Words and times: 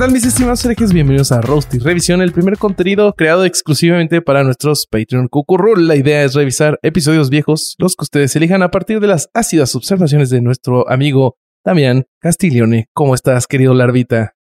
¿Qué 0.00 0.06
tal 0.06 0.14
mis 0.14 0.24
estimados 0.24 0.64
herejes? 0.64 0.94
Bienvenidos 0.94 1.30
a 1.30 1.42
Roast 1.42 1.74
y 1.74 1.78
Revisión, 1.78 2.22
el 2.22 2.32
primer 2.32 2.56
contenido 2.56 3.12
creado 3.12 3.44
exclusivamente 3.44 4.22
para 4.22 4.42
nuestros 4.42 4.86
Patreon 4.90 5.28
Cucurrul. 5.28 5.86
La 5.86 5.94
idea 5.94 6.24
es 6.24 6.32
revisar 6.32 6.78
episodios 6.80 7.28
viejos, 7.28 7.74
los 7.76 7.96
que 7.96 8.04
ustedes 8.04 8.34
elijan 8.34 8.62
a 8.62 8.70
partir 8.70 9.00
de 9.00 9.08
las 9.08 9.28
ácidas 9.34 9.74
observaciones 9.74 10.30
de 10.30 10.40
nuestro 10.40 10.88
amigo 10.88 11.36
Damián 11.66 12.06
Castiglione. 12.18 12.86
¿Cómo 12.94 13.14
estás, 13.14 13.46
querido 13.46 13.74
Larvita? 13.74 14.36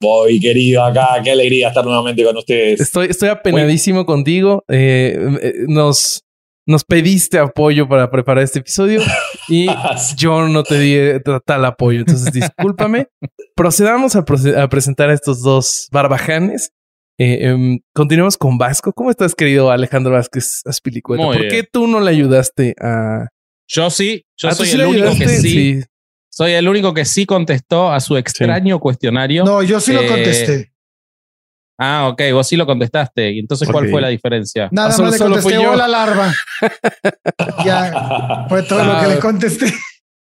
Voy, 0.00 0.40
querido, 0.40 0.84
acá, 0.84 1.20
qué 1.22 1.32
alegría 1.32 1.68
estar 1.68 1.84
nuevamente 1.84 2.24
con 2.24 2.38
ustedes. 2.38 2.80
Estoy, 2.80 3.08
estoy 3.08 3.28
apenadísimo 3.28 4.06
contigo. 4.06 4.64
Eh, 4.68 5.18
eh, 5.42 5.52
nos, 5.68 6.24
nos 6.66 6.84
pediste 6.84 7.38
apoyo 7.38 7.88
para 7.88 8.10
preparar 8.10 8.42
este 8.44 8.58
episodio 8.58 9.00
y 9.48 9.66
yo 10.16 10.48
no 10.48 10.62
te 10.64 10.78
di 10.78 11.20
tal 11.44 11.64
apoyo. 11.64 12.00
Entonces, 12.00 12.32
discúlpame. 12.32 13.06
Procedamos 13.54 14.16
a, 14.16 14.24
proce- 14.24 14.56
a 14.56 14.68
presentar 14.68 15.10
a 15.10 15.14
estos 15.14 15.42
dos 15.42 15.88
barbajanes. 15.92 16.70
Eh, 17.18 17.46
em, 17.48 17.78
continuemos 17.94 18.36
con 18.36 18.58
Vasco. 18.58 18.92
¿Cómo 18.92 19.10
estás, 19.10 19.34
querido 19.34 19.70
Alejandro 19.70 20.12
Vázquez 20.12 20.60
Aspilicueta? 20.66 21.24
Muy 21.24 21.36
¿Por 21.38 21.48
qué 21.48 21.62
tú 21.62 21.86
no 21.86 22.00
le 22.00 22.10
ayudaste 22.10 22.74
a. 22.80 23.28
Yo 23.68 23.88
sí, 23.90 24.24
yo 24.36 24.48
Ah, 24.48 24.52
¿tú 24.52 24.58
soy 24.58 24.66
sí 24.66 24.74
el 24.80 24.86
único 24.86 25.16
que 25.16 25.28
sí, 25.28 25.80
soy 26.30 26.52
el 26.52 26.68
único 26.68 26.92
que 26.94 27.04
sí 27.04 27.24
contestó 27.26 27.90
a 27.90 27.98
su 28.00 28.16
extraño 28.16 28.78
cuestionario. 28.78 29.44
No, 29.44 29.62
yo 29.62 29.80
sí 29.80 29.92
lo 29.92 30.02
Eh, 30.02 30.06
contesté. 30.08 30.72
Ah, 31.78 32.08
ok, 32.08 32.22
vos 32.32 32.46
sí 32.48 32.56
lo 32.56 32.64
contestaste. 32.66 33.32
¿Y 33.32 33.38
entonces 33.40 33.68
cuál 33.70 33.88
fue 33.90 34.00
la 34.00 34.08
diferencia? 34.08 34.68
Nada 34.72 34.88
ah, 34.88 34.92
solo- 34.92 35.10
más 35.10 35.20
le 35.20 35.26
contesté 35.26 35.54
yo. 35.54 35.72
hola 35.72 35.86
larva. 35.88 36.32
ya 37.64 38.46
fue 38.48 38.62
todo 38.62 38.84
lo 38.84 38.92
Ah. 38.92 39.02
que 39.02 39.14
le 39.14 39.18
contesté. 39.18 39.66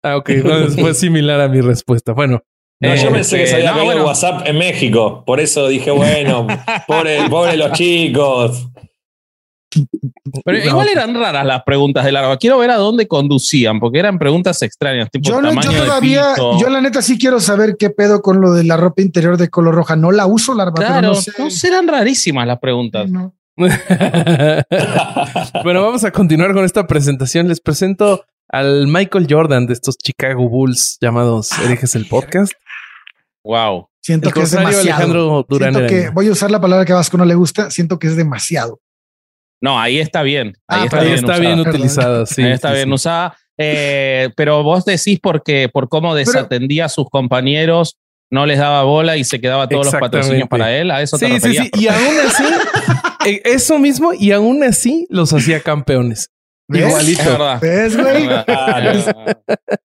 Ah, 0.04 0.18
ok. 0.18 0.30
Entonces 0.30 0.80
fue 0.80 0.94
similar 0.94 1.40
a 1.42 1.48
mi 1.48 1.62
respuesta. 1.62 2.14
Bueno, 2.14 2.42
No, 2.82 2.94
eh, 2.94 2.98
yo 3.02 3.12
pensé 3.12 3.38
que 3.38 3.48
se 3.48 3.56
había 3.56 3.74
no, 3.74 3.86
bueno. 3.86 4.06
WhatsApp 4.06 4.42
en 4.48 4.58
México. 4.58 5.24
Por 5.26 5.40
eso 5.40 5.68
dije, 5.68 5.92
bueno, 5.92 6.46
pobre, 6.88 7.30
pobre 7.30 7.58
los 7.58 7.72
chicos. 7.74 8.68
Pero 10.44 10.58
No. 10.60 10.66
igual 10.66 10.88
eran 10.90 11.16
raras 11.16 11.46
las 11.46 11.64
preguntas 11.64 12.04
de 12.06 12.12
Larva. 12.12 12.38
Quiero 12.38 12.58
ver 12.58 12.72
a 12.72 12.76
dónde 12.78 13.08
conducían, 13.08 13.80
porque 13.80 14.00
eran 14.00 14.18
preguntas 14.20 14.62
extrañas, 14.62 15.10
tipo 15.12 15.30
Yo, 15.30 15.42
no, 15.42 15.50
tamaño 15.50 15.72
yo 15.72 15.84
todavía, 15.86 16.34
yo 16.60 16.70
la 16.70 16.82
neta 16.82 17.02
sí 17.02 17.18
quiero 17.18 17.40
saber 17.40 17.76
qué 17.78 17.90
pedo 17.90 18.22
con 18.22 18.42
lo 18.42 18.54
de 18.54 18.64
la 18.64 18.78
ropa 18.78 19.02
interior 19.02 19.38
de 19.38 19.50
color 19.50 19.76
roja. 19.76 19.96
No 19.96 20.12
la 20.12 20.26
uso 20.26 20.54
larva, 20.54 20.74
Claro, 20.76 20.94
pero 20.96 21.02
no, 21.38 21.46
no 21.46 21.52
sé. 21.52 21.58
serán 21.60 21.88
rarísimas 21.88 22.48
las 22.48 22.60
preguntas. 22.60 23.10
No. 23.10 23.34
bueno, 25.64 25.82
vamos 25.82 26.04
a 26.04 26.12
continuar 26.12 26.54
con 26.54 26.66
esta 26.66 26.86
presentación. 26.88 27.48
Les 27.48 27.62
presento 27.62 28.26
al 28.50 28.88
Michael 28.88 29.28
Jordan 29.30 29.66
de 29.68 29.74
estos 29.74 29.98
Chicago 29.98 30.50
Bulls 30.50 30.98
llamados 31.02 31.52
Herejes 31.60 31.96
el 31.96 32.08
Podcast. 32.08 32.54
Wow. 33.44 33.90
Siento 34.02 34.30
El 34.30 34.34
que 34.36 34.42
es 34.42 34.52
demasiado. 34.52 34.82
Alejandro 34.82 35.46
Durán 35.50 35.74
Siento 35.74 35.90
que 35.90 36.10
voy 36.10 36.28
a 36.28 36.32
usar 36.32 36.52
la 36.52 36.60
palabra 36.62 36.86
que 36.86 36.92
a 36.94 36.96
Vasco 36.96 37.18
no 37.18 37.26
le 37.26 37.36
gusta. 37.36 37.72
Siento 37.72 37.98
que 37.98 38.08
es 38.08 38.16
demasiado. 38.16 38.80
No, 39.62 39.80
ahí 39.80 40.00
está 40.00 40.22
bien. 40.24 40.56
Ahí 40.68 40.82
Ah, 40.82 40.86
está 40.86 40.98
Ahí 41.00 41.04
bien. 41.06 41.16
está 41.16 41.26
usada. 41.28 41.40
bien 41.40 41.56
Perdón. 41.64 41.74
utilizado. 41.74 42.26
Sí, 42.26 42.42
Ahí 42.44 42.52
está 42.52 42.70
sí, 42.70 42.74
bien 42.76 42.88
sí. 42.90 42.94
usada. 42.94 43.38
Eh, 43.58 44.30
pero 44.36 44.64
vos 44.64 44.84
decís 44.86 45.20
porque 45.22 45.70
por 45.72 45.88
cómo 45.90 46.14
desatendía 46.14 46.86
a 46.86 46.90
sus 46.90 47.10
compañeros, 47.10 47.98
no 48.32 48.46
les 48.46 48.60
daba 48.60 48.84
bola 48.84 49.16
y 49.18 49.24
se 49.24 49.40
quedaba 49.40 49.68
todos 49.70 49.86
los 49.86 49.96
patrocinios 49.96 50.50
para 50.50 50.76
él. 50.76 50.92
A 50.92 51.02
eso 51.02 51.18
te 51.18 51.40
Sí, 51.40 51.54
sí. 51.56 51.72
Y 51.80 51.88
aún 51.88 52.16
así, 52.28 52.44
eh, 53.28 53.42
eso 53.46 53.80
mismo, 53.80 54.12
y 54.14 54.32
aún 54.32 54.62
así 54.64 55.08
los 55.10 55.32
hacía 55.32 55.62
campeones. 55.62 56.30
¿Ves? 56.68 56.88
Igualito. 56.88 57.22
Es 57.22 57.28
verdad. 57.28 57.60
¿Ves, 57.62 57.98
güey? 57.98 58.26
Eh, 58.26 59.06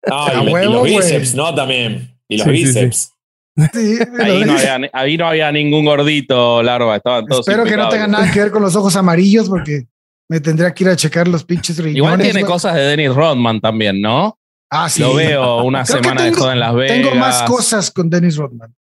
No, 0.10 0.62
y, 0.62 0.66
los 0.66 0.84
bíceps, 0.84 1.36
¿no? 1.36 1.54
También. 1.54 2.18
Y 2.28 2.38
los 2.38 2.48
Sí, 2.48 2.54
sí, 2.54 2.58
sí. 2.60 2.68
bíceps. 2.80 3.12
Sí, 3.74 3.98
ahí, 4.20 4.46
no 4.46 4.54
había, 4.54 4.90
ahí 4.94 5.18
no 5.18 5.28
había 5.28 5.52
ningún 5.52 5.86
gordito, 5.86 6.64
larva. 6.64 6.96
Estaban 6.98 7.26
todos 7.26 7.48
Espero 7.48 7.64
que 7.66 7.72
no 7.76 7.84
impecables. 7.84 8.06
tenga 8.06 8.20
nada 8.20 8.32
que 8.34 8.40
ver 8.40 8.52
con 8.52 8.62
los 8.62 8.76
ojos 8.76 8.96
amarillos 8.96 9.50
porque 9.50 9.88
me 10.30 10.40
tendría 10.40 10.74
que 10.74 10.84
ir 10.86 10.90
a 10.92 10.96
checar 10.96 11.28
los 11.28 11.44
pinches 11.44 11.78
riñones. 11.78 11.98
Igual 11.98 12.18
tiene 12.22 12.42
güey. 12.42 12.52
cosas 12.52 12.76
de 12.76 12.82
Dennis 12.82 13.14
Rodman 13.14 13.60
también, 13.60 14.00
¿no? 14.02 14.38
Ah, 14.72 14.88
sí. 14.90 15.02
Lo 15.02 15.16
veo 15.16 15.64
una 15.64 15.84
Creo 15.84 15.98
semana 16.02 16.22
de 16.24 16.30
tengo- 16.30 16.42
joda 16.42 16.54
en 16.54 16.60
Las 16.60 16.76
Vegas. 16.76 16.98
Tengo 16.98 17.16
más 17.16 17.44
cosas 17.44 17.92
con 17.92 18.10
Dennis 18.10 18.38
Rodman. 18.38 18.74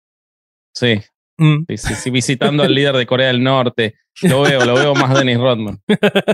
Sí, 0.75 1.00
Mm. 1.39 1.65
sí, 1.69 1.77
sí, 1.77 1.95
sí, 1.95 2.11
visitando 2.11 2.62
al 2.62 2.75
líder 2.75 2.95
de 2.97 3.06
Corea 3.06 3.29
del 3.29 3.43
Norte. 3.43 3.95
Lo 4.23 4.43
veo, 4.43 4.65
lo 4.65 4.75
veo 4.75 4.95
más 4.95 5.15
Dennis 5.19 5.39
Rodman. 5.39 5.81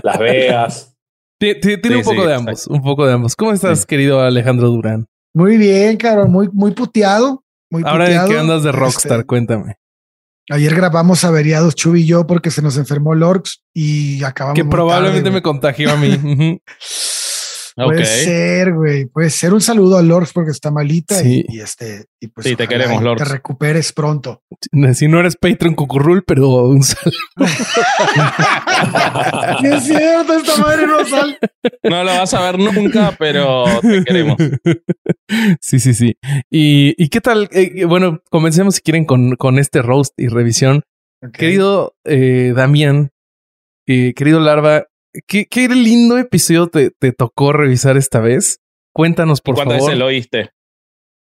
Las 0.03 0.19
Vegas. 0.19 0.95
Ti- 1.39 1.55
ti- 1.61 1.77
Tiene 1.81 2.03
Sí, 2.03 2.09
un 2.09 2.15
poco 2.15 2.21
sí, 2.23 2.27
de 2.27 2.33
ambos, 2.35 2.67
un 2.67 2.81
poco 2.81 3.05
de 3.07 3.13
ambos. 3.13 3.35
¿Cómo 3.35 3.51
estás, 3.53 3.85
querido 3.85 4.21
Alejandro 4.21 4.67
Durán? 4.69 5.05
Muy 5.33 5.57
bien, 5.57 5.95
cabrón. 5.97 6.31
Muy, 6.31 6.49
muy 6.51 6.71
puteado. 6.71 7.43
Muy 7.75 7.83
Ahora 7.91 8.05
en 8.05 8.11
puteado. 8.11 8.29
qué 8.29 8.39
andas 8.39 8.63
de 8.63 8.71
rockstar, 8.71 9.11
Este, 9.19 9.25
cuéntame. 9.27 9.75
ayer 10.49 10.75
grabamos 10.75 11.23
averiados 11.23 11.75
Chuy 11.75 12.01
y 12.01 12.05
yo 12.05 12.25
porque 12.27 12.51
se 12.51 12.61
nos 12.61 12.77
enfermó 12.77 13.15
Lorx 13.15 13.61
y 13.73 14.23
acabamos. 14.23 14.55
Que 14.55 14.65
probablemente 14.65 15.23
tarde, 15.23 15.35
me 15.35 15.41
contagió 15.41 15.91
a 15.91 15.97
mí. 15.97 16.59
Puede 17.75 18.05
ser, 18.05 18.73
güey. 18.73 19.05
Puede 19.05 19.29
ser 19.29 19.53
un 19.53 19.59
saludo 19.59 19.97
a 19.97 20.01
Lorx 20.01 20.31
porque 20.31 20.51
está 20.51 20.71
malita 20.71 21.15
Sí. 21.15 21.43
y, 21.49 21.57
y 21.57 21.59
este. 21.59 22.05
Y 22.21 22.27
pues 22.27 22.47
Sí, 22.47 22.55
te 22.55 22.67
queremos, 22.67 23.03
Lorx. 23.03 23.21
Te 23.23 23.29
recuperes 23.29 23.91
pronto. 23.91 24.41
si 24.93 25.07
no 25.09 25.19
eres 25.19 25.35
Patreon 25.35 25.75
Cucurrul, 25.75 26.23
pero 26.25 26.47
un 26.67 26.83
saludo. 26.83 27.11
Sí, 29.61 29.67
es 29.67 29.83
cierto, 29.85 30.33
esta 30.33 30.57
madre 30.61 30.87
no 30.87 31.05
sale. 31.05 31.37
No 31.83 32.03
lo 32.03 32.11
vas 32.11 32.33
a 32.33 32.41
ver 32.51 32.59
nunca, 32.59 33.15
pero 33.17 33.65
te 33.81 34.03
queremos. 34.03 34.37
Sí, 35.61 35.79
sí, 35.79 35.93
sí. 35.93 36.17
¿Y, 36.51 36.93
y 37.03 37.09
qué 37.09 37.21
tal? 37.21 37.49
Eh, 37.51 37.85
bueno, 37.85 38.21
comencemos 38.29 38.75
si 38.75 38.81
quieren 38.81 39.05
con, 39.05 39.35
con 39.35 39.59
este 39.59 39.81
roast 39.81 40.13
y 40.17 40.27
revisión. 40.27 40.83
Querido 41.33 41.95
eh, 42.05 42.53
Damián, 42.55 43.11
eh, 43.87 44.13
querido 44.15 44.39
Larva, 44.39 44.85
¿qué, 45.27 45.45
qué 45.45 45.67
lindo 45.69 46.17
episodio 46.17 46.67
te, 46.67 46.91
te 46.91 47.11
tocó 47.11 47.51
revisar 47.53 47.97
esta 47.97 48.19
vez? 48.19 48.59
Cuéntanos, 48.93 49.41
por 49.41 49.55
¿Cuántas 49.55 49.77
favor. 49.77 49.89
veces 49.89 49.99
lo 49.99 50.05
oíste? 50.07 50.49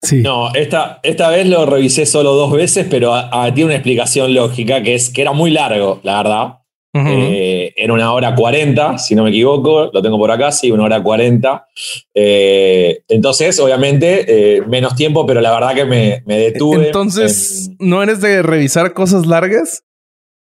Sí. 0.01 0.17
No, 0.21 0.53
esta, 0.53 0.99
esta 1.03 1.29
vez 1.29 1.47
lo 1.47 1.65
revisé 1.65 2.05
solo 2.05 2.33
dos 2.33 2.51
veces, 2.53 2.85
pero 2.89 3.13
ah, 3.15 3.29
ah, 3.33 3.51
tiene 3.53 3.65
una 3.65 3.75
explicación 3.75 4.33
lógica 4.33 4.83
que 4.83 4.93
es 4.95 5.09
que 5.09 5.21
era 5.21 5.31
muy 5.33 5.51
largo, 5.51 5.99
la 6.03 6.17
verdad. 6.17 6.53
Eh, 6.99 7.73
era 7.75 7.93
una 7.93 8.11
hora 8.11 8.33
cuarenta, 8.33 8.97
si 8.97 9.13
no 9.13 9.23
me 9.23 9.29
equivoco, 9.29 9.91
lo 9.93 10.01
tengo 10.01 10.17
por 10.17 10.31
acá, 10.31 10.51
sí, 10.51 10.71
una 10.71 10.83
hora 10.85 11.03
cuarenta. 11.03 11.67
Eh, 12.15 13.03
entonces, 13.07 13.59
obviamente, 13.59 14.55
eh, 14.57 14.61
menos 14.67 14.95
tiempo, 14.95 15.23
pero 15.27 15.39
la 15.39 15.51
verdad 15.51 15.75
que 15.75 15.85
me, 15.85 16.23
me 16.25 16.39
detuve. 16.39 16.87
Entonces, 16.87 17.67
en- 17.79 17.89
¿no 17.89 18.01
eres 18.01 18.19
de 18.19 18.41
revisar 18.41 18.93
cosas 18.93 19.27
largas? 19.27 19.83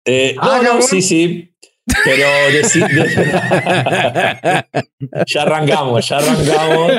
eh, 0.05 0.37
Ah, 0.39 0.61
no, 0.63 0.81
sí, 0.81 1.03
sí. 1.03 1.55
Pero 2.05 2.27
deci- 2.53 2.87
ya 5.27 5.43
arrancamos, 5.43 6.09
ya 6.09 6.19
arrancamos. 6.19 6.93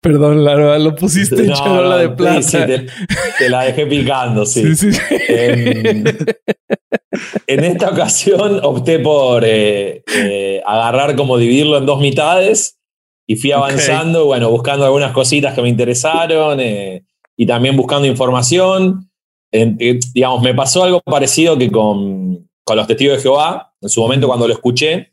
Perdón, 0.00 0.44
Larva, 0.44 0.78
lo 0.78 0.94
pusiste 0.94 1.42
en 1.42 1.48
No, 1.48 1.54
charola 1.54 1.98
de 1.98 2.08
plata. 2.10 2.42
sí, 2.42 2.58
sí, 2.58 2.66
te, 2.66 2.86
te 3.38 3.48
la 3.48 3.64
dejé 3.64 3.86
picando, 3.86 4.44
sí. 4.46 4.74
Sí, 4.76 4.92
sí. 4.92 5.00
En, 5.28 6.04
en 7.46 7.64
esta 7.64 7.90
ocasión 7.90 8.60
opté 8.62 8.98
por 8.98 9.44
eh, 9.44 10.02
eh, 10.14 10.62
agarrar 10.66 11.16
como 11.16 11.38
dividirlo 11.38 11.78
en 11.78 11.86
dos 11.86 12.00
mitades 12.00 12.78
y 13.26 13.36
fui 13.36 13.52
avanzando, 13.52 14.26
bueno, 14.26 14.50
buscando 14.50 14.84
algunas 14.84 15.12
cositas 15.12 15.54
que 15.54 15.62
me 15.62 15.68
interesaron 15.68 16.60
eh, 16.60 17.04
y 17.36 17.46
también 17.46 17.76
buscando 17.76 18.06
información. 18.06 19.08
En- 19.52 19.78
digamos, 20.12 20.42
me 20.42 20.54
pasó 20.54 20.84
algo 20.84 21.00
parecido 21.04 21.56
que 21.56 21.70
con, 21.70 22.48
con 22.64 22.76
los 22.76 22.86
testigos 22.86 23.16
de 23.16 23.22
Jehová. 23.22 23.67
En 23.80 23.88
su 23.88 24.00
momento, 24.00 24.26
cuando 24.26 24.48
lo 24.48 24.54
escuché, 24.54 25.12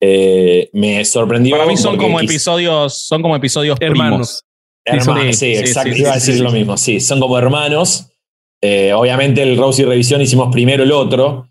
eh, 0.00 0.68
me 0.72 1.04
sorprendió. 1.04 1.56
Para 1.56 1.66
mí 1.66 1.76
son 1.76 1.96
como 1.96 2.20
episodios, 2.20 2.98
son 2.98 3.22
como 3.22 3.36
episodios 3.36 3.78
primos. 3.78 4.44
Hermanos. 4.84 5.36
Sí, 5.36 5.54
sí, 5.54 5.54
sí, 5.54 5.60
exacto. 5.60 5.94
sí, 5.94 6.00
Iba 6.00 6.10
a 6.10 6.14
decir 6.14 6.40
lo 6.40 6.50
mismo. 6.50 6.76
Sí, 6.76 7.00
son 7.00 7.20
como 7.20 7.38
hermanos. 7.38 8.10
Eh, 8.60 8.92
obviamente 8.92 9.42
el 9.42 9.56
Rose 9.56 9.82
y 9.82 9.84
Revisión 9.84 10.20
hicimos 10.20 10.52
primero 10.52 10.84
el 10.84 10.92
otro, 10.92 11.48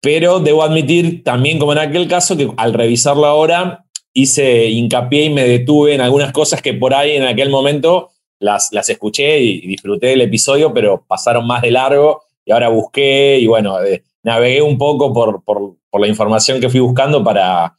pero 0.00 0.40
debo 0.40 0.62
admitir 0.62 1.22
también 1.24 1.58
como 1.58 1.72
en 1.72 1.78
aquel 1.78 2.08
caso 2.08 2.36
que 2.36 2.52
al 2.56 2.72
revisarlo 2.72 3.26
ahora 3.26 3.84
hice 4.12 4.68
hincapié 4.68 5.24
y 5.24 5.30
me 5.30 5.44
detuve 5.44 5.94
en 5.94 6.00
algunas 6.00 6.32
cosas 6.32 6.60
que 6.62 6.74
por 6.74 6.94
ahí 6.94 7.12
en 7.12 7.24
aquel 7.24 7.50
momento 7.50 8.10
las, 8.38 8.72
las 8.72 8.88
escuché 8.88 9.40
y 9.40 9.66
disfruté 9.66 10.08
del 10.08 10.20
episodio, 10.20 10.72
pero 10.72 11.04
pasaron 11.06 11.46
más 11.46 11.62
de 11.62 11.70
largo 11.70 12.22
y 12.44 12.52
ahora 12.52 12.68
busqué 12.68 13.38
y 13.40 13.46
bueno, 13.46 13.82
eh, 13.82 14.02
navegué 14.22 14.62
un 14.62 14.78
poco 14.78 15.12
por, 15.12 15.42
por- 15.44 15.76
por 15.90 16.00
la 16.00 16.08
información 16.08 16.60
que 16.60 16.68
fui 16.70 16.80
buscando 16.80 17.22
para, 17.22 17.76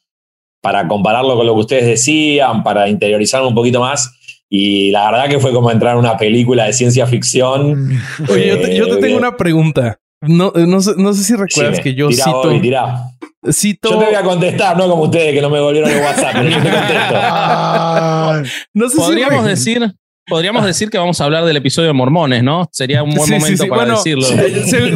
para 0.62 0.88
compararlo 0.88 1.36
con 1.36 1.46
lo 1.48 1.54
que 1.56 1.60
ustedes 1.62 1.86
decían, 1.88 2.64
para 2.64 2.88
interiorizarme 2.88 3.48
un 3.48 3.56
poquito 3.56 3.80
más. 3.80 4.12
Y 4.50 4.92
la 4.92 5.10
verdad 5.10 5.30
que 5.30 5.40
fue 5.40 5.52
como 5.52 5.72
entrar 5.72 5.96
a 5.96 5.98
una 6.00 6.16
película 6.16 6.66
de 6.66 6.74
ciencia 6.74 7.08
ficción. 7.08 7.90
Oye, 8.30 8.48
yo 8.50 8.62
te, 8.62 8.76
yo 8.76 8.88
te 8.88 8.94
Eh, 8.94 8.98
tengo 8.98 9.18
una 9.18 9.36
pregunta. 9.36 9.98
No, 10.22 10.54
eh, 10.56 10.66
no, 10.68 10.80
sé, 10.80 10.92
no 10.96 11.12
sé 11.14 11.24
si 11.24 11.34
recuerdas 11.36 11.72
Decime, 11.78 11.84
que 11.84 11.96
yo 11.96 12.08
tirá, 12.08 12.24
cito, 12.24 12.44
Bobby, 12.44 12.62
tirá. 12.62 13.04
cito 13.52 13.90
Yo 13.92 13.98
te 14.00 14.06
voy 14.06 14.16
a 14.16 14.22
contestar, 14.24 14.78
no 14.78 14.88
como 14.88 15.04
ustedes 15.04 15.34
que 15.34 15.42
no 15.42 15.50
me 15.50 15.60
volvieron 15.60 15.90
el 15.90 16.02
WhatsApp. 16.02 16.32
pero 16.34 16.50
yo 16.50 16.56
te 16.62 16.70
contesto. 16.70 17.14
Ah, 17.16 18.42
no 18.74 18.90
sé 18.90 18.96
si 18.96 19.02
Podríamos 19.02 19.44
re- 19.44 19.50
decir, 19.50 19.94
podríamos 20.28 20.66
decir 20.66 20.90
que 20.90 20.98
vamos 20.98 21.20
a 21.22 21.26
hablar 21.26 21.46
del 21.46 21.58
episodio 21.58 21.88
de 21.88 21.94
Mormones, 21.94 22.44
¿no? 22.44 22.68
Sería 22.72 23.04
un 23.04 23.14
buen 23.14 23.30
momento 23.30 23.68
para 23.68 23.92
decirlo. 23.96 24.28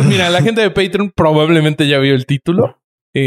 mira, 0.05 0.29
la 0.29 0.41
gente 0.41 0.61
de 0.61 0.69
Patreon 0.69 1.11
probablemente 1.15 1.87
ya 1.87 1.99
vio 1.99 2.15
el 2.15 2.25
título. 2.25 2.79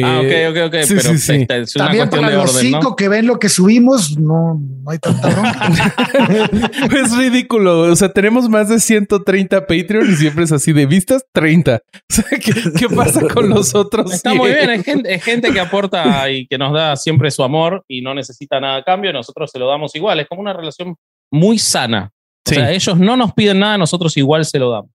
ah, 0.05 0.21
ok, 0.21 0.51
ok, 0.51 0.57
ok. 0.67 0.71
pero 0.71 1.11
es 1.11 1.29
una 1.29 1.87
También 1.87 2.09
para 2.09 2.31
los 2.31 2.53
cinco 2.53 2.95
que 2.95 3.09
ven 3.09 3.27
lo 3.27 3.39
que 3.39 3.49
subimos, 3.49 4.17
no, 4.19 4.61
hay 4.87 4.99
tanta 4.99 5.29
bronca. 5.29 6.71
es 7.03 7.17
ridículo. 7.17 7.81
O 7.81 7.97
sea, 7.97 8.13
tenemos 8.13 8.49
más 8.49 8.69
de 8.69 8.79
130 8.79 9.67
Patreon 9.67 10.11
y 10.11 10.15
siempre 10.15 10.45
es 10.45 10.53
así 10.53 10.73
de 10.73 10.87
vistas, 10.87 11.25
30. 11.33 11.81
O 12.11 12.13
sea, 12.13 12.25
¿qué, 12.39 12.89
pasa 12.89 13.21
con 13.29 13.49
los 13.49 13.75
otros? 13.75 14.13
Está 14.13 14.35
muy 14.35 14.51
bien. 14.51 14.69
Es 14.71 14.85
gente, 14.85 15.19
gente, 15.21 15.53
que 15.53 15.61
aporta 15.61 16.29
y 16.29 16.47
que 16.47 16.59
nos 16.59 16.73
da 16.73 16.97
siempre 16.97 17.31
su 17.31 17.45
amor 17.45 17.85
y 17.87 18.03
no 18.03 18.15
necesita 18.15 18.59
nada 18.59 18.79
a 18.79 18.83
cambio. 18.83 19.13
Nosotros 19.13 19.49
se 19.53 19.61
lo 19.61 19.69
damos 19.69 19.95
igual. 19.95 20.19
Es 20.19 20.27
como 20.27 20.41
una 20.41 20.53
relación 20.53 20.97
muy 21.31 21.59
sana. 21.59 22.13
O 22.47 22.51
sea, 22.51 22.73
ellos 22.73 22.99
no 22.99 23.17
nos 23.17 23.33
piden 23.35 23.61
nada, 23.61 23.79
nosotros 23.79 24.17
igual 24.17 24.45
se 24.45 24.59
lo 24.59 24.71
damos. 24.71 24.91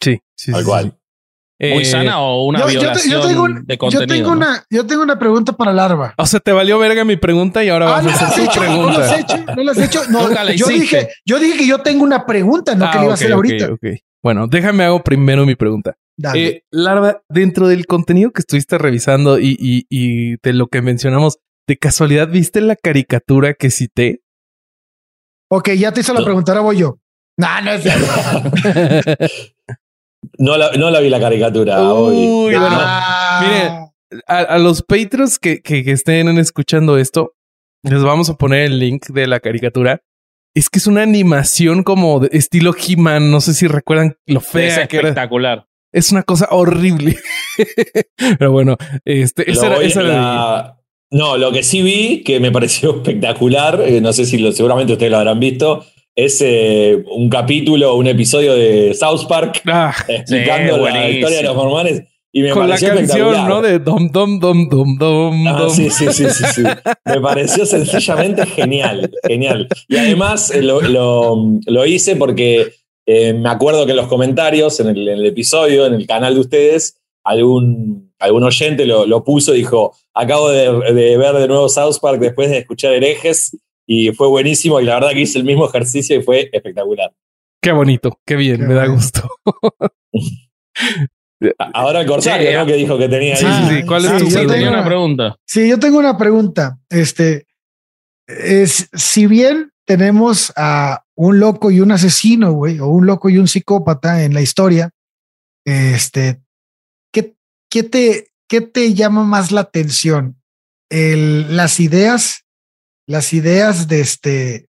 Sí, 0.00 0.18
sí. 0.34 0.52
Igual. 0.56 0.98
¿Muy 1.60 1.82
eh, 1.82 1.86
sana 1.86 2.20
o 2.20 2.44
una 2.44 2.64
violación 2.66 3.64
de 3.66 3.78
contenido? 3.78 4.06
Yo 4.06 4.06
tengo, 4.06 4.30
una, 4.30 4.64
yo 4.70 4.86
tengo 4.86 5.02
una 5.02 5.18
pregunta 5.18 5.52
para 5.52 5.72
Larva. 5.72 6.14
O 6.16 6.24
sea, 6.24 6.38
te 6.38 6.52
valió 6.52 6.78
verga 6.78 7.04
mi 7.04 7.16
pregunta 7.16 7.64
y 7.64 7.68
ahora 7.68 7.88
ah, 7.88 8.00
vas 8.00 8.22
a 8.22 8.26
hacer 8.28 8.46
tu 8.46 8.60
pregunta. 8.60 8.92
No 8.92 8.98
lo 8.98 9.02
has 9.04 9.18
hecho, 9.18 9.44
no 9.56 9.62
lo 9.64 9.70
has 9.72 9.78
hecho. 9.78 10.00
No, 10.08 10.52
yo, 10.54 10.68
dije, 10.68 11.08
yo 11.26 11.40
dije 11.40 11.58
que 11.58 11.66
yo 11.66 11.78
tengo 11.80 12.04
una 12.04 12.26
pregunta, 12.26 12.76
no 12.76 12.88
que 12.90 12.98
le 12.98 13.04
iba 13.04 13.12
a 13.12 13.14
hacer 13.14 13.32
ahorita. 13.32 13.70
Bueno, 14.22 14.46
déjame 14.46 14.84
hago 14.84 15.02
primero 15.02 15.46
mi 15.46 15.56
pregunta. 15.56 15.96
Eh, 16.34 16.62
Larva, 16.70 17.22
dentro 17.28 17.66
del 17.66 17.86
contenido 17.86 18.30
que 18.30 18.40
estuviste 18.40 18.78
revisando 18.78 19.38
y, 19.40 19.56
y, 19.58 19.86
y 19.88 20.36
de 20.42 20.52
lo 20.52 20.68
que 20.68 20.80
mencionamos, 20.80 21.38
¿de 21.66 21.76
casualidad 21.76 22.28
viste 22.28 22.60
la 22.60 22.76
caricatura 22.76 23.54
que 23.54 23.70
cité? 23.70 24.20
Ok, 25.50 25.70
ya 25.70 25.92
te 25.92 26.00
hizo 26.00 26.12
la 26.12 26.24
pregunta, 26.24 26.52
ahora 26.52 26.62
voy 26.62 26.78
yo. 26.78 26.98
No, 27.38 27.60
no 27.62 27.72
es 27.72 27.82
cierto. 27.82 28.06
No 30.36 30.56
la, 30.56 31.00
vi 31.00 31.08
la 31.08 31.20
caricatura 31.20 31.92
hoy. 31.92 32.16
Mire, 32.16 33.88
a, 34.26 34.58
los 34.58 34.82
patrons 34.82 35.38
que, 35.38 35.60
que, 35.62 35.80
estén 35.90 36.28
escuchando 36.38 36.98
esto, 36.98 37.34
les 37.82 38.02
vamos 38.02 38.28
a 38.28 38.34
poner 38.34 38.62
el 38.62 38.78
link 38.78 39.06
de 39.08 39.26
la 39.26 39.40
caricatura. 39.40 40.02
Es 40.54 40.70
que 40.70 40.78
es 40.78 40.86
una 40.86 41.02
animación 41.02 41.82
como 41.82 42.20
de 42.20 42.30
estilo 42.32 42.74
He-Man. 42.74 43.30
No 43.30 43.40
sé 43.40 43.54
si 43.54 43.68
recuerdan 43.68 44.16
lo 44.26 44.40
fea 44.40 44.82
es 44.82 44.88
que 44.88 44.96
espectacular. 44.96 45.66
Es 45.92 46.10
una 46.12 46.22
cosa 46.22 46.48
horrible. 46.50 47.16
Pero 48.38 48.50
bueno, 48.50 48.76
este, 49.04 49.50
esa 49.50 49.76
era, 49.76 50.77
No, 51.10 51.36
lo 51.36 51.52
que 51.52 51.62
sí 51.62 51.82
vi, 51.82 52.22
que 52.22 52.40
me 52.40 52.52
pareció 52.52 52.96
espectacular, 52.96 53.82
eh, 53.86 54.00
no 54.00 54.12
sé 54.12 54.24
si 54.24 54.38
lo, 54.38 54.52
seguramente 54.52 54.92
ustedes 54.92 55.12
lo 55.12 55.18
habrán 55.18 55.40
visto, 55.40 55.84
es 56.14 56.40
eh, 56.40 57.04
un 57.12 57.30
capítulo, 57.30 57.94
un 57.94 58.08
episodio 58.08 58.54
de 58.54 58.92
South 58.92 59.26
Park 59.28 59.62
ah, 59.66 59.94
explicando 60.08 60.78
la 60.78 61.08
historia 61.08 61.38
de 61.38 61.42
los 61.44 61.54
mormones. 61.54 62.02
Y 62.32 62.42
me 62.42 62.50
Con 62.50 62.66
pareció 62.66 62.88
la 62.88 62.94
canción, 62.96 63.48
¿no? 63.48 63.62
De 63.62 63.78
dom, 63.78 64.10
dom, 64.10 64.38
dom, 64.38 64.68
dom, 64.68 64.98
dom. 64.98 65.46
Ah, 65.46 65.68
sí, 65.70 65.88
sí, 65.90 66.06
sí, 66.12 66.26
sí, 66.28 66.44
sí. 66.54 66.62
Me 67.04 67.20
pareció 67.20 67.64
sencillamente 67.64 68.44
genial, 68.46 69.10
genial. 69.26 69.68
Y 69.88 69.96
además 69.96 70.50
eh, 70.50 70.60
lo, 70.60 70.80
lo, 70.82 71.86
hice 71.86 72.16
porque 72.16 72.74
eh, 73.06 73.32
me 73.32 73.48
acuerdo 73.48 73.86
que 73.86 73.92
en 73.92 73.96
los 73.96 74.08
comentarios, 74.08 74.78
en 74.80 74.88
el, 74.88 75.24
episodio, 75.24 75.86
en 75.86 75.94
el 75.94 76.06
canal 76.06 76.34
de 76.34 76.40
ustedes, 76.40 77.00
algún, 77.24 78.07
algún 78.18 78.44
oyente 78.44 78.84
lo, 78.86 79.06
lo 79.06 79.24
puso 79.24 79.54
y 79.54 79.58
dijo, 79.58 79.96
acabo 80.14 80.50
de, 80.50 80.92
de, 80.92 81.16
ver 81.16 81.34
de 81.36 81.48
nuevo 81.48 81.68
South 81.68 81.98
Park 82.00 82.20
después 82.20 82.50
de 82.50 82.58
escuchar 82.58 82.92
herejes 82.92 83.56
y 83.86 84.12
fue 84.12 84.28
buenísimo 84.28 84.80
y 84.80 84.84
la 84.84 84.94
verdad 84.94 85.10
que 85.10 85.20
hice 85.20 85.38
el 85.38 85.44
mismo 85.44 85.66
ejercicio 85.66 86.16
y 86.16 86.22
fue 86.22 86.50
espectacular. 86.52 87.12
Qué 87.62 87.72
bonito, 87.72 88.20
qué 88.26 88.36
bien, 88.36 88.66
me 88.66 88.74
da 88.74 88.86
gusto. 88.86 89.28
Ahora 91.72 92.00
el 92.00 92.06
Corsario, 92.06 92.58
¿no? 92.58 92.66
Que 92.66 92.74
dijo 92.74 92.98
que 92.98 93.08
tenía. 93.08 93.36
Sí, 93.36 93.46
sí, 93.46 93.76
sí. 93.76 93.86
¿Cuál 93.86 94.04
es 94.04 94.18
tu 94.18 94.28
tengo 94.28 94.68
una 94.68 94.84
pregunta? 94.84 95.36
Sí, 95.44 95.68
yo 95.68 95.78
tengo 95.78 95.98
una 95.98 96.18
pregunta. 96.18 96.78
Este, 96.90 97.46
es, 98.26 98.88
si 98.92 99.26
bien 99.26 99.72
tenemos 99.84 100.52
a 100.56 101.04
un 101.14 101.38
loco 101.40 101.70
y 101.70 101.80
un 101.80 101.92
asesino, 101.92 102.52
güey, 102.52 102.80
o 102.80 102.88
un 102.88 103.06
loco 103.06 103.30
y 103.30 103.38
un 103.38 103.48
psicópata 103.48 104.24
en 104.24 104.34
la 104.34 104.40
historia, 104.40 104.90
este, 105.64 106.42
¿qué, 107.70 107.82
te, 107.82 108.32
qué 108.48 108.60
te 108.60 108.94
llama 108.94 109.24
más 109.24 109.52
la 109.52 109.62
atención? 109.62 110.40
El, 110.90 111.56
las 111.56 111.80
ideas 111.80 112.44
las 113.08 113.32
ideas 113.32 113.88
de 113.88 114.00
este 114.00 114.68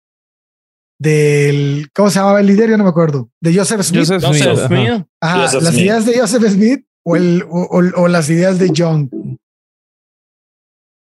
del 0.98 1.88
¿cómo 1.94 2.10
se 2.10 2.18
llamaba 2.18 2.40
el 2.40 2.46
líder? 2.46 2.70
Yo 2.70 2.76
no 2.76 2.84
me 2.84 2.90
acuerdo. 2.90 3.30
De 3.40 3.54
Joseph 3.54 3.82
Smith. 3.82 4.06
Joseph 4.06 4.66
Smith. 4.66 5.06
las 5.20 5.74
ideas 5.74 6.06
de 6.06 6.18
Joseph 6.18 6.44
Smith 6.44 6.84
o, 7.02 7.16
el, 7.16 7.44
o, 7.48 8.08
las 8.08 8.28
ideas 8.30 8.58
de 8.58 8.72
John. 8.76 9.10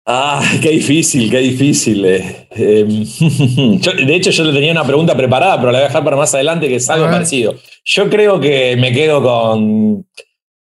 Ah, 0.05 0.43
qué 0.61 0.71
difícil, 0.71 1.29
qué 1.29 1.37
difícil. 1.37 2.03
Eh. 2.05 2.47
Em, 2.51 3.05
de 4.07 4.15
hecho, 4.15 4.31
yo 4.31 4.43
le 4.45 4.53
tenía 4.53 4.71
una 4.71 4.85
pregunta 4.85 5.15
preparada, 5.15 5.57
pero 5.59 5.71
la 5.71 5.79
voy 5.79 5.85
a 5.85 5.87
dejar 5.87 6.03
para 6.03 6.15
más 6.15 6.33
adelante, 6.33 6.67
que 6.67 6.75
es 6.75 6.89
algo 6.89 7.05
parecido. 7.05 7.55
Yo 7.85 8.09
creo 8.09 8.39
que 8.39 8.75
me 8.77 8.91
quedo 8.91 9.21
con 9.21 10.07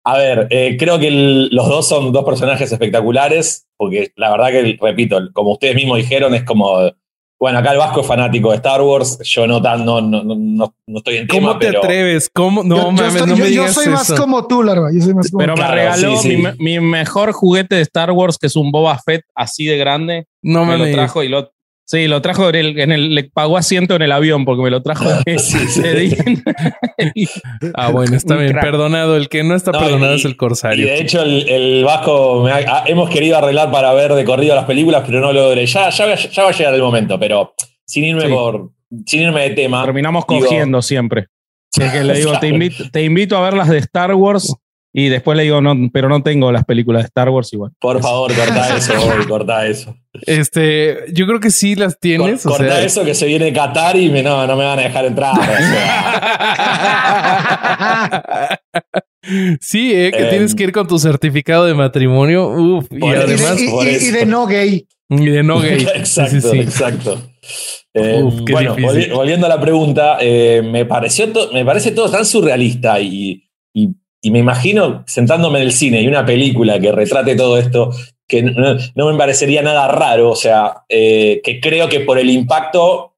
a 0.05 0.17
ver, 0.17 0.47
eh, 0.51 0.77
creo 0.79 0.99
que 0.99 1.11
los 1.11 1.69
dos 1.69 1.89
son 1.89 2.13
dos 2.13 2.25
personajes 2.25 2.71
espectaculares, 2.71 3.67
porque 3.77 4.13
la 4.17 4.31
verdad 4.31 4.49
que, 4.49 4.79
repito, 4.81 5.21
como 5.33 5.53
ustedes 5.53 5.75
mismos 5.75 5.99
dijeron, 5.99 6.35
es 6.35 6.45
como, 6.45 6.91
bueno, 7.39 7.59
acá 7.59 7.73
el 7.73 7.79
Vasco 7.79 8.01
es 8.01 8.07
fanático 8.07 8.51
de 8.51 8.57
Star 8.57 8.83
Wars, 8.83 9.19
yo 9.23 9.47
no 9.47 9.61
tan, 9.61 9.85
no, 9.85 10.01
no, 10.01 10.23
no, 10.23 10.75
no 10.87 10.99
estoy 10.99 11.17
en 11.17 11.27
tema, 11.27 11.49
¿Cómo 11.49 11.59
te 11.59 11.69
atreves? 11.69 12.31
¿Cómo? 12.33 12.63
No, 12.63 12.77
yo, 12.77 12.91
mames, 12.93 13.27
no 13.27 13.37
me 13.37 13.53
yo 13.53 13.69
soy 13.69 13.89
más 13.89 14.13
como 14.13 14.47
tú, 14.47 14.63
Larva. 14.63 14.91
Yo 14.93 15.03
soy 15.03 15.15
más 15.15 15.31
como 15.31 15.41
pero 15.41 15.57
me 15.57 15.67
regaló 15.69 16.15
Mi, 16.59 16.81
mejor 16.81 17.33
juguete 17.33 17.77
de 17.77 17.83
Star 17.83 18.11
Wars, 18.11 18.39
que 18.39 18.47
es 18.47 18.57
un 18.57 18.71
Boba 18.71 18.99
Fett 18.99 19.23
así 19.35 19.67
de 19.67 19.79
grande. 19.79 20.27
No 20.43 20.65
me, 20.65 20.77
me 20.77 20.87
lo 20.87 20.93
trajo 20.93 21.23
y 21.23 21.29
lo, 21.29 21.51
Sí, 21.91 22.07
lo 22.07 22.23
trajo 22.23 22.49
en 22.51 22.55
el, 22.55 22.79
en 22.79 22.93
el, 22.93 23.17
le 23.17 23.25
pagó 23.25 23.57
asiento 23.57 23.97
en 23.97 24.03
el 24.03 24.13
avión 24.13 24.45
porque 24.45 24.63
me 24.63 24.71
lo 24.71 24.81
trajo 24.81 25.07
de, 25.25 25.39
sí, 25.41 25.59
ah, 27.75 27.91
bueno, 27.91 28.17
está 28.17 28.37
bien, 28.37 28.57
perdonado. 28.61 29.17
El 29.17 29.29
que 29.29 29.43
no 29.43 29.57
está 29.57 29.73
perdonado 29.73 30.15
es 30.15 30.25
el 30.25 30.37
Corsario. 30.37 30.87
Y 30.87 30.89
de 30.89 31.01
hecho, 31.01 31.21
el, 31.21 31.83
Vasco 31.83 32.47
hemos 32.87 33.11
querido 33.11 33.39
arreglar 33.39 33.73
para 33.73 33.93
ver 33.93 34.15
de 34.15 34.25
corrido 34.25 34.55
las 34.55 34.67
películas, 34.67 35.03
pero 35.05 35.19
no 35.19 35.33
lo 35.33 35.43
logré. 35.49 35.67
Ya, 35.67 35.91
ya, 35.91 36.15
ya, 36.15 36.45
va 36.45 36.51
a 36.51 36.53
llegar 36.53 36.75
el 36.75 36.83
momento, 36.83 37.19
pero 37.19 37.55
sin 37.85 38.05
irme 38.05 38.29
por, 38.29 38.71
sin 39.05 39.23
irme 39.23 39.49
de 39.49 39.51
tema. 39.51 39.85
Terminamos 39.85 40.27
cogiendo 40.27 40.83
siempre. 40.83 41.27
que 41.73 42.05
le 42.05 42.15
digo, 42.15 42.39
te 42.39 42.47
invito, 42.47 42.85
te 42.93 43.03
invito 43.03 43.37
a 43.37 43.41
ver 43.41 43.55
las 43.55 43.69
de 43.69 43.79
Star 43.79 44.15
Wars 44.15 44.55
y 44.93 45.09
después 45.09 45.37
le 45.37 45.45
digo, 45.45 45.61
no, 45.61 45.75
pero 45.93 46.09
no 46.09 46.23
tengo 46.23 46.51
las 46.51 46.65
películas 46.65 47.03
de 47.03 47.07
Star 47.07 47.29
Wars 47.29 47.53
igual. 47.53 47.73
Por 47.81 48.03
favor, 48.03 48.33
corta 48.35 48.77
eso, 48.77 48.95
corta 49.29 49.67
eso. 49.67 49.97
Este, 50.27 51.05
yo 51.13 51.27
creo 51.27 51.39
que 51.39 51.51
sí 51.51 51.77
las 51.77 51.99
tienes. 51.99 52.43
corta 52.43 52.83
eso 52.83 53.05
que 53.05 53.15
se 53.15 53.27
viene 53.27 53.53
Qatar 53.53 53.97
y 53.97 54.11
me, 54.11 54.23
no, 54.23 54.47
no 54.47 54.57
me 54.57 54.65
van 54.65 54.81
a 54.81 54.83
dejar 54.83 55.05
entrar. 55.05 55.35
sí, 59.61 59.93
eh, 59.95 60.13
que 60.17 60.25
tienes 60.25 60.55
que 60.55 60.65
ir 60.65 60.73
con 60.73 60.89
tu 60.89 60.99
certificado 60.99 61.67
de 61.67 61.75
matrimonio. 61.75 62.49
Uf, 62.49 62.87
y 62.91 63.07
además. 63.07 63.61
Y, 63.61 64.11
de 64.11 64.27
no 64.27 64.47
gay. 64.47 64.87
Y 65.09 65.27
de 65.27 65.43
no 65.43 65.61
gay. 65.61 65.87
exacto, 65.95 66.55
exacto. 66.55 67.23
Eh, 67.93 68.23
bueno, 68.51 68.77
volviendo 69.15 69.47
a 69.47 69.49
la 69.49 69.61
pregunta, 69.61 70.19
eh, 70.21 70.63
me, 70.65 70.85
pareció 70.85 71.29
me 71.53 71.65
parece 71.65 71.91
todo 71.91 72.11
tan 72.11 72.25
surrealista 72.25 73.01
y, 73.01 73.47
y 74.23 74.31
me 74.31 74.39
imagino 74.39 75.05
sentándome 75.07 75.61
en 75.61 75.67
el 75.67 75.73
cine 75.73 76.03
y 76.03 76.09
una 76.09 76.25
película 76.25 76.79
que 76.79 76.93
retrate 76.93 77.37
todo 77.37 77.59
esto, 77.59 77.91
que 78.27 78.43
no, 78.43 79.13
me 79.13 79.19
parecería 79.19 79.63
nada 79.63 79.89
raro, 79.89 80.31
o 80.31 80.37
sea, 80.37 80.85
eh, 80.89 81.41
que 81.43 81.61
creo 81.61 81.89
que 81.89 82.01
por 82.01 82.19
el 82.19 82.31
impacto 82.31 83.15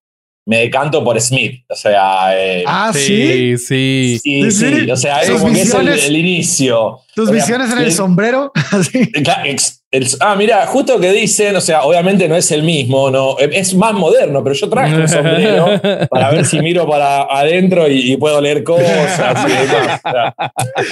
me 0.47 0.59
decanto 0.59 1.05
por 1.05 1.21
Smith, 1.21 1.65
o 1.69 1.75
sea... 1.75 2.37
Eh, 2.37 2.65
ah, 2.67 2.93
sí. 2.93 3.57
Sí, 3.59 4.19
sí. 4.21 4.51
Sí, 4.51 4.91
o 4.91 4.97
sea, 4.97 5.23
es 5.23 5.31
como 5.31 5.53
que 5.53 5.63
es 5.63 5.75
el, 5.75 6.17
inicio. 6.17 7.01
¿Tus 7.15 7.31
visiones 7.31 7.71
en 7.71 7.79
el 7.79 7.93
sombrero? 7.93 8.53
ah, 10.21 10.37
mira, 10.37 10.67
justo 10.67 10.99
que 10.99 11.13
dicen, 11.13 11.55
o 11.57 11.61
sea, 11.61 11.83
obviamente 11.83 12.29
no 12.29 12.37
es 12.37 12.51
el 12.51 12.63
mismo, 12.63 13.11
no, 13.11 13.39
es 13.39 13.75
más 13.75 13.93
moderno, 13.93 14.43
pero 14.43 14.55
yo 14.55 14.69
traje 14.69 14.95
un 14.95 15.09
sombrero 15.09 15.67
para 16.11 16.31
ver 16.31 16.45
si 16.45 16.61
miro 16.61 16.89
para 16.89 17.23
adentro 17.23 17.89
y, 17.89 18.17
puedo 18.17 18.41
leer 18.41 18.65
cosas 18.65 19.45
y 19.47 19.53
demás. 19.53 20.01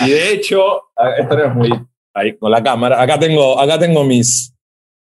y 0.07 0.11
de 0.11 0.33
hecho, 0.33 0.63
esto 1.19 1.37
no 1.37 1.45
es 1.45 1.55
muy 1.55 1.71
ahí 2.15 2.37
con 2.37 2.51
la 2.51 2.63
cámara. 2.63 3.01
Acá 3.01 3.19
tengo, 3.19 3.59
acá 3.59 3.79
tengo 3.79 4.05
mis, 4.05 4.55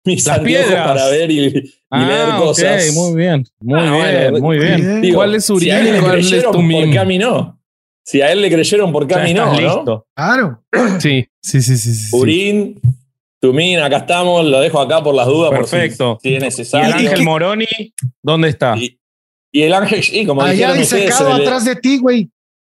mis 0.03 0.27
anteojos 0.27 0.73
para 0.73 1.07
ver 1.07 1.31
y, 1.31 1.49
leer 1.49 1.73
ah, 1.91 2.37
cosas. 2.39 2.93
muy 2.93 3.15
bien, 3.15 3.45
muy 3.59 3.79
ah, 3.79 4.29
bien, 4.29 4.41
muy 4.41 4.57
bien. 4.57 5.13
¿Cuál 5.13 5.35
es 5.35 5.49
Uriel 5.49 5.83
si 5.83 5.95
y 5.95 5.99
cuál 5.99 6.19
es 6.19 6.43
tu 6.43 6.51
¿Por 6.51 6.91
qué 6.91 6.99
a 6.99 7.05
mí 7.05 7.17
no? 7.17 7.61
Si 8.03 8.21
a 8.21 8.31
él 8.31 8.41
le 8.41 8.51
creyeron, 8.51 8.91
¿por 8.91 9.07
qué 9.07 9.15
a 9.15 9.23
mí 9.23 9.33
no? 9.33 9.51
Listo. 9.53 10.07
Claro. 10.15 10.63
Sí, 10.99 11.25
sí, 11.41 11.61
sí, 11.61 11.77
sí. 11.77 12.15
Urín, 12.15 12.79
Tumín, 13.45 13.79
acá 13.79 13.97
estamos, 13.97 14.45
lo 14.45 14.59
dejo 14.59 14.79
acá 14.79 15.01
por 15.03 15.13
las 15.15 15.27
dudas. 15.27 15.51
Perfecto. 15.51 16.19
si, 16.21 16.35
es 16.35 16.41
necesario. 16.41 16.89
¿Y 16.89 16.99
el 17.05 17.07
Ángel 17.09 17.25
Moroni 17.25 17.65
dónde 18.21 18.49
está? 18.49 18.75
Y 18.77 19.61
el 19.61 19.73
ángel, 19.73 20.01
y 20.11 20.25
como 20.25 20.41
Allá 20.41 20.71
ustedes, 20.71 20.89
disecado 20.91 21.35
el- 21.37 21.41
atrás 21.43 21.63
de 21.65 21.75
ti, 21.77 21.97
güey. 21.99 22.29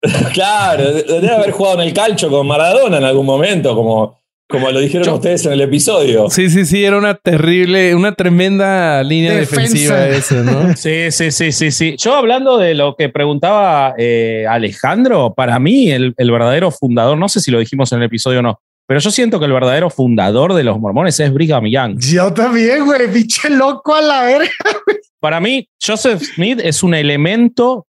claro, 0.34 0.94
debe 0.94 1.30
haber 1.32 1.52
jugado 1.52 1.82
en 1.82 1.88
el 1.88 1.94
calcho 1.94 2.30
con 2.30 2.46
Maradona 2.46 2.98
en 2.98 3.04
algún 3.04 3.26
momento, 3.26 3.74
como, 3.76 4.22
como 4.48 4.70
lo 4.70 4.80
dijeron 4.80 5.08
Yo- 5.08 5.16
ustedes 5.16 5.44
en 5.48 5.54
el 5.54 5.62
episodio. 5.62 6.30
Sí, 6.30 6.52
sí, 6.52 6.66
sí, 6.66 6.84
era 6.86 6.98
una 7.00 7.16
terrible, 7.16 7.96
una 7.96 8.14
tremenda 8.14 9.02
línea 9.04 9.34
Defensa. 9.34 9.96
defensiva 9.98 10.08
esa, 10.08 10.36
¿no? 10.44 10.76
Sí, 10.78 11.12
sí, 11.12 11.32
sí, 11.32 11.52
sí, 11.52 11.72
sí. 11.72 11.96
Yo 11.98 12.16
hablando 12.16 12.60
de 12.60 12.76
lo 12.76 12.96
que 12.96 13.10
preguntaba 13.10 13.96
eh, 13.98 14.46
Alejandro, 14.48 15.34
para 15.36 15.58
mí 15.58 15.90
el, 15.92 16.14
el 16.16 16.32
verdadero 16.32 16.70
fundador, 16.70 17.18
no 17.18 17.28
sé 17.28 17.40
si 17.40 17.50
lo 17.50 17.58
dijimos 17.58 17.92
en 17.92 17.98
el 18.00 18.06
episodio 18.06 18.40
o 18.40 18.44
no, 18.44 18.62
pero 18.88 19.02
yo 19.02 19.12
siento 19.12 19.38
que 19.38 19.46
el 19.46 19.52
verdadero 19.52 19.90
fundador 19.90 20.54
de 20.54 20.64
los 20.64 20.80
mormones 20.80 21.20
es 21.20 21.34
Brigham 21.34 21.66
Young. 21.66 22.00
Yo 22.00 22.34
también, 22.34 22.86
güey. 22.86 23.12
Pinche 23.12 23.50
loco 23.50 23.94
a 23.94 24.02
la 24.02 24.24
verga. 24.24 24.50
Para 25.20 25.42
mí, 25.42 25.68
Joseph 25.86 26.22
Smith 26.22 26.62
es 26.64 26.84
un 26.84 26.94
elemento 26.94 27.86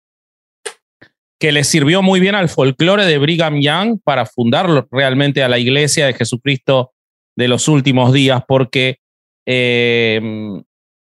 que 1.38 1.52
le 1.52 1.62
sirvió 1.62 2.02
muy 2.02 2.18
bien 2.18 2.34
al 2.34 2.48
folclore 2.48 3.04
de 3.04 3.18
Brigham 3.18 3.60
Young 3.60 4.00
para 4.02 4.26
fundar 4.26 4.88
realmente 4.90 5.42
a 5.44 5.48
la 5.48 5.58
iglesia 5.58 6.06
de 6.06 6.14
Jesucristo 6.14 6.92
de 7.36 7.46
los 7.46 7.68
últimos 7.68 8.12
días, 8.12 8.42
porque 8.48 8.98
eh, 9.46 10.20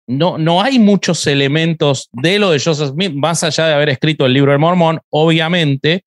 no, 0.08 0.38
no 0.38 0.62
hay 0.62 0.78
muchos 0.78 1.25
elementos 1.28 2.10
de 2.12 2.38
lo 2.38 2.52
de 2.52 2.60
Joseph 2.60 2.90
Smith, 2.90 3.14
más 3.14 3.44
allá 3.46 3.68
de 3.68 3.74
haber 3.75 3.90
escrito 3.90 4.25
el 4.25 4.34
libro 4.34 4.52
del 4.52 4.60
Mormón, 4.60 5.00
obviamente, 5.10 6.04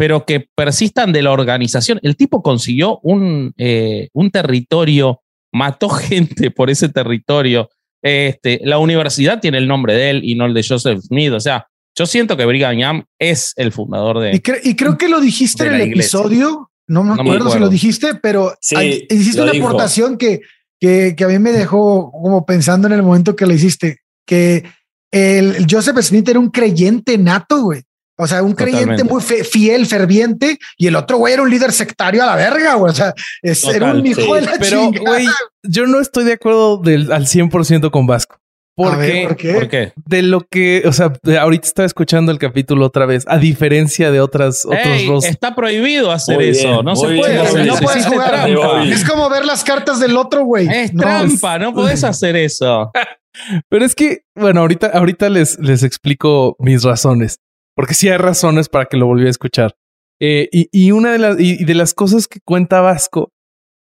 pero 0.00 0.24
que 0.24 0.46
persistan 0.56 1.12
de 1.12 1.20
la 1.20 1.30
organización. 1.30 2.00
El 2.02 2.16
tipo 2.16 2.40
consiguió 2.42 3.00
un, 3.02 3.52
eh, 3.58 4.08
un 4.14 4.30
territorio, 4.30 5.20
mató 5.52 5.88
gente 5.90 6.50
por 6.50 6.70
ese 6.70 6.88
territorio. 6.88 7.68
Este, 8.02 8.60
la 8.64 8.78
universidad 8.78 9.40
tiene 9.40 9.58
el 9.58 9.68
nombre 9.68 9.92
de 9.94 10.08
él 10.08 10.20
y 10.24 10.36
no 10.36 10.46
el 10.46 10.54
de 10.54 10.64
Joseph 10.66 11.00
Smith. 11.02 11.32
O 11.32 11.40
sea, 11.40 11.66
yo 11.94 12.06
siento 12.06 12.34
que 12.38 12.46
Brigham 12.46 12.78
Young 12.78 13.02
es 13.18 13.52
el 13.56 13.72
fundador 13.72 14.20
de. 14.20 14.30
Y, 14.36 14.38
cre- 14.40 14.60
y 14.64 14.74
creo 14.74 14.96
que 14.96 15.08
lo 15.10 15.20
dijiste 15.20 15.66
en 15.66 15.74
el 15.74 15.88
iglesia. 15.88 16.18
episodio. 16.20 16.70
No 16.88 17.02
me 17.04 17.10
No 17.10 17.16
me 17.16 17.22
acuerdo 17.32 17.50
si 17.50 17.58
lo 17.58 17.68
dijiste, 17.68 18.14
pero 18.14 18.54
Sí, 18.62 18.76
hay- 18.76 19.06
hiciste 19.10 19.42
una 19.42 19.52
dijo. 19.52 19.66
aportación 19.68 20.16
que, 20.16 20.40
que, 20.80 21.14
que 21.14 21.24
a 21.24 21.28
mí 21.28 21.38
me 21.38 21.52
dejó 21.52 22.10
como 22.10 22.46
pensando 22.46 22.86
en 22.88 22.94
el 22.94 23.02
momento 23.02 23.36
que 23.36 23.44
lo 23.46 23.52
hiciste, 23.52 23.98
que 24.26 24.64
el, 25.12 25.56
el 25.56 25.66
Joseph 25.70 25.98
Smith 26.00 26.26
era 26.26 26.38
un 26.40 26.48
creyente 26.48 27.18
nato, 27.18 27.64
güey. 27.64 27.82
O 28.20 28.26
sea, 28.26 28.42
un 28.42 28.52
creyente 28.54 28.80
Totalmente. 28.96 29.12
muy 29.12 29.22
fe- 29.22 29.44
fiel, 29.44 29.86
ferviente, 29.86 30.58
y 30.76 30.86
el 30.86 30.96
otro 30.96 31.18
güey 31.18 31.34
era 31.34 31.42
un 31.42 31.50
líder 31.50 31.72
sectario 31.72 32.22
a 32.22 32.26
la 32.26 32.36
verga, 32.36 32.74
güey. 32.74 32.92
O 32.92 32.94
sea, 32.94 33.14
es- 33.42 33.64
era 33.64 33.92
un 33.92 34.06
hijo 34.06 34.20
sí. 34.20 34.32
de 34.32 34.40
la 34.42 34.52
Pero, 34.58 34.80
chingada. 34.92 35.10
güey, 35.16 35.26
yo 35.62 35.86
no 35.86 36.00
estoy 36.00 36.24
de 36.24 36.34
acuerdo 36.34 36.78
del, 36.78 37.10
al 37.12 37.26
100% 37.26 37.90
con 37.90 38.06
Vasco. 38.06 38.36
Ver, 38.76 38.86
Porque 38.86 39.24
¿por 39.26 39.36
qué? 39.36 39.52
¿Por 39.52 39.68
qué? 39.68 39.92
de 40.06 40.22
lo 40.22 40.40
que, 40.40 40.84
o 40.86 40.92
sea, 40.94 41.12
ahorita 41.40 41.66
estaba 41.66 41.84
escuchando 41.84 42.32
el 42.32 42.38
capítulo 42.38 42.86
otra 42.86 43.04
vez, 43.04 43.24
a 43.28 43.36
diferencia 43.36 44.10
de 44.10 44.20
otras, 44.22 44.64
otros 44.64 45.06
rostros. 45.06 45.24
está 45.26 45.54
prohibido 45.54 46.10
hacer 46.10 46.36
Muy 46.36 46.48
eso. 46.48 46.66
bien, 46.68 46.84
no 46.86 46.96
se 46.96 47.06
puede 47.08 47.14
bien, 47.16 47.24
hacer 47.26 47.40
muy 47.40 47.44
eso. 47.44 47.54
bien. 47.56 47.66
No 47.66 47.76
puedes 47.76 48.06
jugar. 48.06 48.30
trampa. 48.30 48.84
Es 48.86 49.04
como 49.04 49.28
ver 49.28 49.44
las 49.44 49.64
cartas 49.64 50.00
del 50.00 50.16
otro, 50.16 50.44
güey. 50.44 50.66
Es 50.68 50.94
No, 50.94 51.02
trampa, 51.02 51.58
no 51.58 51.74
podés 51.74 52.04
hacer 52.04 52.36
eso. 52.36 52.90
Pero 53.68 53.84
es 53.84 53.94
que, 53.94 54.22
bueno, 54.34 54.60
ahorita, 54.62 54.86
ahorita 54.94 55.28
les, 55.28 55.58
les 55.58 55.82
explico 55.82 56.56
mis 56.58 56.82
razones. 56.82 57.36
Porque 57.76 57.94
sí 57.94 58.08
hay 58.08 58.16
razones 58.18 58.68
para 58.68 58.86
que 58.86 58.96
lo 58.96 59.06
volví 59.06 59.26
a 59.26 59.30
escuchar. 59.30 59.74
Eh, 60.20 60.48
y, 60.52 60.68
y 60.72 60.92
una 60.92 61.12
de 61.12 61.18
las, 61.18 61.40
y, 61.40 61.62
y 61.62 61.64
de 61.64 61.74
las 61.74 61.94
cosas 61.94 62.28
que 62.28 62.40
cuenta 62.44 62.80
Vasco 62.80 63.32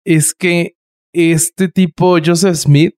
es 0.04 0.34
que 0.34 0.74
este 1.12 1.68
tipo, 1.68 2.18
Joseph 2.24 2.56
Smith, 2.56 2.94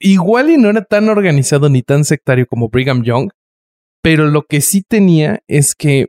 igual 0.00 0.50
y 0.50 0.56
no 0.58 0.70
era 0.70 0.84
tan 0.84 1.08
organizado 1.08 1.68
ni 1.68 1.82
tan 1.82 2.04
sectario 2.04 2.46
como 2.46 2.68
Brigham 2.68 3.02
Young, 3.02 3.30
pero 4.02 4.26
lo 4.28 4.42
que 4.42 4.60
sí 4.60 4.82
tenía 4.82 5.40
es 5.48 5.74
que 5.74 6.06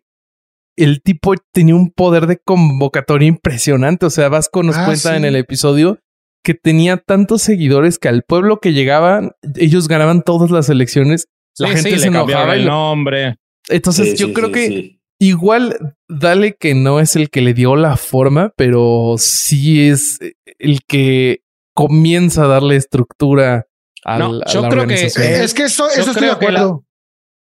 el 0.78 1.02
tipo 1.04 1.34
tenía 1.52 1.76
un 1.76 1.92
poder 1.92 2.26
de 2.28 2.38
convocatoria 2.44 3.28
impresionante. 3.28 4.06
O 4.08 4.10
sea, 4.10 4.30
Vasco 4.30 4.64
nos 4.64 4.76
Ah, 4.78 4.86
cuenta 4.86 5.12
sí. 5.12 5.16
en 5.18 5.26
el 5.26 5.36
episodio 5.36 6.00
que 6.44 6.56
tenía 6.56 6.98
tantos 6.98 7.42
seguidores 7.44 8.00
que 8.00 8.10
al 8.10 8.24
pueblo 8.24 8.60
que 8.60 8.74
llegaban, 8.74 9.32
ellos 9.56 9.88
ganaban 9.88 10.24
todas 10.24 10.50
las 10.52 10.70
elecciones. 10.70 11.28
La 11.60 11.68
Sí, 11.70 11.76
gente 11.76 11.90
sí, 11.92 12.00
se 12.00 12.02
le 12.12 12.18
enojaba. 12.18 12.56
el 12.56 12.66
lo- 12.66 12.72
nombre. 12.72 13.36
Entonces, 13.70 14.12
Sí, 14.12 14.18
yo 14.18 14.28
sí, 14.28 14.34
creo 14.34 14.48
sí, 14.48 14.54
que 14.54 14.68
sí. 14.68 15.00
igual, 15.20 15.96
dale 16.10 16.56
que 16.60 16.76
no 16.76 17.00
es 17.00 17.16
el 17.16 17.30
que 17.30 17.42
le 17.42 17.54
dio 17.54 17.76
la 17.76 17.98
forma, 17.98 18.52
pero 18.58 19.16
sí 19.18 19.88
es 19.88 20.20
el 20.60 20.80
que 20.88 21.40
comienza 21.74 22.44
a 22.44 22.48
darle 22.48 22.76
estructura 22.76 23.66
a, 24.06 24.18
No, 24.20 24.34
la- 24.34 24.46
a 24.46 24.52
yo 24.52 24.62
la 24.62 24.70
creo 24.70 24.88
que- 24.88 24.94
organización. 24.96 25.42
Es 25.44 25.54
que 25.54 25.64
eso, 25.64 25.88
yo 25.96 26.02
eso 26.02 26.12
estoy 26.12 26.28
de 26.30 26.38
que 26.40 26.52
la- 26.52 26.60
acuerdo. 26.60 26.86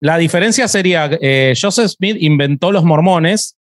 La 0.01 0.17
diferencia 0.17 0.67
sería, 0.67 1.09
eh, 1.21 1.53
Joseph 1.59 1.87
Smith 1.87 2.17
inventó 2.19 2.71
los 2.71 2.83
mormones 2.83 3.57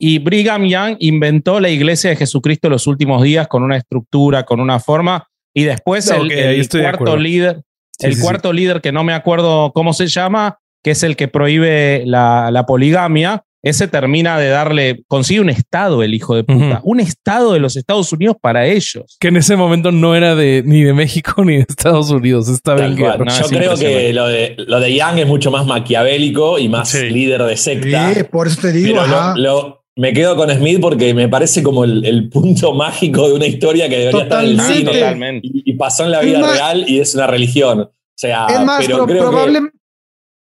y 0.00 0.18
Brigham 0.18 0.64
Young 0.66 0.96
inventó 0.98 1.60
la 1.60 1.68
iglesia 1.68 2.10
de 2.10 2.16
Jesucristo 2.16 2.66
en 2.68 2.72
los 2.72 2.86
últimos 2.86 3.22
días 3.22 3.46
con 3.48 3.62
una 3.62 3.76
estructura, 3.76 4.44
con 4.44 4.60
una 4.60 4.80
forma, 4.80 5.28
y 5.54 5.64
después 5.64 6.08
No, 6.10 6.22
el, 6.22 6.28
de 6.28 6.66
cuarto 6.68 6.88
acuerdo. 6.88 7.16
líder, 7.18 7.62
Sí, 7.98 8.06
el 8.06 8.14
sí, 8.14 8.20
sí. 8.20 8.24
cuarto 8.24 8.52
líder 8.52 8.80
que 8.80 8.92
no 8.92 9.04
me 9.04 9.12
acuerdo 9.12 9.72
cómo 9.72 9.92
se 9.92 10.06
llama, 10.08 10.58
que 10.82 10.90
es 10.92 11.02
el 11.02 11.16
que 11.16 11.28
prohíbe 11.28 12.02
la, 12.06 12.50
la 12.50 12.66
poligamia, 12.66 13.42
ese 13.60 13.88
termina 13.88 14.38
de 14.38 14.48
darle, 14.48 15.02
consigue 15.08 15.40
un 15.40 15.50
estado 15.50 16.04
el 16.04 16.14
hijo 16.14 16.36
de 16.36 16.44
puta, 16.44 16.80
un 16.84 17.00
estado 17.00 17.52
de 17.52 17.58
los 17.58 17.76
Estados 17.76 18.12
Unidos 18.12 18.36
para 18.40 18.66
ellos. 18.66 19.16
Que 19.18 19.28
en 19.28 19.36
ese 19.36 19.56
momento 19.56 19.90
no 19.90 20.14
era 20.14 20.36
de 20.36 20.62
ni 20.64 20.82
de 20.84 20.94
México 20.94 21.44
ni 21.44 21.56
de 21.56 21.66
Estados 21.68 22.08
Unidos. 22.10 22.48
Estaba 22.48 22.78
Tal 22.78 22.92
en 22.92 22.98
cual. 22.98 23.12
guerra. 23.18 23.24
No, 23.24 23.32
Yo 23.36 23.44
es 23.44 23.50
creo 23.50 23.76
que 23.76 24.12
lo 24.12 24.28
de, 24.28 24.54
lo 24.58 24.78
de 24.78 24.94
Young 24.94 25.18
es 25.18 25.26
mucho 25.26 25.50
más 25.50 25.66
maquiavélico 25.66 26.58
y 26.58 26.68
más 26.68 26.90
Sí. 26.90 27.10
líder 27.10 27.42
de 27.42 27.56
secta. 27.56 28.14
Sí, 28.14 28.22
por 28.24 28.46
eso 28.46 28.60
te 28.60 28.72
digo. 28.72 29.04
Lo- 29.04 29.34
lo- 29.36 29.84
me 29.96 30.12
quedo 30.12 30.36
con 30.36 30.48
Smith 30.48 30.78
porque 30.80 31.12
me 31.12 31.28
parece 31.28 31.60
como 31.60 31.82
el, 31.82 32.04
el 32.04 32.28
punto 32.28 32.72
mágico 32.74 33.26
de 33.26 33.34
una 33.34 33.46
historia 33.46 33.88
que 33.88 33.98
debería 33.98 34.22
estar 34.22 34.44
en 34.44 34.50
el 34.50 34.60
cine 34.60 34.92
Totalmente. 34.92 35.48
y, 35.48 35.62
y 35.72 35.72
pasó 35.74 36.04
en 36.04 36.12
la 36.12 36.20
vida 36.20 36.38
más- 36.38 36.52
real 36.52 36.84
y 36.86 37.00
es 37.00 37.12
una 37.16 37.26
religión. 37.26 37.80
O 37.80 37.90
sea, 38.14 38.46
es 38.48 38.60
más, 38.60 38.84
pero 38.84 38.98
pro- 38.98 39.06
creo 39.06 39.24
que 39.24 39.28
probable, 39.28 39.60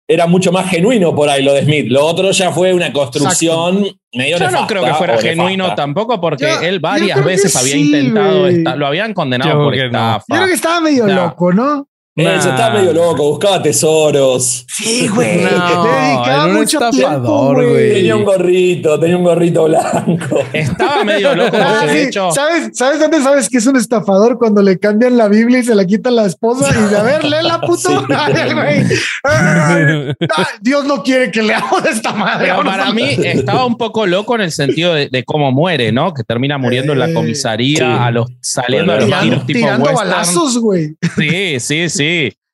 era 0.07 0.27
mucho 0.27 0.51
más 0.51 0.69
genuino 0.69 1.15
por 1.15 1.29
ahí 1.29 1.43
lo 1.43 1.53
de 1.53 1.63
Smith. 1.63 1.85
Lo 1.89 2.05
otro 2.05 2.31
ya 2.31 2.51
fue 2.51 2.73
una 2.73 2.91
construcción 2.91 3.87
medio 4.13 4.37
Yo 4.37 4.51
no 4.51 4.67
creo 4.67 4.83
que 4.83 4.93
fuera 4.95 5.17
genuino 5.17 5.63
nefasta. 5.63 5.75
tampoco 5.81 6.19
porque 6.19 6.43
Yo- 6.45 6.61
él 6.61 6.79
varias 6.79 7.23
veces 7.23 7.55
había 7.55 7.73
sí, 7.73 7.85
intentado, 7.85 8.47
esta- 8.47 8.75
lo 8.75 8.85
habían 8.87 9.13
condenado 9.13 9.51
Yo 9.53 9.63
por 9.63 9.73
que 9.73 9.79
no. 9.79 9.85
estafa. 9.85 10.25
yo 10.29 10.35
creo 10.35 10.47
que 10.47 10.53
estaba 10.53 10.79
medio 10.81 11.07
loco, 11.07 11.53
¿no? 11.53 11.87
Se 12.15 12.21
Nah. 12.23 12.35
estaba 12.37 12.69
medio 12.75 12.93
loco, 12.93 13.23
buscaba 13.27 13.59
tesoros. 13.63 14.67
Sí, 14.67 15.07
güey. 15.07 15.37
No, 15.37 15.49
dedicaba 15.49 16.27
era 16.27 16.45
un 16.45 16.53
mucho 16.53 16.77
estafador, 16.77 17.55
güey. 17.55 17.69
güey. 17.71 17.93
Tenía 17.93 18.15
un 18.15 18.23
gorrito, 18.23 18.99
tenía 18.99 19.17
un 19.17 19.23
gorrito 19.23 19.63
blanco. 19.63 20.39
Estaba 20.53 21.03
medio 21.03 21.33
loco 21.33 21.57
Ah, 21.59 21.85
sí. 21.89 21.97
hecho 21.97 22.29
¿Sabes, 22.31 22.69
¿Sabes 22.77 22.99
dónde 22.99 23.19
sabes 23.19 23.49
que 23.49 23.57
es 23.57 23.65
un 23.65 23.77
estafador? 23.77 24.37
Cuando 24.37 24.61
le 24.61 24.77
cambian 24.77 25.17
la 25.17 25.27
Biblia 25.27 25.57
y 25.57 25.63
se 25.63 25.73
la 25.73 25.85
quita 25.85 26.11
la 26.11 26.27
esposa 26.27 26.69
y 26.77 26.87
de 26.91 26.97
a 26.97 27.01
ver, 27.01 27.23
léela, 27.23 27.59
puto. 27.61 27.89
Sí. 28.07 28.13
Ay, 28.13 28.93
ay, 29.23 30.13
Dios 30.61 30.85
no 30.85 31.01
quiere 31.01 31.31
que 31.31 31.41
leamos 31.41 31.83
esta 31.85 32.13
madre. 32.13 32.49
Pero 32.51 32.63
para 32.63 32.91
mí 32.93 33.05
estaba 33.23 33.65
un 33.65 33.75
poco 33.75 34.05
loco 34.05 34.35
en 34.35 34.41
el 34.41 34.51
sentido 34.51 34.93
de, 34.93 35.09
de 35.09 35.23
cómo 35.23 35.51
muere, 35.51 35.91
¿no? 35.91 36.13
Que 36.13 36.23
termina 36.23 36.59
muriendo 36.59 36.93
en 36.93 36.99
la 36.99 37.09
Eh, 37.09 37.13
comisaría, 37.13 37.77
sí. 37.79 37.83
a 37.83 38.11
los 38.11 38.27
saliendo 38.39 38.93
a 38.93 38.97
los 38.99 39.19
tiros 39.21 39.45
tipo 39.47 39.59
tirando 39.59 39.85
western. 39.89 40.09
balazos, 40.09 40.57
güey. 40.59 40.95
Sí, 41.17 41.59
sí, 41.59 41.89
sí. 41.89 42.02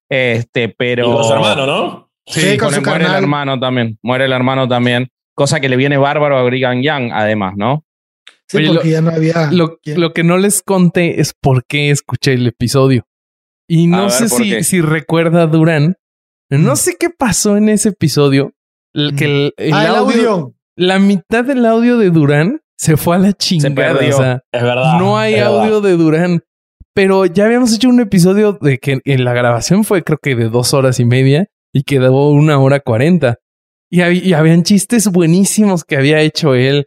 Este, 0.09 0.69
pero. 0.69 1.09
Y 1.09 1.13
con 1.13 1.23
su 1.23 1.33
hermano, 1.33 1.65
¿no? 1.65 2.11
Sí, 2.25 2.41
Sí, 2.41 2.57
con 2.57 2.69
con 2.71 2.83
su 2.83 2.89
muere 2.89 3.05
el 3.05 3.13
hermano 3.13 3.59
también. 3.59 3.97
Muere 4.03 4.25
el 4.25 4.31
hermano 4.31 4.67
también. 4.67 5.09
Cosa 5.35 5.59
que 5.59 5.69
le 5.69 5.77
viene 5.77 5.97
bárbaro 5.97 6.37
a 6.37 6.43
Brigham 6.43 6.81
Young, 6.81 7.11
además, 7.13 7.53
¿no? 7.55 7.85
Sí, 8.47 8.57
Oye, 8.57 8.67
porque 8.73 8.89
ya 8.89 9.01
no 9.01 9.11
había. 9.11 9.49
Lo, 9.51 9.79
lo 9.85 10.13
que 10.13 10.23
no 10.23 10.37
les 10.37 10.61
conté 10.63 11.19
es 11.21 11.33
por 11.39 11.65
qué 11.65 11.91
escuché 11.91 12.33
el 12.33 12.47
episodio. 12.47 13.05
Y 13.67 13.87
no 13.87 14.01
ver, 14.03 14.11
sé 14.11 14.27
¿por 14.27 14.41
si, 14.43 14.63
si 14.63 14.81
recuerda 14.81 15.43
a 15.43 15.47
Durán. 15.47 15.95
No 16.49 16.73
Mm. 16.73 16.75
sé 16.75 16.95
qué 16.99 17.09
pasó 17.11 17.57
en 17.57 17.69
ese 17.69 17.89
episodio. 17.89 18.53
el- 18.93 19.15
que 19.15 19.25
el, 19.25 19.53
el 19.57 19.73
Ah, 19.73 19.85
el 19.85 19.95
audio, 19.95 20.55
la 20.75 20.97
mitad 20.97 21.43
del 21.45 21.63
audio 21.67 21.97
de 21.99 22.09
Durán 22.09 22.61
se 22.75 22.97
fue 22.97 23.15
a 23.17 23.19
la 23.19 23.33
chingada. 23.33 23.75
perdió. 23.75 24.15
O 24.15 24.19
sea, 24.19 24.41
Es 24.51 24.63
verdad. 24.63 24.97
no 24.99 25.17
hay 25.19 25.35
verdad. 25.35 25.59
audio 25.61 25.81
de 25.81 25.91
Durán. 25.95 26.43
Pero 26.93 27.25
ya 27.25 27.45
habíamos 27.45 27.73
hecho 27.73 27.89
un 27.89 27.99
episodio 28.01 28.57
de 28.61 28.77
que 28.77 28.99
en 29.03 29.23
la 29.23 29.33
grabación 29.33 29.83
fue 29.83 30.03
creo 30.03 30.17
que 30.21 30.35
de 30.35 30.49
dos 30.49 30.73
horas 30.73 30.99
y 30.99 31.05
media 31.05 31.47
y 31.73 31.83
quedó 31.83 32.29
una 32.29 32.59
hora 32.59 32.79
cuarenta. 32.79 33.37
Y, 33.91 33.99
hab- 33.99 34.21
y 34.23 34.33
habían 34.33 34.63
chistes 34.63 35.07
buenísimos 35.07 35.83
que 35.83 35.95
había 35.97 36.19
hecho 36.21 36.53
él. 36.55 36.85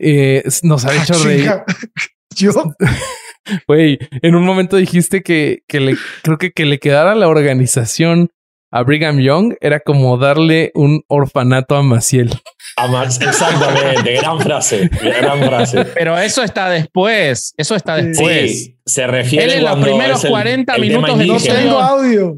Eh, 0.00 0.42
nos 0.62 0.84
ha 0.84 0.90
Ah, 0.90 1.02
hecho 1.02 1.14
reír. 1.24 1.50
Yo, 2.36 2.50
Güey, 3.68 3.98
en 4.22 4.34
un 4.34 4.44
momento 4.44 4.76
dijiste 4.76 5.22
que, 5.22 5.60
que 5.68 5.78
le, 5.80 5.96
creo 6.22 6.38
que 6.38 6.50
que 6.50 6.64
le 6.64 6.78
quedara 6.78 7.14
la 7.14 7.28
organización 7.28 8.30
a 8.72 8.82
Brigham 8.82 9.18
Young 9.20 9.54
era 9.60 9.80
como 9.80 10.16
darle 10.18 10.72
un 10.74 11.02
orfanato 11.08 11.76
a 11.76 11.82
Maciel. 11.82 12.30
A 12.76 12.88
Max, 12.88 13.20
exactamente, 13.20 14.14
gran 14.20 14.40
frase, 14.40 14.88
gran 15.00 15.38
frase. 15.44 15.84
Pero 15.94 16.18
eso 16.18 16.42
está 16.42 16.68
después. 16.68 17.54
Eso 17.56 17.74
está 17.76 17.96
después. 17.96 18.64
Sí, 18.64 18.78
se 18.84 19.06
refiere 19.06 19.44
Él 19.44 19.50
en 19.58 19.64
los 19.64 19.78
primeros 19.78 20.18
es 20.18 20.24
el- 20.24 20.30
40 20.30 20.74
el 20.74 20.80
minutos 20.80 21.18
de 21.18 21.26
no 21.26 21.36
tengo 21.38 21.78
audio. 21.80 22.36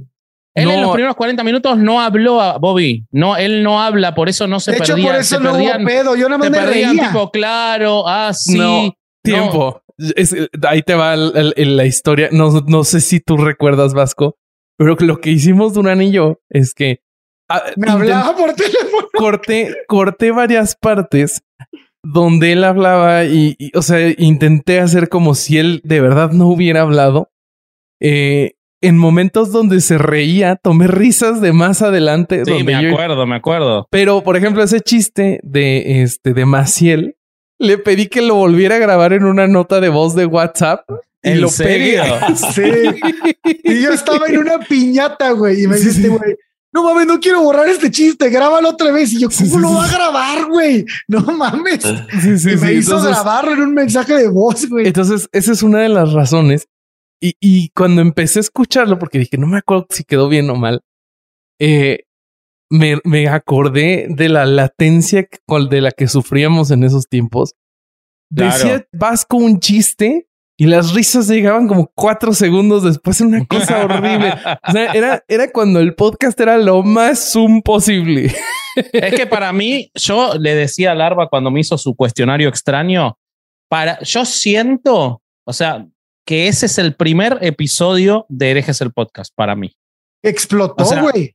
Él 0.55 0.71
en 0.71 0.81
los 0.83 0.93
primeros 0.93 1.16
40 1.16 1.45
minutos 1.45 1.78
no 1.78 2.00
habló 2.00 2.40
a 2.40 2.59
Bobby. 2.59 3.07
No, 3.11 3.37
él 3.37 3.62
no 3.62 3.81
habla, 3.83 4.14
por 4.14 4.28
eso 4.28 4.47
no 4.47 4.59
se 4.61 4.73
de 4.73 4.78
hecho, 4.78 4.95
perdía. 4.95 5.07
por 5.12 5.21
eso 5.21 5.37
se 5.37 5.43
no 5.43 5.52
perdían, 5.52 5.83
hubo 5.83 5.87
pedo. 5.88 6.16
Yo 6.16 6.28
se 6.28 6.38
me 6.38 6.50
perdían 6.50 6.97
reía. 6.97 7.09
tipo, 7.09 7.31
claro, 7.31 8.05
ah, 8.07 8.33
sí. 8.35 8.57
No, 8.59 8.95
tiempo. 9.23 9.83
Es- 10.16 10.35
ahí 10.69 10.83
te 10.83 10.95
va 10.95 11.14
el- 11.14 11.76
la 11.76 11.85
historia. 11.87 12.28
No, 12.33 12.50
no 12.66 12.85
sé 12.85 13.00
si 13.00 13.21
tú 13.21 13.37
recuerdas, 13.38 13.93
Vasco, 13.95 14.37
pero 14.78 14.97
lo 15.00 15.19
que 15.21 15.31
hicimos 15.31 15.73
Durán 15.75 16.00
y 16.02 16.11
yo 16.11 16.40
es 16.50 16.73
que 16.75 17.00
ah, 17.49 17.62
Me 17.76 17.91
hablaba 17.91 18.37
por 18.37 18.53
teléfono. 18.55 19.09
corté, 19.15 19.75
corté 19.88 20.31
varias 20.31 20.76
partes 20.76 21.43
donde 22.03 22.53
él 22.53 22.62
hablaba 22.65 23.25
y, 23.25 23.57
y, 23.59 23.76
o 23.76 23.83
sea, 23.83 23.99
intenté 24.19 24.79
hacer 24.81 25.09
como 25.09 25.35
si 25.35 25.59
él 25.59 25.81
de 25.85 26.00
verdad 26.00 26.31
no 26.31 26.47
hubiera 26.49 26.83
hablado. 26.83 27.31
Eh, 28.00 28.53
en 28.83 28.99
momentos 28.99 29.50
donde 29.53 29.81
se 29.81 29.99
reía, 29.99 30.55
tomé 30.57 30.87
risas 30.87 31.41
de 31.41 31.53
más 31.53 31.83
adelante. 31.83 32.45
Sí, 32.45 32.50
donde 32.50 32.65
me 32.76 32.83
yo- 32.83 32.91
acuerdo, 32.93 33.26
me 33.26 33.37
acuerdo. 33.37 33.88
pero, 33.91 34.23
por 34.23 34.37
ejemplo, 34.37 34.62
ese 34.62 34.81
chiste 34.81 35.41
de 35.43 36.03
este 36.03 36.35
de 36.35 36.45
Maciel, 36.45 37.17
le 37.59 37.79
pedí 37.79 38.07
que 38.07 38.21
lo 38.23 38.35
volviera 38.35 38.76
a 38.76 38.79
grabar 38.79 39.12
en 39.15 39.25
una 39.25 39.47
nota 39.49 39.81
de 39.81 39.88
voz 39.88 40.15
de 40.15 40.26
WhatsApp 40.26 40.83
y 41.23 41.31
¿En 41.31 41.41
lo 41.41 41.49
serio? 41.49 42.03
pegué. 42.05 42.37
Sí. 42.53 43.61
Y 43.65 43.83
yo 43.83 43.91
estaba 43.93 44.26
en 44.29 44.38
una 44.38 44.59
piñata, 44.59 45.31
güey. 45.33 45.65
Y 45.65 45.67
me 45.67 45.79
sí. 45.79 46.07
güey, 46.07 46.37
no 46.76 46.85
mames, 46.85 47.06
no 47.06 47.18
quiero 47.18 47.42
borrar 47.42 47.68
este 47.68 47.90
chiste, 47.90 48.28
grábalo 48.28 48.71
otra 48.71 48.92
vez. 48.92 49.12
Y 49.12 49.21
yo, 49.21 49.28
¿cómo 49.28 49.38
Sí, 49.38 49.49
sí, 49.49 49.59
lo 49.59 49.73
va 49.73 49.85
a 49.85 49.90
grabar, 49.90 50.47
güey? 50.47 50.85
No 51.09 51.21
mames. 51.21 51.83
Sí, 52.23 52.38
sí, 52.38 52.50
y 52.50 52.56
me 52.56 52.68
sí. 52.68 52.73
hizo 52.75 52.97
Entonces, 52.97 53.11
grabarlo 53.11 53.52
en 53.54 53.61
un 53.62 53.75
mensaje 53.75 54.14
de 54.14 54.28
voz, 54.28 54.68
güey. 54.68 54.87
entonces, 54.87 55.28
esa 55.33 55.52
es 55.52 55.62
una 55.62 55.80
de 55.80 55.88
las 55.88 56.12
razones. 56.12 56.68
Y, 57.21 57.35
y 57.40 57.71
cuando 57.71 58.02
empecé 58.02 58.38
a 58.38 58.42
escucharlo, 58.42 58.99
porque 58.99 59.18
dije, 59.18 59.38
no 59.38 59.47
me 59.47 59.59
acuerdo 59.59 59.87
si 59.90 60.04
quedó 60.04 60.28
bien 60.28 60.50
o 60.50 60.54
mal, 60.54 60.83
eh, 61.59 62.04
me, 62.71 62.99
me 63.04 63.28
acordé 63.28 64.06
de 64.11 64.28
la 64.28 64.45
latencia 64.45 65.26
de 65.71 65.80
la 65.80 65.92
que 65.92 66.09
sufríamos 66.09 66.71
en 66.71 66.85
esos 66.85 67.09
tiempos. 67.09 67.54
Claro. 68.35 68.52
Decía 68.52 68.87
Vasco 68.92 69.37
un 69.37 69.61
chiste 69.61 70.28
y 70.59 70.67
las 70.67 70.95
risas 70.95 71.29
llegaban 71.29 71.69
como 71.69 71.91
cuatro 71.95 72.33
segundos 72.33 72.83
después. 72.83 73.21
Una 73.21 73.45
cosa 73.49 73.85
horrible. 73.85 74.33
O 74.67 74.73
sea, 74.73 74.93
era, 74.93 75.25
era 75.29 75.53
cuando 75.53 75.81
el 75.81 75.95
podcast 75.95 76.39
era 76.41 76.57
lo 76.59 76.83
más 76.83 77.33
zoom 77.33 77.63
posible. 77.63 78.35
Es 78.93 79.15
que 79.15 79.27
para 79.27 79.55
mí, 79.55 79.91
yo 79.95 80.35
le 80.39 80.55
decía 80.55 80.93
a 80.93 80.95
Larva 80.95 81.31
cuando 81.31 81.51
me 81.51 81.61
hizo 81.61 81.79
su 81.79 81.95
cuestionario 81.97 82.51
extraño, 82.51 83.17
para, 83.71 83.99
yo 84.03 84.27
siento, 84.27 85.23
o 85.47 85.53
sea, 85.55 85.87
que 86.27 86.47
ese 86.49 86.67
es 86.67 86.77
el 86.77 86.95
primer 86.95 87.39
episodio 87.41 88.27
de 88.29 88.51
Herejes 88.51 88.83
el 88.83 88.93
Podcast 88.93 89.33
para 89.35 89.57
mí. 89.57 89.73
Explotó, 90.23 90.85
o 90.85 90.87
sea, 90.87 91.01
güey. 91.01 91.35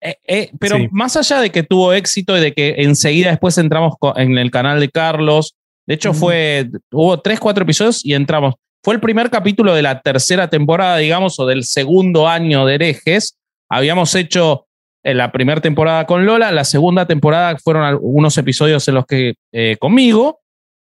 Eh, 0.00 0.16
eh, 0.26 0.50
pero 0.58 0.78
Sí. 0.78 0.88
más 0.92 1.14
allá 1.18 1.42
de 1.42 1.50
que 1.50 1.62
tuvo 1.62 1.92
éxito 1.92 2.38
y 2.38 2.40
de 2.40 2.54
que 2.54 2.76
enseguida 2.78 3.28
después 3.30 3.58
entramos 3.58 3.94
en 4.16 4.38
el 4.38 4.50
canal 4.50 4.80
de 4.80 4.88
Carlos, 4.90 5.54
de 5.86 5.94
hecho 5.94 6.14
fue, 6.14 6.70
hubo 6.90 7.20
tres, 7.20 7.40
cuatro 7.40 7.64
episodios 7.64 8.04
y 8.04 8.14
entramos. 8.14 8.54
Fue 8.84 8.94
el 8.94 9.00
primer 9.00 9.30
capítulo 9.30 9.74
de 9.74 9.82
la 9.82 10.00
tercera 10.00 10.48
temporada, 10.48 10.96
digamos, 10.96 11.38
o 11.38 11.46
del 11.46 11.64
segundo 11.64 12.28
año 12.28 12.66
de 12.66 12.74
herejes. 12.74 13.38
Habíamos 13.68 14.14
hecho 14.14 14.66
en 15.04 15.18
la 15.18 15.32
primera 15.32 15.60
temporada 15.60 16.06
con 16.06 16.24
Lola, 16.24 16.52
la 16.52 16.64
segunda 16.64 17.06
temporada 17.06 17.56
fueron 17.58 17.84
algunos 17.84 18.36
episodios 18.38 18.86
en 18.86 18.94
los 18.94 19.06
que 19.06 19.34
eh, 19.52 19.76
conmigo, 19.80 20.40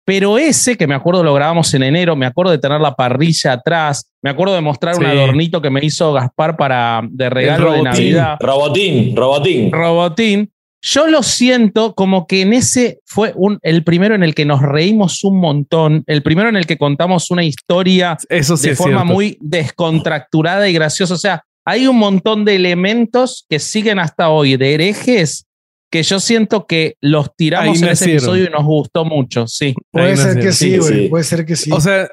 pero 0.05 0.37
ese 0.37 0.75
que 0.75 0.87
me 0.87 0.95
acuerdo 0.95 1.23
lo 1.23 1.33
grabamos 1.33 1.73
en 1.73 1.83
enero, 1.83 2.15
me 2.15 2.25
acuerdo 2.25 2.51
de 2.51 2.57
tener 2.57 2.81
la 2.81 2.95
parrilla 2.95 3.53
atrás, 3.53 4.11
me 4.21 4.29
acuerdo 4.29 4.55
de 4.55 4.61
mostrar 4.61 4.97
un 4.97 5.05
adornito 5.05 5.61
que 5.61 5.69
me 5.69 5.79
hizo 5.83 6.11
Gaspar 6.11 6.57
para 6.57 7.01
de 7.09 7.29
regalo 7.29 7.71
de. 7.71 7.83
Navidad. 7.83 8.37
Robotín, 8.41 9.15
robotín. 9.15 9.71
Robotín. 9.71 10.51
Yo 10.85 11.07
lo 11.07 11.23
siento 11.23 11.95
como 11.95 12.27
que 12.27 12.41
en 12.41 12.51
ese 12.51 12.99
fue 13.05 13.31
un, 13.37 13.57
el 13.61 13.85
primero 13.85 14.15
en 14.15 14.21
el 14.23 14.35
que 14.35 14.43
nos 14.43 14.61
reímos 14.61 15.23
un 15.23 15.39
montón, 15.39 16.03
el 16.07 16.21
primero 16.23 16.49
en 16.49 16.57
el 16.57 16.65
que 16.65 16.77
contamos 16.77 17.31
una 17.31 17.45
historia 17.45 18.17
Eso 18.27 18.57
sí 18.57 18.69
de 18.69 18.75
forma 18.75 18.97
cierto. 18.99 19.13
muy 19.13 19.37
descontracturada 19.39 20.67
y 20.67 20.73
graciosa. 20.73 21.13
O 21.13 21.17
sea, 21.17 21.43
hay 21.65 21.87
un 21.87 21.97
montón 21.97 22.43
de 22.43 22.55
elementos 22.57 23.45
que 23.49 23.59
siguen 23.59 23.97
hasta 23.97 24.27
hoy 24.29 24.57
de 24.57 24.73
herejes 24.73 25.45
que 25.89 26.03
yo 26.03 26.19
siento 26.19 26.65
que 26.65 26.95
los 27.01 27.33
tiramos 27.35 27.77
Ahí 27.77 27.83
en 27.83 27.89
ese 27.89 28.11
episodio 28.11 28.45
y 28.45 28.49
nos 28.49 28.65
gustó 28.65 29.05
mucho. 29.05 29.47
Sí. 29.47 29.75
Puede 29.91 30.11
Ahí 30.11 30.17
ser 30.17 30.39
que 30.39 30.51
sí, 30.51 30.71
Sí, 30.71 30.77
güey. 30.79 30.93
sí. 31.03 31.07
Puede 31.07 31.23
ser 31.23 31.45
que 31.45 31.55
sí. 31.55 31.71
O 31.71 31.79
sea, 31.79 32.09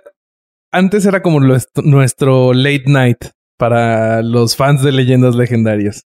antes 0.70 1.04
era 1.06 1.22
como 1.22 1.40
nuestro 1.40 2.52
late 2.52 2.84
night 2.86 3.18
para 3.56 4.22
los 4.22 4.54
fans 4.54 4.82
de 4.82 4.92
leyendas 4.92 5.34
legendarias. 5.34 6.04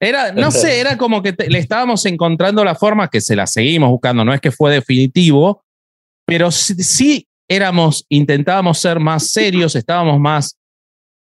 Era, 0.00 0.32
no 0.32 0.50
sé, 0.50 0.80
era 0.80 0.96
como 0.98 1.22
que 1.22 1.32
te- 1.32 1.48
le 1.50 1.58
estábamos 1.58 2.04
encontrando 2.06 2.64
la 2.64 2.74
forma 2.74 3.08
que 3.08 3.20
se 3.20 3.36
la 3.36 3.46
seguimos 3.46 3.90
buscando, 3.90 4.24
no 4.24 4.32
es 4.34 4.40
que 4.40 4.50
fue 4.52 4.72
definitivo, 4.72 5.62
pero 6.26 6.50
sí, 6.50 6.74
sí 6.82 7.26
éramos, 7.48 8.04
intentábamos 8.08 8.78
ser 8.78 8.98
más 9.00 9.30
serios, 9.30 9.76
estábamos 9.76 10.18
más, 10.18 10.58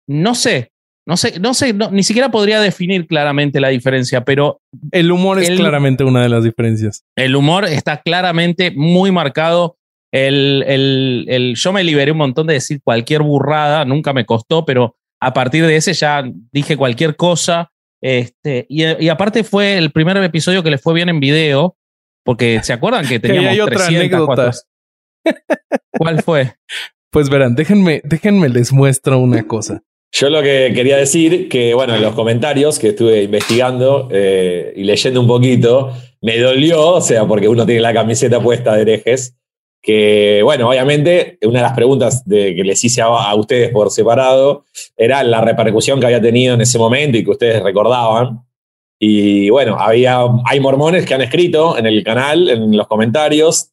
no 0.10 0.34
sé, 0.36 0.72
no 1.08 1.16
sé, 1.16 1.40
no 1.40 1.54
sé, 1.54 1.74
no- 1.74 1.92
ni 1.92 2.04
siquiera 2.04 2.30
podría 2.32 2.60
definir 2.60 3.08
claramente 3.08 3.62
la 3.62 3.70
diferencia, 3.70 4.26
pero 4.26 4.60
El 4.92 5.12
humor 5.12 5.40
es 5.40 5.50
El- 5.50 5.58
claramente 5.60 6.04
una 6.04 6.22
de 6.24 6.30
las 6.30 6.44
diferencias. 6.44 7.04
el 7.16 7.36
humor 7.36 7.66
está 7.66 8.02
claramente 8.02 8.72
muy 8.72 9.12
marcado. 9.12 9.76
El, 10.12 10.64
el, 10.68 11.26
el- 11.28 11.56
yo 11.56 11.72
me 11.74 11.84
liberé 11.84 12.12
un 12.12 12.18
montón 12.18 12.48
de 12.48 12.56
decir 12.56 12.80
cualquier 12.84 13.22
burrada, 13.22 13.84
nunca 13.86 14.14
me 14.14 14.26
costó, 14.26 14.66
pero 14.66 14.96
a 15.22 15.34
partir 15.34 15.66
de 15.66 15.76
ese 15.76 15.94
ya 15.94 16.24
dije 16.52 16.76
cualquier 16.78 17.16
cosa. 17.16 17.70
Este, 18.02 18.66
y, 18.70 18.84
y 19.04 19.10
aparte 19.10 19.44
fue 19.44 19.78
el 19.78 19.92
primer 19.92 20.18
episodio 20.18 20.64
que 20.64 20.70
le 20.70 20.78
fue 20.78 20.94
bien 20.94 21.10
en 21.10 21.20
video, 21.20 21.78
porque 22.24 22.62
se 22.64 22.74
acuerdan 22.74 23.08
que 23.08 23.20
teníamos 23.22 23.52
hay 23.52 23.60
otra 23.60 23.78
300, 23.78 24.00
anécdota. 24.00 24.26
400. 24.26 24.68
¿Cuál 25.98 26.24
fue? 26.24 26.54
Pues 27.12 27.30
verán, 27.30 27.56
déjenme, 27.56 28.02
déjenme 28.04 28.50
les 28.50 28.72
muestro 28.72 29.20
una 29.20 29.48
cosa. 29.48 29.82
Yo 30.12 30.30
lo 30.30 30.42
que 30.42 30.72
quería 30.74 30.98
decir, 30.98 31.50
que 31.50 31.74
bueno, 31.74 31.96
en 31.96 32.02
los 32.02 32.16
comentarios 32.16 32.80
que 32.80 32.90
estuve 32.90 33.24
investigando 33.24 34.08
eh, 34.12 34.74
y 34.76 34.84
leyendo 34.84 35.22
un 35.22 35.28
poquito, 35.28 35.94
me 36.22 36.40
dolió, 36.40 36.94
o 36.94 37.02
sea, 37.02 37.26
porque 37.26 37.48
uno 37.48 37.66
tiene 37.66 37.82
la 37.82 37.94
camiseta 37.94 38.42
puesta 38.42 38.76
de 38.76 38.82
herejes, 38.84 39.36
que 39.88 40.42
bueno, 40.44 40.68
obviamente 40.68 41.38
una 41.44 41.60
de 41.60 41.64
las 41.64 41.72
preguntas 41.72 42.22
que 42.30 42.62
les 42.62 42.84
hice 42.84 43.02
a, 43.02 43.06
a 43.06 43.36
ustedes 43.36 43.70
por 43.70 43.90
separado 43.90 44.66
era 44.98 45.24
la 45.24 45.40
repercusión 45.40 45.98
que 46.02 46.08
había 46.08 46.20
tenido 46.20 46.56
en 46.56 46.60
ese 46.60 46.78
momento 46.78 47.18
y 47.18 47.24
que 47.24 47.32
ustedes 47.32 47.64
recordaban. 47.64 48.46
Y 49.00 49.50
bueno, 49.50 49.78
había, 49.80 50.20
hay 50.44 50.60
mormones 50.60 51.06
que 51.06 51.14
han 51.14 51.22
escrito 51.22 51.78
en 51.78 51.86
el 51.86 52.04
canal, 52.04 52.50
en 52.50 52.76
los 52.76 52.86
comentarios, 52.86 53.70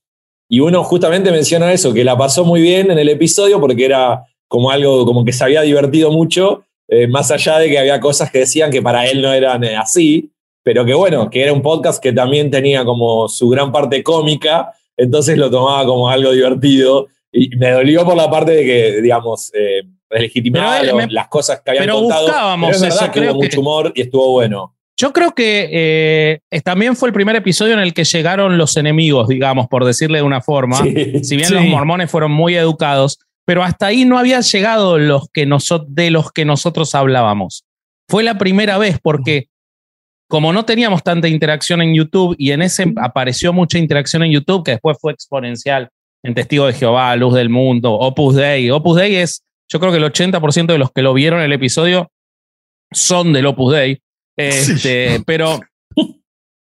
y 0.48 0.61
uno 0.61 0.85
justamente 0.85 1.33
menciona 1.33 1.72
eso, 1.72 1.92
que 1.92 2.05
la 2.05 2.16
pasó 2.16 2.44
muy 2.44 2.61
bien 2.61 2.92
en 2.92 2.98
el 3.00 3.09
episodio 3.09 3.61
porque 3.61 3.85
era 3.85 4.22
como 4.46 4.70
algo, 4.70 5.05
como 5.05 5.24
que 5.24 5.33
se 5.33 5.42
había 5.42 5.62
divertido 5.62 6.12
mucho, 6.12 6.62
eh, 6.87 7.09
más 7.09 7.33
allá 7.33 7.59
de 7.59 7.68
que 7.68 7.79
había 7.81 7.98
cosas 7.98 8.31
que 8.31 8.38
decían 8.38 8.70
que 8.70 8.83
para 8.83 9.09
él 9.09 9.20
no 9.20 9.33
eran 9.33 9.64
eh, 9.64 9.74
así, 9.74 10.31
pero 10.62 10.85
que 10.85 10.94
bueno, 10.94 11.29
que 11.29 11.42
era 11.42 11.53
un 11.53 11.61
podcast 11.61 12.00
que 12.00 12.12
también 12.12 12.53
tenía 12.53 12.85
como 12.85 13.29
su 13.29 13.48
gran 13.48 13.72
parte 13.72 14.05
cómica, 14.05 14.70
entonces 14.96 15.37
lo 15.38 15.50
tomaba 15.50 15.85
como 15.87 16.09
algo 16.09 16.33
divertido. 16.33 17.09
Y 17.33 17.48
me 17.57 17.70
dolió 17.72 18.04
por 18.04 18.16
la 18.16 18.30
parte 18.30 18.52
de 18.52 18.64
que, 18.64 19.02
digamos, 19.02 19.50
eh, 19.54 19.83
las 21.11 21.28
cosas 21.28 21.61
que 21.64 21.70
habían 21.72 21.85
pero 21.85 21.98
contado. 22.00 22.22
buscábamos 22.26 22.66
pero 22.68 22.76
es 22.76 22.83
verdad 22.83 23.02
eso, 23.04 23.12
que 23.12 23.20
creo 23.20 23.33
hubo 23.33 23.40
que- 23.40 23.46
mucho 23.46 23.61
humor 23.61 23.92
y 23.94 24.00
estuvo 24.02 24.30
bueno. 24.33 24.70
Yo 24.96 25.12
creo 25.12 25.33
que 25.35 25.68
eh, 26.52 26.61
también 26.62 26.94
fue 26.94 27.09
el 27.09 27.12
primer 27.12 27.35
episodio 27.35 27.72
en 27.74 27.80
el 27.80 27.92
que 27.92 28.04
llegaron 28.04 28.57
los 28.57 28.76
enemigos, 28.76 29.26
digamos, 29.26 29.66
por 29.66 29.85
decirle 29.85 30.18
de 30.18 30.22
una 30.24 30.40
forma. 30.40 30.76
Sí. 30.85 31.24
Si 31.24 31.35
bien 31.37 31.48
Sí. 31.48 31.54
los 31.54 31.64
mormones 31.64 32.09
fueron 32.09 32.30
muy 32.30 32.54
educados, 32.54 33.18
pero 33.44 33.64
hasta 33.64 33.87
ahí 33.87 34.04
no 34.04 34.16
habían 34.18 34.42
llegado 34.42 34.96
los 34.98 35.28
que 35.33 35.48
de 35.88 36.11
los 36.12 36.30
que 36.30 36.44
nosotros 36.44 36.94
hablábamos. 36.94 37.64
Fue 38.09 38.22
la 38.22 38.38
primera 38.38 38.78
vez 38.78 38.98
porque 39.02 39.48
como 40.28 40.52
no 40.52 40.64
teníamos 40.64 41.02
tanta 41.02 41.28
interacción 41.28 41.82
en 41.82 41.94
YouTube 41.94 42.34
y 42.38 42.52
en 42.52 42.62
ese 42.62 42.92
apareció 42.96 43.52
mucha 43.52 43.78
interacción 43.78 44.22
en 44.22 44.32
YouTube 44.32 44.64
que 44.64 44.72
después 44.72 44.96
fue 45.00 45.12
exponencial 45.12 45.90
en 46.22 46.34
Testigo 46.34 46.66
de 46.66 46.72
Jehová, 46.72 47.14
Luz 47.16 47.34
del 47.34 47.50
Mundo, 47.50 47.92
Opus 47.92 48.34
Dei. 48.34 48.70
Opus 48.70 48.96
Dei 48.96 49.16
es, 49.16 49.44
yo 49.70 49.78
creo 49.78 49.92
que 49.92 49.98
el 49.98 50.04
80% 50.04 50.66
de 50.66 50.78
los 50.78 50.90
que 50.90 51.02
lo 51.02 51.12
vieron 51.12 51.40
el 51.40 51.52
episodio 51.52 52.10
son 52.90 53.32
del 53.32 53.46
Opus 53.46 53.74
Dei. 53.74 54.00
Este, 54.37 55.22
Pero 55.26 55.60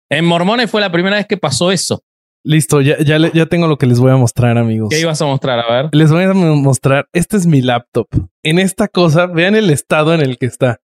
en 0.09 0.25
Mormones 0.25 0.71
fue 0.71 0.81
la 0.81 0.93
primera 0.93 1.17
vez 1.17 1.27
que 1.27 1.37
pasó 1.37 1.73
eso. 1.73 2.03
Listo, 2.43 2.81
ya, 2.81 2.99
ya, 3.01 3.19
ya 3.19 3.47
tengo 3.47 3.67
lo 3.67 3.77
que 3.77 3.87
les 3.87 4.01
voy 4.01 4.13
a 4.13 4.17
mostrar, 4.17 4.57
amigos. 4.57 4.89
¿Qué 4.91 5.01
ibas 5.01 5.21
a 5.21 5.27
mostrar? 5.27 5.59
A 5.59 5.71
ver. 5.71 5.91
Les 5.93 6.11
voy 6.11 6.25
a 6.25 6.33
mostrar. 6.33 7.07
Este 7.13 7.37
es 7.37 7.47
mi 7.47 7.61
laptop. 7.61 8.07
En 8.43 8.59
esta 8.59 8.89
cosa, 8.89 9.27
vean 9.27 9.57
el 9.57 9.69
estado 9.69 10.15
en 10.15 10.23
el 10.23 10.39
que 10.39 10.47
está. 10.47 10.81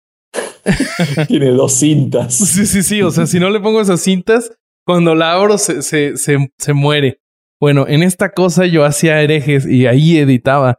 Tiene 1.29 1.51
dos 1.51 1.75
cintas. 1.75 2.35
Sí, 2.35 2.67
sí, 2.67 2.83
sí. 2.83 3.03
O 3.03 3.11
sea, 3.11 3.27
si 3.27 3.41
no 3.41 3.51
le 3.51 3.61
pongo 3.61 3.81
esas 3.81 4.01
cintas, 4.01 4.53
cuando 4.87 5.15
la 5.15 5.33
abro 5.33 5.59
se, 5.59 5.83
se, 5.83 6.15
se, 6.17 6.73
muere. 6.73 7.21
Bueno, 7.61 7.87
en 7.87 8.03
esta 8.03 8.31
cosa 8.31 8.67
yo 8.67 8.85
hacía 8.85 9.21
herejes 9.21 9.67
y 9.67 9.87
ahí 9.87 10.19
editaba. 10.19 10.79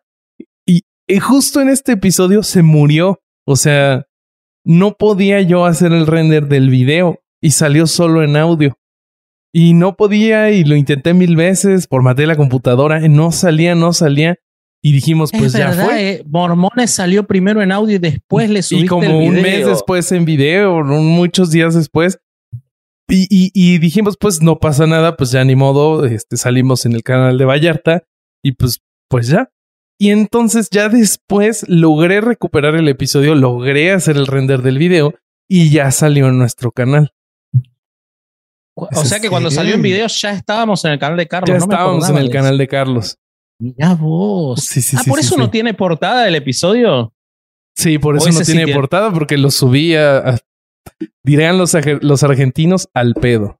Y, 0.65 0.81
y 1.07 1.19
justo 1.19 1.61
en 1.61 1.69
este 1.69 1.93
episodio 1.93 2.43
se 2.43 2.63
murió. 2.63 3.21
O 3.45 3.55
sea, 3.55 4.05
no 4.63 4.95
podía 4.97 5.41
yo 5.41 5.65
hacer 5.65 5.91
el 5.93 6.07
render 6.07 6.47
del 6.47 6.69
video 6.69 7.19
y 7.41 7.51
salió 7.51 7.87
solo 7.87 8.23
en 8.23 8.37
audio. 8.37 8.77
Y 9.53 9.73
no 9.73 9.95
podía 9.97 10.51
y 10.51 10.63
lo 10.63 10.75
intenté 10.75 11.13
mil 11.13 11.35
veces, 11.35 11.87
formateé 11.89 12.25
la 12.25 12.37
computadora, 12.37 12.99
no 13.09 13.31
salía, 13.31 13.75
no 13.75 13.91
salía. 13.91 14.37
Y 14.83 14.93
dijimos, 14.93 15.31
pues 15.31 15.53
ya 15.53 15.71
fue. 15.73 16.09
Eh, 16.09 16.23
Mormones 16.25 16.89
salió 16.89 17.27
primero 17.27 17.61
en 17.61 17.71
audio 17.71 17.97
y 17.97 17.99
después 17.99 18.49
le 18.49 18.63
subiste 18.63 18.85
Y 18.85 18.89
como 18.89 19.19
un 19.19 19.35
mes 19.35 19.67
después 19.67 20.11
en 20.11 20.25
video, 20.25 20.83
muchos 20.83 21.51
días 21.51 21.75
después. 21.75 22.19
Y, 23.07 23.27
y, 23.29 23.77
dijimos, 23.77 24.15
pues 24.17 24.41
no 24.41 24.59
pasa 24.59 24.87
nada, 24.87 25.17
pues 25.17 25.31
ya 25.31 25.43
ni 25.43 25.53
modo, 25.55 26.05
este, 26.05 26.37
salimos 26.37 26.85
en 26.85 26.93
el 26.93 27.03
canal 27.03 27.37
de 27.37 27.43
Vallarta 27.43 28.03
y 28.41 28.53
pues, 28.53 28.79
pues 29.09 29.27
ya. 29.27 29.51
Y 29.99 30.11
entonces 30.11 30.69
ya 30.71 30.87
después 30.87 31.65
logré 31.67 32.21
recuperar 32.21 32.75
el 32.75 32.87
episodio, 32.87 33.35
logré 33.35 33.91
hacer 33.91 34.15
el 34.15 34.27
render 34.27 34.61
del 34.61 34.77
video 34.77 35.13
y 35.47 35.69
ya 35.69 35.91
salió 35.91 36.29
en 36.29 36.39
nuestro 36.39 36.71
canal. 36.71 37.11
O 38.75 39.03
sea 39.03 39.19
que 39.19 39.29
cuando 39.29 39.51
salió 39.51 39.75
en 39.75 39.81
video 39.81 40.07
ya 40.07 40.31
estábamos 40.31 40.83
en 40.85 40.93
el 40.93 40.99
canal 40.99 41.17
de 41.17 41.27
Carlos. 41.27 41.49
Ya 41.49 41.57
estábamos 41.57 42.09
en 42.09 42.17
el 42.17 42.29
canal 42.29 42.57
de 42.57 42.67
Carlos. 42.67 43.17
Ya 43.61 43.93
vos. 43.93 44.69
ah, 44.97 45.01
por 45.07 45.19
eso 45.19 45.37
no 45.37 45.51
tiene 45.51 45.75
portada 45.75 46.27
el 46.27 46.33
episodio. 46.35 47.13
Sí, 47.75 47.99
por 47.99 48.17
eso 48.17 48.31
no 48.31 48.41
tiene 48.41 48.67
portada, 48.73 49.11
porque 49.11 49.37
lo 49.37 49.51
subía, 49.51 50.17
a, 50.17 50.37
dirían 51.23 51.57
los, 51.57 51.75
los 52.01 52.23
argentinos, 52.23 52.89
al 52.93 53.13
pedo. 53.13 53.59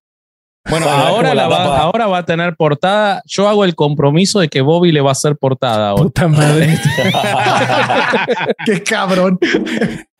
Bueno, 0.69 0.87
ahora, 0.87 1.33
la 1.33 1.47
va, 1.47 1.79
ahora 1.79 2.05
va 2.07 2.19
a 2.19 2.25
tener 2.25 2.55
portada. 2.55 3.23
Yo 3.25 3.47
hago 3.47 3.65
el 3.65 3.75
compromiso 3.75 4.39
de 4.39 4.47
que 4.47 4.61
Bobby 4.61 4.91
le 4.91 5.01
va 5.01 5.09
a 5.09 5.11
hacer 5.13 5.35
portada. 5.35 5.95
Puta 5.95 6.27
madre. 6.27 6.77
Qué 8.65 8.83
cabrón. 8.83 9.39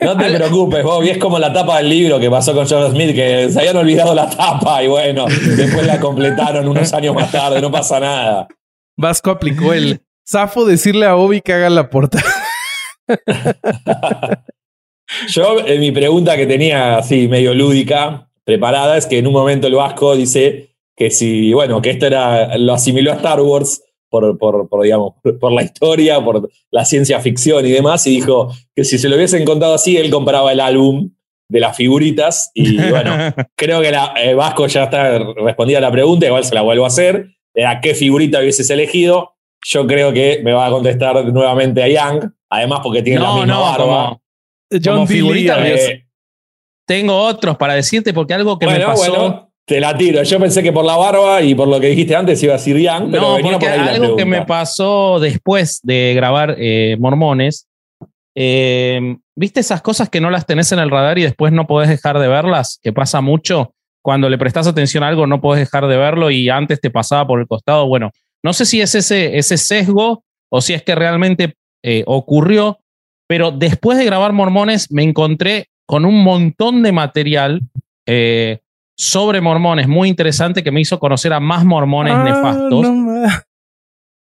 No 0.00 0.16
te 0.16 0.32
preocupes, 0.32 0.82
Bobby. 0.82 1.10
Es 1.10 1.18
como 1.18 1.38
la 1.38 1.52
tapa 1.52 1.78
del 1.78 1.90
libro 1.90 2.18
que 2.18 2.28
pasó 2.28 2.54
con 2.54 2.66
John 2.68 2.90
Smith, 2.90 3.14
que 3.14 3.50
se 3.50 3.58
habían 3.60 3.76
olvidado 3.76 4.14
la 4.14 4.28
tapa 4.28 4.82
y 4.82 4.88
bueno, 4.88 5.26
después 5.28 5.86
la 5.86 6.00
completaron 6.00 6.66
unos 6.68 6.92
años 6.92 7.14
más 7.14 7.30
tarde. 7.30 7.60
No 7.60 7.70
pasa 7.70 8.00
nada. 8.00 8.48
Vasco 8.96 9.30
aplicó 9.30 9.72
el 9.72 10.00
zafo 10.28 10.64
decirle 10.64 11.06
a 11.06 11.14
Bobby 11.14 11.40
que 11.40 11.52
haga 11.52 11.70
la 11.70 11.90
portada. 11.90 12.24
Yo, 15.28 15.66
en 15.66 15.80
mi 15.80 15.92
pregunta 15.92 16.36
que 16.36 16.46
tenía 16.46 16.98
así 16.98 17.28
medio 17.28 17.54
lúdica, 17.54 18.28
preparada, 18.44 18.96
es 18.96 19.06
que 19.06 19.18
en 19.18 19.26
un 19.26 19.32
momento 19.32 19.66
el 19.66 19.74
Vasco 19.74 20.16
dice 20.16 20.70
que 20.96 21.10
si, 21.10 21.52
bueno, 21.52 21.82
que 21.82 21.90
esto 21.90 22.06
era, 22.06 22.56
lo 22.58 22.74
asimiló 22.74 23.12
a 23.12 23.16
Star 23.16 23.40
Wars 23.40 23.82
por, 24.08 24.38
por, 24.38 24.68
por, 24.68 24.82
digamos, 24.82 25.14
por 25.40 25.52
la 25.52 25.62
historia, 25.62 26.22
por 26.22 26.50
la 26.70 26.84
ciencia 26.84 27.20
ficción 27.20 27.64
y 27.66 27.70
demás, 27.70 28.06
y 28.06 28.10
dijo 28.10 28.52
que 28.74 28.84
si 28.84 28.98
se 28.98 29.08
lo 29.08 29.16
hubiesen 29.16 29.44
contado 29.44 29.74
así, 29.74 29.96
él 29.96 30.10
compraba 30.10 30.52
el 30.52 30.60
álbum 30.60 31.10
de 31.48 31.60
las 31.60 31.76
figuritas, 31.76 32.50
y 32.54 32.76
bueno, 32.76 33.34
creo 33.56 33.80
que 33.80 33.90
la, 33.90 34.14
eh, 34.16 34.34
Vasco 34.34 34.66
ya 34.66 34.84
está 34.84 35.18
respondida 35.18 35.78
a 35.78 35.82
la 35.82 35.90
pregunta, 35.90 36.26
igual 36.26 36.44
se 36.44 36.54
la 36.54 36.62
vuelvo 36.62 36.84
a 36.84 36.88
hacer, 36.88 37.30
a 37.54 37.80
qué 37.80 37.94
figurita 37.94 38.40
hubieses 38.40 38.68
elegido, 38.70 39.34
yo 39.64 39.86
creo 39.86 40.12
que 40.12 40.40
me 40.42 40.52
va 40.52 40.66
a 40.66 40.70
contestar 40.70 41.24
nuevamente 41.26 41.82
a 41.82 41.88
Young, 41.88 42.30
además 42.48 42.80
porque 42.82 43.02
tiene 43.02 43.20
la 43.20 43.34
misma 43.34 43.58
barba. 43.58 44.18
John 44.82 45.06
figurita, 45.06 45.58
tengo 46.86 47.16
otros 47.16 47.56
para 47.56 47.74
decirte 47.74 48.12
porque 48.12 48.34
algo 48.34 48.58
que 48.58 48.66
me 48.66 48.80
pasó. 48.80 49.48
te 49.64 49.80
la 49.80 49.96
tiro. 49.96 50.22
Yo 50.22 50.40
pensé 50.40 50.62
que 50.62 50.72
por 50.72 50.84
la 50.84 50.96
barba 50.96 51.42
y 51.42 51.54
por 51.54 51.68
lo 51.68 51.78
que 51.78 51.88
dijiste 51.88 52.16
antes 52.16 52.42
iba 52.42 52.54
a 52.54 52.56
decir 52.56 52.76
Young, 52.76 53.10
pero 53.10 53.38
no, 53.38 53.50
porque 53.50 53.68
algo 53.68 54.16
que 54.16 54.24
me 54.24 54.44
pasó 54.44 55.20
después 55.20 55.80
de 55.82 56.12
grabar 56.14 56.56
eh, 56.58 56.96
Mormones. 56.98 57.68
Eh, 58.34 59.16
¿Viste 59.34 59.60
esas 59.60 59.82
cosas 59.82 60.08
que 60.08 60.20
no 60.20 60.30
las 60.30 60.46
tenés 60.46 60.72
en 60.72 60.78
el 60.78 60.90
radar 60.90 61.18
y 61.18 61.22
después 61.22 61.52
no 61.52 61.66
podés 61.66 61.88
dejar 61.88 62.18
de 62.18 62.28
verlas? 62.28 62.78
Que 62.82 62.92
pasa 62.92 63.20
mucho. 63.20 63.74
Cuando 64.02 64.28
le 64.28 64.38
prestas 64.38 64.66
atención 64.66 65.04
a 65.04 65.08
algo 65.08 65.26
no 65.26 65.40
podés 65.40 65.60
dejar 65.60 65.86
de 65.86 65.96
verlo 65.96 66.30
y 66.30 66.48
antes 66.48 66.80
te 66.80 66.90
pasaba 66.90 67.26
por 67.26 67.40
el 67.40 67.46
costado. 67.46 67.86
Bueno, 67.86 68.10
no 68.42 68.52
sé 68.52 68.66
si 68.66 68.80
es 68.80 68.94
ese, 68.94 69.38
ese 69.38 69.56
sesgo 69.56 70.24
o 70.50 70.60
si 70.60 70.74
es 70.74 70.82
que 70.82 70.94
realmente 70.94 71.54
eh, 71.82 72.02
ocurrió, 72.06 72.80
pero 73.28 73.52
después 73.52 73.96
de 73.98 74.04
grabar 74.04 74.32
Mormones 74.32 74.90
me 74.90 75.02
encontré 75.02 75.68
con 75.86 76.04
un 76.04 76.22
montón 76.22 76.82
de 76.82 76.92
material 76.92 77.60
eh, 78.06 78.60
sobre 78.96 79.40
mormones 79.40 79.88
muy 79.88 80.08
interesante 80.08 80.62
que 80.62 80.70
me 80.70 80.80
hizo 80.80 80.98
conocer 80.98 81.32
a 81.32 81.40
más 81.40 81.64
mormones 81.64 82.14
ah, 82.16 82.24
nefastos. 82.24 82.86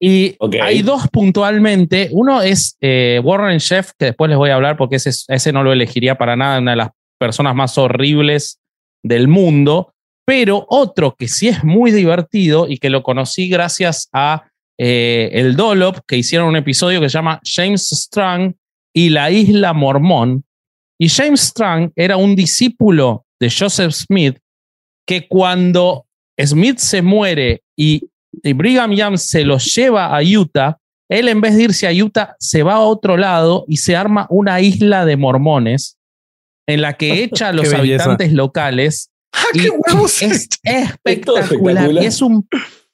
y 0.00 0.36
hay 0.62 0.82
dos 0.82 1.08
puntualmente. 1.08 2.08
Uno 2.12 2.42
es 2.42 2.76
eh, 2.80 3.20
Warren 3.24 3.58
Chef, 3.58 3.92
que 3.98 4.06
después 4.06 4.28
les 4.28 4.38
voy 4.38 4.50
a 4.50 4.54
hablar 4.54 4.76
porque 4.76 4.96
ese, 4.96 5.10
ese 5.28 5.52
no 5.52 5.62
lo 5.62 5.72
elegiría 5.72 6.16
para 6.16 6.36
nada, 6.36 6.58
una 6.58 6.72
de 6.72 6.76
las 6.76 6.90
personas 7.18 7.54
más 7.54 7.76
horribles 7.78 8.60
del 9.02 9.28
mundo. 9.28 9.92
Pero 10.26 10.66
otro 10.68 11.14
que 11.16 11.28
sí 11.28 11.48
es 11.48 11.64
muy 11.64 11.90
divertido 11.90 12.68
y 12.68 12.78
que 12.78 12.90
lo 12.90 13.02
conocí 13.02 13.48
gracias 13.48 14.08
a 14.12 14.48
eh, 14.78 15.30
el 15.32 15.56
Dolop, 15.56 15.98
que 16.06 16.16
hicieron 16.16 16.48
un 16.48 16.56
episodio 16.56 17.00
que 17.00 17.08
se 17.08 17.14
llama 17.14 17.40
James 17.42 17.88
Strang 17.88 18.54
y 18.94 19.08
la 19.08 19.30
isla 19.30 19.72
mormón, 19.72 20.44
y 21.00 21.08
James 21.08 21.40
Strang 21.40 21.92
era 21.94 22.16
un 22.16 22.34
discípulo 22.34 23.24
de 23.40 23.50
Joseph 23.50 23.92
Smith 23.92 24.38
que 25.06 25.28
cuando 25.28 26.06
Smith 26.38 26.78
se 26.78 27.02
muere 27.02 27.62
y, 27.76 28.02
Brigham 28.42 28.92
Young 28.92 29.16
se 29.16 29.42
lo 29.42 29.58
lleva 29.58 30.16
a 30.16 30.22
Utah, 30.22 30.78
él 31.08 31.28
en 31.28 31.40
vez 31.40 31.56
de 31.56 31.64
irse 31.64 31.88
a 31.88 31.92
Utah 31.92 32.36
se 32.38 32.62
va 32.62 32.74
a 32.74 32.80
otro 32.80 33.16
lado 33.16 33.64
y 33.66 33.78
se 33.78 33.96
arma 33.96 34.26
una 34.28 34.60
isla 34.60 35.04
de 35.06 35.16
mormones 35.16 35.97
en 36.68 36.82
la 36.82 36.92
que 36.92 37.24
echa 37.24 37.48
a 37.48 37.52
los 37.52 37.72
habitantes 37.72 38.32
locales. 38.32 39.10
¡Ah, 39.32 39.42
qué 39.52 39.68
es 40.04 40.48
espectacular. 40.62 41.90
Y 41.92 42.06
es 42.06 42.22
un, 42.22 42.46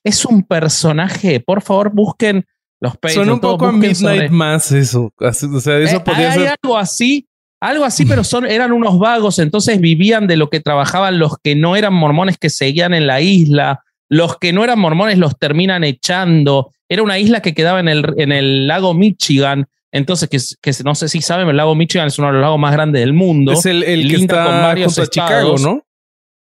es 0.02 0.24
un 0.24 0.42
personaje. 0.42 1.40
Por 1.40 1.60
favor, 1.60 1.92
busquen 1.92 2.46
los 2.80 2.94
Son 3.12 3.28
un 3.28 3.40
poco 3.40 3.66
a 3.66 3.72
Midnight 3.72 4.30
más 4.30 4.72
eso. 4.72 5.12
O 5.18 5.60
sea, 5.60 5.78
eso 5.78 5.96
eh, 5.96 6.00
podría 6.00 6.32
hay 6.32 6.46
algo 6.46 6.78
así 6.78 7.28
algo 7.64 7.86
así, 7.86 8.04
pero 8.04 8.24
son, 8.24 8.44
eran 8.44 8.72
unos 8.72 8.98
vagos, 8.98 9.38
entonces 9.38 9.80
vivían 9.80 10.26
de 10.26 10.36
lo 10.36 10.50
que 10.50 10.60
trabajaban 10.60 11.18
los 11.18 11.38
que 11.42 11.54
no 11.54 11.76
eran 11.76 11.94
mormones 11.94 12.36
que 12.36 12.50
seguían 12.50 12.92
en 12.92 13.06
la 13.06 13.22
isla, 13.22 13.82
los 14.10 14.36
que 14.36 14.52
no 14.52 14.64
eran 14.64 14.78
mormones 14.78 15.16
los 15.16 15.38
terminan 15.38 15.82
echando. 15.82 16.70
Era 16.90 17.02
una 17.02 17.18
isla 17.18 17.40
que 17.40 17.54
quedaba 17.54 17.80
en 17.80 17.88
el, 17.88 18.04
en 18.18 18.32
el 18.32 18.66
lago 18.66 18.92
Michigan, 18.92 19.66
entonces, 19.94 20.28
que, 20.60 20.72
no 20.82 20.96
sé 20.96 21.08
si 21.08 21.22
saben, 21.22 21.48
el 21.48 21.56
lago 21.56 21.76
Michigan 21.76 22.08
es 22.08 22.18
uno 22.18 22.26
de 22.26 22.32
los 22.32 22.42
lagos 22.42 22.58
más 22.58 22.72
grandes 22.72 23.00
del 23.00 23.12
mundo. 23.12 23.52
Es 23.52 23.64
el, 23.64 23.84
que 23.84 24.16
está 24.16 24.44
con 24.44 24.54
varios 24.54 25.00
Chicago, 25.08 25.54
¿no? 25.58 25.86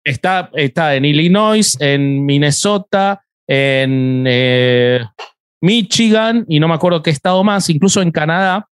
Está, 0.04 0.50
está 0.56 0.96
en 0.96 1.06
Illinois, 1.06 1.78
en 1.80 2.26
Minnesota, 2.26 3.24
en 3.48 4.26
eh, 4.28 5.06
Michigan 5.62 6.46
y 6.50 6.60
no 6.60 6.68
me 6.68 6.74
acuerdo 6.74 7.02
qué 7.02 7.12
estado 7.12 7.42
más, 7.46 7.70
incluso 7.70 8.02
en 8.02 8.12
Canadá. 8.12 8.68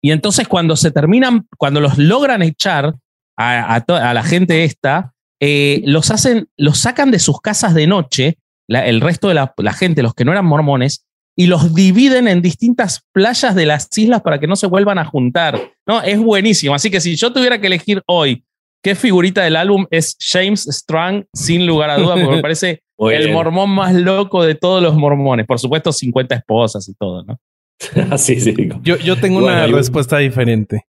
Y 0.00 0.12
entonces 0.12 0.46
cuando 0.46 0.76
se 0.76 0.92
terminan, 0.92 1.48
cuando 1.56 1.80
los 1.80 1.98
logran 1.98 2.42
echar 2.42 2.94
a, 3.36 3.84
la 3.88 4.22
gente 4.22 4.62
esta, 4.62 5.14
eh, 5.40 5.82
los 5.84 6.12
hacen, 6.12 6.48
los 6.56 6.78
sacan 6.78 7.10
de 7.10 7.18
sus 7.18 7.40
casas 7.40 7.74
de 7.74 7.88
noche, 7.88 8.38
el 8.68 9.00
resto 9.00 9.26
de 9.26 9.34
la, 9.34 9.72
gente, 9.72 10.04
los 10.04 10.14
que 10.14 10.24
no 10.24 10.30
eran 10.30 10.46
mormones, 10.46 11.07
y 11.38 11.46
los 11.46 11.72
dividen 11.72 12.26
en 12.26 12.42
distintas 12.42 13.06
playas 13.12 13.54
de 13.54 13.64
las 13.64 13.96
islas 13.96 14.22
para 14.22 14.40
que 14.40 14.48
no 14.48 14.56
se 14.56 14.66
vuelvan 14.66 14.98
a 14.98 15.04
juntar. 15.04 15.70
¿no? 15.86 16.02
Es 16.02 16.18
buenísimo. 16.18 16.74
Así 16.74 16.90
que 16.90 17.00
si 17.00 17.14
yo 17.14 17.32
tuviera 17.32 17.60
que 17.60 17.68
elegir 17.68 18.02
hoy 18.06 18.44
qué 18.82 18.96
figurita 18.96 19.44
del 19.44 19.54
álbum 19.54 19.86
es 19.92 20.16
James 20.18 20.66
Strang, 20.68 21.26
sin 21.32 21.64
lugar 21.64 21.90
a 21.90 21.98
duda, 21.98 22.16
porque 22.16 22.36
me 22.36 22.42
parece 22.42 22.82
el 22.98 23.32
mormón 23.32 23.70
más 23.70 23.94
loco 23.94 24.42
de 24.42 24.56
todos 24.56 24.82
los 24.82 24.96
mormones. 24.96 25.46
Por 25.46 25.60
supuesto, 25.60 25.92
50 25.92 26.34
esposas 26.34 26.88
y 26.88 26.94
todo, 26.94 27.22
¿no? 27.22 27.38
sí, 28.18 28.40
sí. 28.40 28.56
Yo, 28.82 28.96
yo 28.96 29.16
tengo 29.20 29.38
una 29.38 29.68
respuesta 29.68 30.18
diferente. 30.18 30.86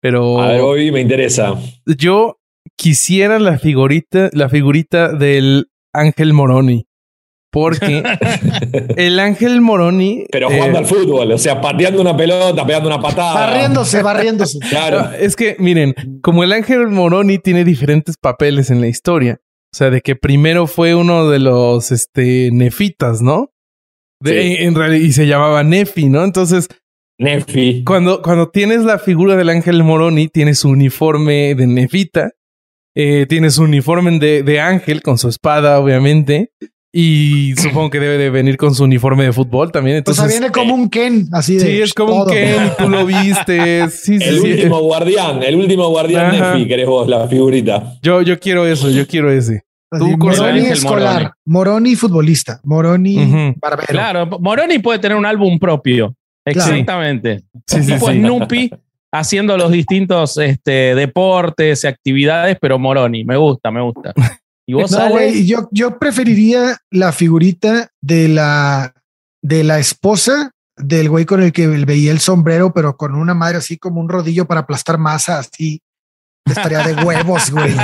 Pero. 0.00 0.40
A 0.40 0.52
ver, 0.52 0.60
hoy 0.60 0.92
me 0.92 1.00
interesa. 1.00 1.60
Yo 1.84 2.38
quisiera 2.76 3.40
la 3.40 3.58
figurita, 3.58 4.30
la 4.34 4.48
figurita 4.48 5.12
del 5.12 5.66
Ángel 5.92 6.32
Moroni. 6.32 6.86
Porque 7.50 8.02
el 8.96 9.18
Ángel 9.18 9.60
Moroni. 9.60 10.26
Pero 10.30 10.48
jugando 10.48 10.78
eh, 10.78 10.80
al 10.80 10.86
fútbol, 10.86 11.32
o 11.32 11.38
sea, 11.38 11.60
pateando 11.60 12.00
una 12.00 12.16
pelota, 12.16 12.64
pegando 12.64 12.88
una 12.88 13.00
patada. 13.00 13.34
Barriéndose, 13.34 14.02
barriéndose. 14.02 14.58
Claro. 14.70 15.10
es 15.18 15.34
que, 15.36 15.56
miren, 15.58 15.94
como 16.22 16.44
el 16.44 16.52
Ángel 16.52 16.86
Moroni 16.88 17.38
tiene 17.38 17.64
diferentes 17.64 18.16
papeles 18.16 18.70
en 18.70 18.80
la 18.80 18.86
historia. 18.86 19.40
O 19.72 19.76
sea, 19.76 19.90
de 19.90 20.00
que 20.00 20.16
primero 20.16 20.66
fue 20.66 20.94
uno 20.94 21.28
de 21.28 21.38
los 21.38 21.92
este, 21.92 22.50
nefitas, 22.52 23.22
¿no? 23.22 23.50
en 24.22 24.74
realidad, 24.74 25.06
y 25.06 25.12
se 25.12 25.26
llamaba 25.26 25.62
Nefi, 25.62 26.08
¿no? 26.08 26.24
Entonces, 26.24 26.68
Nefi. 27.18 27.84
Cuando, 27.84 28.22
cuando 28.22 28.48
tienes 28.50 28.82
la 28.82 28.98
figura 28.98 29.36
del 29.36 29.50
ángel 29.50 29.82
Moroni, 29.84 30.28
tienes 30.28 30.60
su 30.60 30.70
uniforme 30.70 31.54
de 31.54 31.66
Nefita, 31.66 32.32
eh, 32.94 33.26
tienes 33.28 33.54
su 33.54 33.62
uniforme 33.62 34.18
de, 34.18 34.42
de, 34.42 34.60
ángel 34.60 35.02
con 35.02 35.18
su 35.18 35.28
espada, 35.28 35.78
obviamente, 35.78 36.50
Y 36.92 37.54
supongo 37.56 37.88
que 37.88 38.00
debe 38.00 38.18
de 38.18 38.30
venir 38.30 38.56
con 38.56 38.74
su 38.74 38.82
uniforme 38.82 39.24
de 39.24 39.32
fútbol 39.32 39.70
también. 39.70 39.98
Entonces, 39.98 40.24
o 40.24 40.28
sea, 40.28 40.38
viene 40.38 40.52
como 40.52 40.74
un 40.74 40.88
Ken, 40.88 41.28
así 41.32 41.54
de. 41.54 41.60
Sí, 41.60 41.82
es 41.82 41.94
como 41.94 42.24
un 42.24 42.26
Ken 42.28 42.66
y 42.66 42.82
tú 42.82 42.88
lo 42.88 43.06
viste. 43.06 43.88
Sí, 43.90 44.18
sí, 44.18 44.24
el 44.24 44.40
último 44.40 44.80
guardián, 44.80 45.42
el 45.42 45.54
último 45.54 45.88
guardián 45.88 46.32
de 46.32 46.58
Fi, 46.58 46.66
querés 46.66 46.86
vos, 46.86 47.08
la 47.08 47.28
figurita. 47.28 47.94
Yo, 48.02 48.22
yo 48.22 48.40
quiero 48.40 48.66
eso, 48.66 48.90
yo 48.90 49.06
quiero 49.06 49.30
ese. 49.30 49.62
Tú, 49.90 50.16
Moroni 50.16 50.60
escolar, 50.66 51.32
Moroni. 51.44 51.96
futbolista, 51.96 52.60
Moroni 52.64 53.54
barbero. 53.60 53.88
Claro, 53.88 54.26
Moroni 54.40 54.78
puede 54.78 54.98
tener 54.98 55.16
un 55.16 55.26
álbum 55.26 55.58
propio. 55.58 56.14
Exactamente. 56.44 57.42
Sí, 57.66 57.82
sí, 57.82 57.92
tipo 57.92 58.10
Snoopy 58.10 58.70
haciendo 59.12 59.56
los 59.56 59.70
distintos 59.70 60.36
este, 60.38 60.94
deportes 60.94 61.84
y 61.84 61.86
actividades, 61.86 62.56
pero 62.60 62.78
Moroni. 62.78 63.24
Me 63.24 63.36
gusta, 63.36 63.70
me 63.70 63.80
gusta. 63.80 64.12
¿Y 64.70 64.72
vos 64.72 64.96
yo, 65.46 65.68
yo 65.72 65.98
preferiría 65.98 66.78
la 66.92 67.10
figurita 67.10 67.90
de 68.00 68.28
la, 68.28 68.94
de 69.42 69.64
la 69.64 69.80
esposa 69.80 70.52
del 70.76 71.08
güey 71.08 71.24
con 71.24 71.42
el 71.42 71.50
que 71.52 71.66
veía 71.66 72.12
el 72.12 72.20
sombrero, 72.20 72.72
pero 72.72 72.96
con 72.96 73.16
una 73.16 73.34
madre 73.34 73.58
así 73.58 73.78
como 73.78 74.00
un 74.00 74.08
rodillo 74.08 74.46
para 74.46 74.60
aplastar 74.60 74.96
masa, 74.96 75.40
así. 75.40 75.82
Estaría 76.46 76.86
de 76.86 76.94
huevos, 77.02 77.50
güey. 77.50 77.74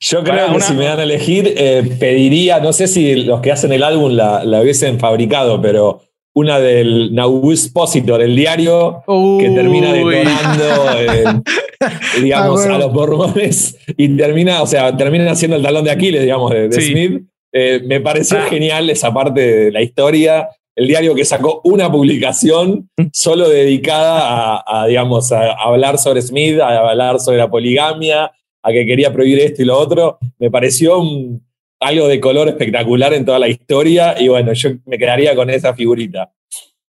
yo, 0.00 0.24
creo 0.24 0.54
que 0.54 0.60
si 0.62 0.72
me 0.72 0.86
dan 0.86 1.00
a 1.00 1.02
elegir, 1.02 1.52
eh, 1.54 1.96
pediría, 2.00 2.60
no 2.60 2.72
sé 2.72 2.88
si 2.88 3.14
los 3.24 3.42
que 3.42 3.52
hacen 3.52 3.72
el 3.72 3.82
álbum 3.82 4.12
la, 4.12 4.42
la 4.42 4.62
hubiesen 4.62 4.98
fabricado, 4.98 5.60
pero 5.60 6.00
una 6.36 6.60
del 6.60 7.14
Nauvoo 7.14 7.54
Positor, 7.72 8.20
el 8.20 8.36
diario 8.36 9.02
que 9.40 9.50
termina 9.54 9.90
detonando, 9.90 11.42
digamos, 12.22 12.66
a 12.66 12.78
los 12.78 12.92
borbones 12.92 13.78
y 13.96 14.08
termina, 14.10 14.60
o 14.60 14.66
sea, 14.66 14.94
termina 14.94 15.30
haciendo 15.30 15.56
el 15.56 15.62
talón 15.62 15.84
de 15.86 15.92
Aquiles, 15.92 16.20
digamos, 16.20 16.50
de, 16.50 16.70
Smith. 16.72 17.22
Eh, 17.54 17.80
me 17.86 18.02
pareció 18.02 18.36
ah. 18.36 18.46
genial 18.50 18.90
esa 18.90 19.14
parte 19.14 19.40
de 19.40 19.72
la 19.72 19.80
historia. 19.80 20.50
El 20.74 20.88
diario 20.88 21.14
que 21.14 21.24
sacó 21.24 21.62
una 21.64 21.90
publicación 21.90 22.90
solo 23.14 23.48
dedicada 23.48 24.62
a, 24.66 24.86
digamos, 24.86 25.32
a, 25.32 25.52
hablar 25.52 25.96
sobre 25.96 26.20
Smith, 26.20 26.60
a 26.60 26.90
hablar 26.90 27.18
sobre 27.18 27.38
la 27.38 27.48
poligamia, 27.48 28.30
a 28.62 28.72
que 28.72 28.84
quería 28.84 29.10
prohibir 29.10 29.38
esto 29.38 29.62
y 29.62 29.64
lo 29.64 29.78
otro. 29.78 30.18
Me 30.38 30.50
pareció 30.50 30.98
un, 30.98 31.45
algo 31.80 32.08
de 32.08 32.20
color 32.20 32.48
espectacular 32.48 33.12
en 33.14 33.24
toda 33.24 33.38
la 33.38 33.48
historia 33.48 34.20
y 34.20 34.28
bueno, 34.28 34.52
yo 34.52 34.70
me 34.86 34.98
quedaría 34.98 35.34
con 35.34 35.50
esa 35.50 35.74
figurita. 35.74 36.32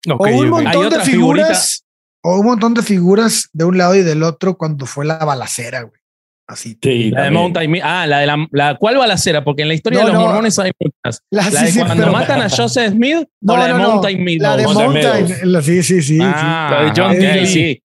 o 0.07 0.27
un 0.27 0.49
montón 0.49 0.89
de 0.89 0.99
figuras, 0.99 1.85
o 2.21 2.39
un 2.39 2.45
montón 2.45 2.73
de 2.73 2.81
figuras 2.81 3.49
de 3.53 3.63
un 3.65 3.77
lado 3.77 3.95
y 3.95 4.01
del 4.01 4.23
otro 4.23 4.57
cuando 4.57 4.85
fue 4.85 5.05
la 5.05 5.17
balacera, 5.17 5.81
güey. 5.83 6.03
Así. 6.45 6.77
la 7.11 7.23
de 7.23 7.31
Mountain 7.31 7.79
Ah, 7.81 8.05
la 8.05 8.19
de 8.19 8.27
la, 8.27 8.47
la, 8.51 8.75
¿Cuál 8.77 8.97
balacera? 8.97 9.45
Porque 9.45 9.61
en 9.61 9.69
la 9.69 9.75
historia 9.75 9.99
de 9.99 10.11
los 10.11 10.21
mormones 10.21 10.59
hay 10.59 10.71
muchas. 10.77 11.21
La, 11.31 11.49
de 11.49 11.85
cuando 11.85 12.11
matan 12.11 12.41
a 12.41 12.49
Joseph 12.49 12.91
Smith 12.91 13.27
o 13.47 13.57
la 13.57 13.67
de 13.67 13.73
Mountain 13.73 14.23
Meadows. 14.23 14.41
La 14.41 14.57
de 14.57 14.63
Mountain, 14.67 15.63
sí, 15.63 15.83
sí, 15.83 16.01
sí. 16.01 16.19
Ah, 16.21 16.69
la 16.71 16.83
de 16.83 17.01
John 17.01 17.17
Kelly, 17.17 17.47
sí. 17.47 17.83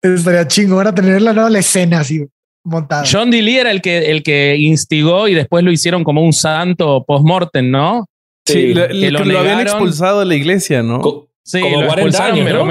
Estaría 0.00 0.46
chingón 0.46 0.86
a 0.86 0.94
tenerla, 0.94 1.32
¿no? 1.32 1.48
La 1.48 1.58
escena 1.58 2.04
John 3.10 3.30
D. 3.30 3.42
Lee 3.42 3.58
era 3.58 3.70
el 3.70 3.80
que, 3.80 4.10
el 4.10 4.22
que 4.22 4.56
instigó 4.56 5.28
y 5.28 5.34
después 5.34 5.64
lo 5.64 5.70
hicieron 5.70 6.04
como 6.04 6.22
un 6.22 6.32
santo 6.32 7.04
post-mortem, 7.06 7.70
¿no? 7.70 8.06
Sí, 8.44 8.74
lo, 8.74 8.84
habían 8.84 9.60
expulsado 9.60 10.20
de 10.20 10.26
la 10.26 10.34
iglesia, 10.34 10.82
¿no? 10.82 11.28
sí, 11.42 11.60
lo 11.60 11.82
expulsaron, 11.82 12.44
pero 12.44 12.66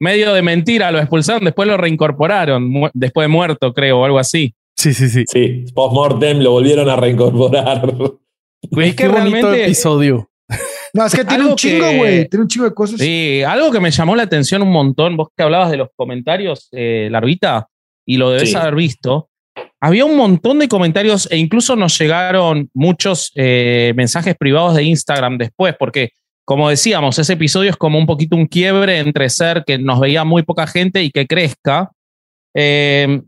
medio 0.00 0.34
de 0.34 0.42
mentira 0.42 0.90
lo 0.90 0.98
expulsaron, 0.98 1.44
después 1.44 1.68
lo 1.68 1.76
reincorporaron, 1.76 2.90
después 2.92 3.24
de 3.24 3.28
muerto, 3.28 3.72
creo, 3.72 4.00
o 4.00 4.04
algo 4.04 4.18
así. 4.18 4.54
Sí, 4.76 4.92
sí, 4.92 5.08
sí. 5.08 5.24
Sí, 5.26 5.64
post-mortem 5.72 6.40
lo 6.40 6.52
volvieron 6.52 6.88
a 6.88 6.96
reincorporar. 6.96 7.94
es 8.76 8.94
que 8.96 9.08
bonito 9.08 9.52
episodio. 9.52 10.28
No, 10.92 11.06
es 11.06 11.14
que 11.14 11.24
tiene 11.24 11.44
un 11.44 11.56
chingo, 11.56 11.86
güey. 11.96 12.28
Tiene 12.28 12.42
un 12.42 12.48
chingo 12.48 12.66
de 12.66 12.74
cosas. 12.74 13.00
Sí, 13.00 13.42
algo 13.42 13.72
que 13.72 13.80
me 13.80 13.90
llamó 13.90 14.14
la 14.14 14.22
atención 14.22 14.62
un 14.62 14.70
montón, 14.70 15.16
vos 15.16 15.28
que 15.36 15.42
hablabas 15.42 15.70
de 15.70 15.76
los 15.76 15.88
comentarios, 15.96 16.68
eh, 16.70 17.08
Larvita, 17.10 17.68
y 18.06 18.16
lo 18.16 18.30
debes 18.30 18.54
haber 18.54 18.74
visto, 18.74 19.28
había 19.80 20.04
un 20.04 20.16
montón 20.16 20.58
de 20.58 20.68
comentarios 20.68 21.28
e 21.30 21.36
incluso 21.36 21.76
nos 21.76 21.98
llegaron 21.98 22.70
muchos 22.72 23.32
eh, 23.34 23.92
mensajes 23.96 24.34
privados 24.36 24.76
de 24.76 24.84
Instagram 24.84 25.36
después, 25.38 25.74
porque 25.78 26.12
como 26.44 26.68
decíamos, 26.68 27.18
ese 27.18 27.34
episodio 27.34 27.70
es 27.70 27.76
como 27.76 27.98
un 27.98 28.06
poquito 28.06 28.36
un 28.36 28.46
quiebre 28.46 28.98
entre 28.98 29.28
ser 29.30 29.64
que 29.66 29.78
nos 29.78 29.98
veía 30.00 30.24
muy 30.24 30.42
poca 30.42 30.66
gente 30.66 31.02
y 31.02 31.10
que 31.10 31.26
crezca. 31.26 31.90
Eh, 32.54 33.22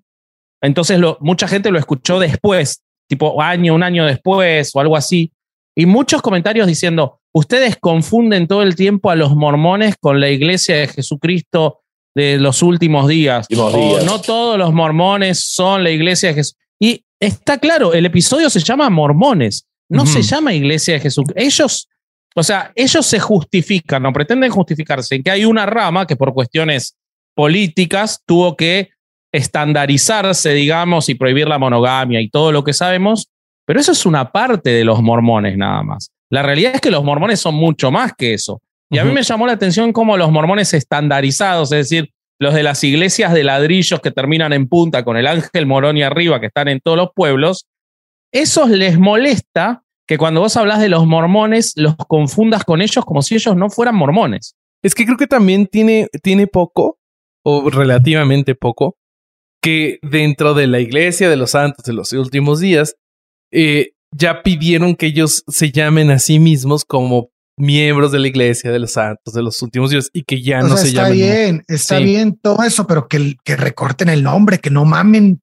entonces 0.61 1.01
mucha 1.21 1.49
gente 1.49 1.71
lo 1.71 1.79
escuchó 1.79 2.19
después, 2.19 2.83
tipo 3.09 3.41
año, 3.41 3.75
un 3.75 3.83
año 3.83 4.05
después 4.05 4.75
o 4.75 4.81
algo 4.81 4.97
así. 4.97 5.33
Y 5.75 5.87
muchos 5.87 6.23
comentarios 6.23 6.67
diciendo, 6.67 7.21
ustedes 7.33 7.77
confunden 7.77 8.47
todo 8.47 8.63
el 8.63 8.77
tiempo 8.77 9.11
a 9.11 9.17
los 9.17 9.35
mormones 9.35 9.97
con 9.99 10.21
la 10.21 10.31
iglesia 10.31 10.77
de 10.77 10.89
Jesucristo 10.89 11.81
de 12.17 12.39
los 12.39 12.63
últimos 12.63 13.09
días. 13.09 13.47
no 13.51 14.21
todos 14.23 14.59
los 14.59 14.73
mormones 14.73 15.39
son 15.53 15.85
la 15.85 15.91
iglesia 15.91 16.31
de 16.31 16.37
Jesús. 16.37 16.57
Y 16.81 17.05
está 17.21 17.59
claro, 17.59 17.93
el 17.93 18.07
episodio 18.07 18.49
se 18.49 18.61
llama 18.61 18.89
Mormones, 18.89 19.67
no 19.91 20.07
se 20.07 20.23
llama 20.23 20.55
Iglesia 20.55 20.95
de 20.95 21.01
Jesús. 21.01 21.27
Ellos, 21.35 21.91
o 22.35 22.43
sea, 22.43 22.73
ellos 22.75 23.05
se 23.05 23.21
justifican, 23.21 24.03
no 24.03 24.15
pretenden 24.15 24.51
justificarse 24.51 25.15
en 25.15 25.23
que 25.23 25.31
hay 25.31 25.45
una 25.45 25.67
rama 25.67 26.07
que 26.07 26.17
por 26.17 26.33
cuestiones 26.33 26.97
políticas 27.35 28.23
tuvo 28.25 28.57
que 28.57 28.89
estandarizarse, 29.31 30.55
digamos, 30.55 31.11
y 31.11 31.17
prohibir 31.17 31.47
la 31.47 31.59
monogamia 31.59 32.23
y 32.23 32.31
todo 32.31 32.51
lo 32.51 32.65
que 32.65 32.73
sabemos, 32.73 33.29
pero 33.67 33.79
eso 33.79 33.93
es 33.93 34.07
una 34.07 34.33
parte 34.33 34.71
de 34.71 34.85
los 34.85 35.03
mormones 35.03 35.59
nada 35.59 35.83
más. 35.83 36.11
La 36.31 36.43
realidad 36.43 36.77
es 36.77 36.81
que 36.81 36.91
los 36.91 37.05
mormones 37.05 37.41
son 37.41 37.57
mucho 37.57 37.91
más 37.91 38.15
que 38.17 38.33
eso. 38.33 38.63
Y 38.91 38.99
a 38.99 39.05
mí 39.05 39.13
me 39.13 39.23
llamó 39.23 39.47
la 39.47 39.55
atención 39.55 39.93
cómo 39.93 40.17
los 40.17 40.31
mormones 40.31 40.73
estandarizados, 40.73 41.73
es 41.73 41.91
decir, 41.91 42.13
los 42.39 42.55
de 42.55 42.63
las 42.63 42.85
iglesias 42.85 43.33
de 43.33 43.45
ladrillos 43.45 44.01
que 44.01 44.11
terminan 44.11 44.53
en 44.53 44.69
punta 44.69 45.05
con 45.05 45.17
el 45.17 45.27
ángel 45.27 45.67
morón 45.67 45.97
y 45.97 46.03
arriba 46.03 46.41
que 46.41 46.47
están 46.47 46.69
en 46.69 46.81
todos 46.81 46.97
los 46.97 47.09
pueblos, 47.15 47.67
esos 48.33 48.71
les 48.71 48.99
molesta 48.99 49.83
que 50.07 50.19
cuando 50.19 50.41
vos 50.41 50.57
hablas 50.57 50.81
de 50.81 50.89
los 50.89 51.07
mormones 51.07 51.73
los 51.77 51.97
confundas 51.97 52.65
con 52.65 52.81
ellos 52.81 53.05
como 53.05 53.23
si 53.23 53.35
ellos 53.35 53.57
no 53.57 53.71
fueran 53.71 53.97
mormones. 53.97 54.55
Es 54.83 54.95
que 54.95 55.05
creo 55.05 55.17
que 55.17 55.27
también 55.27 55.67
tiene, 55.67 56.09
tiene 56.23 56.47
poco, 56.47 56.99
o 57.43 57.71
relativamente 57.71 58.55
poco, 58.55 58.97
que 59.61 59.99
dentro 60.03 60.55
de 60.55 60.69
la 60.69 60.79
iglesia 60.79 61.29
de 61.29 61.37
los 61.37 61.53
santos 61.53 61.85
de 61.85 61.93
los 61.93 62.13
últimos 62.13 62.61
días, 62.61 62.95
eh, 63.51 63.93
ya 64.13 64.43
pidieron 64.43 64.95
que 64.95 65.07
ellos 65.07 65.43
se 65.49 65.73
llamen 65.73 66.11
a 66.11 66.19
sí 66.19 66.39
mismos 66.39 66.85
como 66.85 67.31
miembros 67.57 68.13
de 68.13 68.19
la 68.19 68.29
iglesia 68.29 68.71
de 68.71 68.79
los 68.79 68.93
santos 68.93 69.33
de 69.35 69.43
los 69.43 69.61
últimos 69.63 69.91
días 69.91 70.11
y 70.13 70.23
que 70.23 70.43
ya 70.43 70.61
no 70.61 70.77
se 70.77 70.93
llamen. 70.93 71.13
Está 71.13 71.27
bien, 71.27 71.65
está 71.69 71.99
bien 71.99 72.39
todo 72.41 72.63
eso, 72.63 72.87
pero 72.87 73.09
que, 73.09 73.37
que 73.45 73.57
recorten 73.57 74.09
el 74.09 74.23
nombre, 74.23 74.59
que 74.59 74.71
no 74.71 74.85
mamen. 74.85 75.41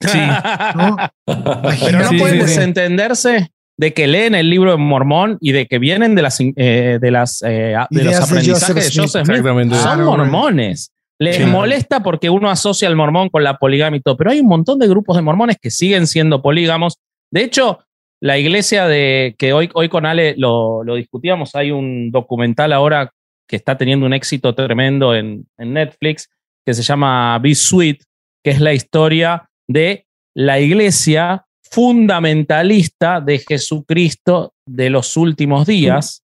Sí. 0.00 0.18
¿no? 0.76 0.96
pero 1.26 1.98
no 1.98 2.10
pueden 2.18 2.38
desentenderse 2.38 3.50
de 3.78 3.94
que 3.94 4.06
leen 4.06 4.34
el 4.34 4.50
libro 4.50 4.72
de 4.72 4.76
Mormón 4.76 5.38
y 5.40 5.52
de 5.52 5.66
que 5.66 5.78
vienen 5.78 6.14
de 6.14 6.22
las 6.22 6.38
eh, 6.40 6.98
de 7.00 7.10
las 7.10 7.42
eh, 7.46 7.76
de 7.90 8.04
los 8.04 8.16
aprendizajes 8.16 8.94
de 8.94 9.02
Joseph, 9.02 9.26
Smith. 9.26 9.72
Son 9.74 10.04
mormones. 10.04 10.92
Les 11.20 11.46
molesta 11.48 12.00
porque 12.00 12.30
uno 12.30 12.48
asocia 12.48 12.86
al 12.86 12.94
mormón 12.94 13.28
con 13.28 13.42
la 13.42 13.58
poligamia 13.58 13.98
y 13.98 14.00
todo, 14.00 14.16
pero 14.16 14.30
hay 14.30 14.40
un 14.40 14.46
montón 14.46 14.78
de 14.78 14.86
grupos 14.86 15.16
de 15.16 15.22
mormones 15.22 15.56
que 15.60 15.70
siguen 15.70 16.06
siendo 16.06 16.42
polígamos. 16.42 16.98
De 17.32 17.42
hecho, 17.42 17.80
la 18.20 18.38
iglesia 18.38 18.86
de 18.86 19.36
que 19.38 19.52
hoy, 19.52 19.70
hoy 19.74 19.88
con 19.88 20.04
Ale 20.04 20.34
lo, 20.36 20.82
discutíamos, 20.96 21.54
hay 21.54 21.70
un 21.70 22.10
documental 22.10 22.72
ahora 22.72 23.12
que 23.46 23.56
está 23.56 23.78
teniendo 23.78 24.06
un 24.06 24.12
éxito 24.12 24.54
tremendo 24.54 25.14
en, 25.14 25.46
Netflix 25.56 26.28
que 26.64 26.74
se 26.74 26.82
llama 26.82 27.38
Be 27.38 27.54
Sweet, 27.54 28.02
que 28.42 28.50
es 28.50 28.60
la 28.60 28.74
historia 28.74 29.48
de 29.66 30.06
la 30.34 30.60
iglesia 30.60 31.46
fundamentalista 31.62 33.20
de 33.20 33.38
Jesucristo 33.38 34.54
de 34.66 34.90
los 34.90 35.16
últimos 35.16 35.66
días, 35.66 36.22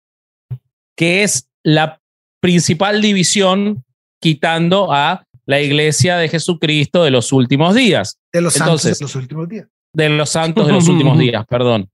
que 0.98 1.24
es 1.24 1.50
la 1.64 2.00
principal 2.42 3.02
división 3.02 3.84
quitando 4.20 4.92
a 4.92 5.26
la 5.46 5.62
iglesia 5.62 6.18
de 6.18 6.30
Jesucristo 6.30 7.04
de 7.04 7.12
los 7.12 7.32
últimos 7.32 7.76
días. 7.76 8.20
De 8.32 8.42
los 8.42 8.56
Entonces, 8.58 9.00
de 9.00 9.06
los 9.06 9.16
últimos 9.16 9.48
días 9.48 9.68
de 9.94 10.10
los 10.10 10.30
santos 10.30 10.68
de 10.68 10.74
los 10.74 10.88
últimos 10.88 11.18
días, 11.20 11.46
perdón. 11.48 11.90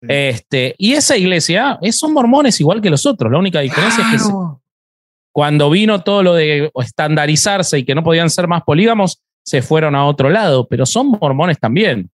Este, 0.00 0.74
y 0.78 0.94
esa 0.94 1.16
iglesia 1.16 1.78
son 1.92 2.12
mormones 2.12 2.58
igual 2.60 2.80
que 2.80 2.90
los 2.90 3.06
otros. 3.06 3.30
La 3.30 3.38
única 3.38 3.60
diferencia 3.60 4.04
es 4.12 4.22
que 4.22 4.28
cuando 5.32 5.70
vino 5.70 6.02
todo 6.02 6.22
lo 6.22 6.34
de 6.34 6.70
estandarizarse 6.74 7.78
y 7.78 7.84
que 7.84 7.94
no 7.94 8.02
podían 8.02 8.28
ser 8.28 8.48
más 8.48 8.62
polígamos, 8.64 9.22
se 9.44 9.62
fueron 9.62 9.94
a 9.94 10.06
otro 10.06 10.28
lado, 10.28 10.66
pero 10.68 10.86
son 10.86 11.08
mormones 11.08 11.58
también. 11.58 12.10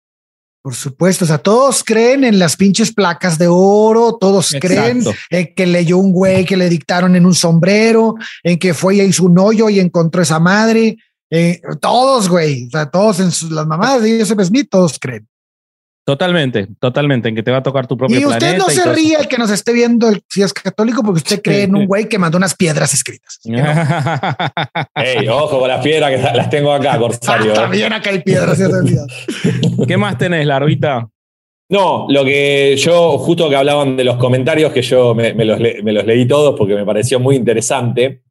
Por 0.62 0.74
supuesto, 0.74 1.24
o 1.24 1.28
sea, 1.28 1.38
todos 1.38 1.82
creen 1.84 2.24
en 2.24 2.38
las 2.38 2.56
pinches 2.56 2.92
placas 2.92 3.38
de 3.38 3.46
oro, 3.48 4.18
todos 4.20 4.54
creen 4.60 5.02
en 5.30 5.54
que 5.54 5.66
leyó 5.66 5.98
un 5.98 6.12
güey 6.12 6.44
que 6.44 6.56
le 6.56 6.68
dictaron 6.68 7.16
en 7.16 7.24
un 7.24 7.34
sombrero, 7.34 8.16
en 8.42 8.58
que 8.58 8.74
fue 8.74 8.96
y 8.96 9.00
hizo 9.00 9.24
un 9.24 9.38
hoyo 9.38 9.68
y 9.70 9.80
encontró 9.80 10.20
esa 10.20 10.40
madre, 10.40 10.98
eh, 11.30 11.60
todos, 11.80 12.28
güey, 12.28 12.66
o 12.66 12.70
sea, 12.70 12.90
todos 12.90 13.20
en 13.20 13.30
sus, 13.30 13.50
las 13.50 13.66
mamadas 13.66 14.02
de 14.02 14.18
Joseph 14.18 14.40
Smith, 14.42 14.68
todos 14.70 14.98
creen. 14.98 15.28
Totalmente, 16.08 16.68
totalmente, 16.80 17.28
en 17.28 17.34
que 17.34 17.42
te 17.42 17.50
va 17.50 17.58
a 17.58 17.62
tocar 17.62 17.86
tu 17.86 17.94
propio 17.94 18.18
Y 18.18 18.24
usted 18.24 18.56
no 18.56 18.70
se 18.70 18.82
ríe 18.94 19.16
el 19.20 19.28
que 19.28 19.36
nos 19.36 19.50
esté 19.50 19.74
viendo 19.74 20.10
si 20.30 20.40
es 20.40 20.54
católico 20.54 21.02
porque 21.02 21.18
usted 21.18 21.42
cree 21.42 21.64
en 21.64 21.76
un 21.76 21.84
güey 21.84 22.08
que 22.08 22.18
mandó 22.18 22.38
unas 22.38 22.54
piedras 22.54 22.94
escritas. 22.94 23.38
Ey, 24.94 25.28
ojo 25.28 25.60
con 25.60 25.68
las 25.68 25.82
piedras 25.84 26.10
que 26.10 26.36
las 26.38 26.48
tengo 26.48 26.72
acá, 26.72 26.98
Corsario. 26.98 27.52
Ah, 27.52 27.56
también 27.56 27.92
acá 27.92 28.08
hay 28.08 28.22
piedras. 28.22 28.58
¿Qué 29.86 29.96
más 29.98 30.16
tenés, 30.16 30.46
Larvita? 30.46 31.06
No, 31.70 32.06
lo 32.08 32.24
que 32.24 32.74
yo, 32.78 33.18
justo 33.18 33.50
que 33.50 33.56
hablaban 33.56 33.94
de 33.94 34.04
los 34.04 34.16
comentarios, 34.16 34.72
que 34.72 34.80
yo 34.80 35.14
me, 35.14 35.34
los, 35.44 35.60
leí 35.60 36.26
todos 36.26 36.54
porque 36.56 36.74
me 36.74 36.86
pareció 36.86 37.20
muy 37.20 37.36
interesante. 37.36 38.22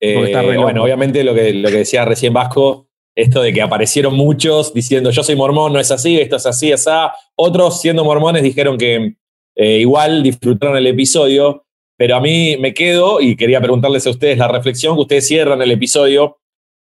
Eh, 0.00 0.56
bueno, 0.56 0.84
obviamente 0.84 1.24
lo 1.24 1.34
que, 1.34 1.52
lo 1.52 1.68
que 1.68 1.78
decía 1.78 2.04
recién 2.04 2.32
Vasco, 2.32 2.86
esto 3.14 3.42
de 3.42 3.52
que 3.52 3.62
aparecieron 3.62 4.14
muchos 4.14 4.72
diciendo 4.72 5.10
yo 5.10 5.22
soy 5.22 5.34
mormón, 5.34 5.72
no 5.72 5.80
es 5.80 5.90
así, 5.90 6.20
esto 6.20 6.36
es 6.36 6.46
así, 6.46 6.70
es 6.70 6.86
así. 6.86 7.12
Otros 7.36 7.80
siendo 7.80 8.04
mormones 8.04 8.42
dijeron 8.42 8.78
que 8.78 9.14
eh, 9.56 9.78
igual 9.78 10.22
disfrutaron 10.22 10.76
el 10.76 10.86
episodio, 10.86 11.64
pero 11.96 12.16
a 12.16 12.20
mí 12.20 12.56
me 12.58 12.74
quedo 12.74 13.20
y 13.20 13.34
quería 13.34 13.60
preguntarles 13.60 14.06
a 14.06 14.10
ustedes 14.10 14.38
la 14.38 14.48
reflexión, 14.48 14.94
que 14.94 15.02
ustedes 15.02 15.26
cierran 15.26 15.60
el 15.62 15.72
episodio 15.72 16.38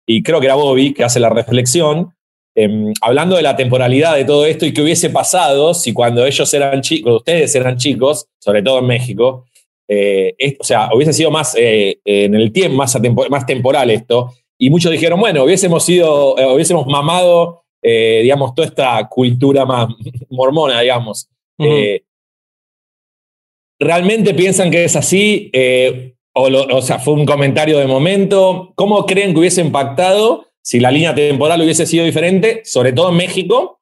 y 0.06 0.22
creo 0.22 0.40
que 0.40 0.46
era 0.46 0.54
Bobby 0.54 0.92
que 0.92 1.04
hace 1.04 1.20
la 1.20 1.30
reflexión 1.30 2.12
Em, 2.60 2.92
hablando 3.02 3.36
de 3.36 3.42
la 3.42 3.54
temporalidad 3.54 4.16
de 4.16 4.24
todo 4.24 4.44
esto 4.44 4.66
y 4.66 4.72
qué 4.72 4.82
hubiese 4.82 5.10
pasado 5.10 5.74
si 5.74 5.92
cuando 5.92 6.26
ellos 6.26 6.52
eran 6.52 6.80
chicos, 6.80 7.18
ustedes 7.18 7.54
eran 7.54 7.76
chicos, 7.76 8.26
sobre 8.40 8.64
todo 8.64 8.80
en 8.80 8.86
México, 8.88 9.46
eh, 9.88 10.56
o 10.58 10.64
sea, 10.64 10.90
hubiese 10.94 11.12
sido 11.12 11.30
más 11.30 11.54
eh, 11.58 11.98
en 12.04 12.34
el 12.34 12.52
tiempo, 12.52 12.76
más, 12.76 12.96
más 13.30 13.46
temporal 13.46 13.90
esto, 13.90 14.32
y 14.58 14.70
muchos 14.70 14.92
dijeron, 14.92 15.18
bueno, 15.20 15.44
hubiésemos 15.44 15.84
sido, 15.84 16.38
eh, 16.38 16.46
hubiésemos 16.52 16.86
mamado, 16.86 17.64
digamos, 17.82 18.54
toda 18.54 18.68
esta 18.68 19.08
cultura 19.08 19.64
más 19.64 19.88
mormona, 20.30 20.80
digamos. 20.80 21.28
¿Realmente 23.80 24.34
piensan 24.34 24.70
que 24.70 24.84
es 24.84 24.96
así? 24.96 25.52
O, 26.34 26.42
o 26.42 26.82
sea, 26.82 26.98
fue 26.98 27.14
un 27.14 27.24
comentario 27.24 27.78
de 27.78 27.86
momento. 27.86 28.72
¿Cómo 28.74 29.06
creen 29.06 29.32
que 29.32 29.40
hubiese 29.40 29.60
impactado? 29.60 30.48
si 30.68 30.80
la 30.80 30.90
línea 30.90 31.14
temporal 31.14 31.62
hubiese 31.62 31.86
sido 31.86 32.04
diferente, 32.04 32.60
sobre 32.62 32.92
todo 32.92 33.08
en 33.08 33.16
México, 33.16 33.80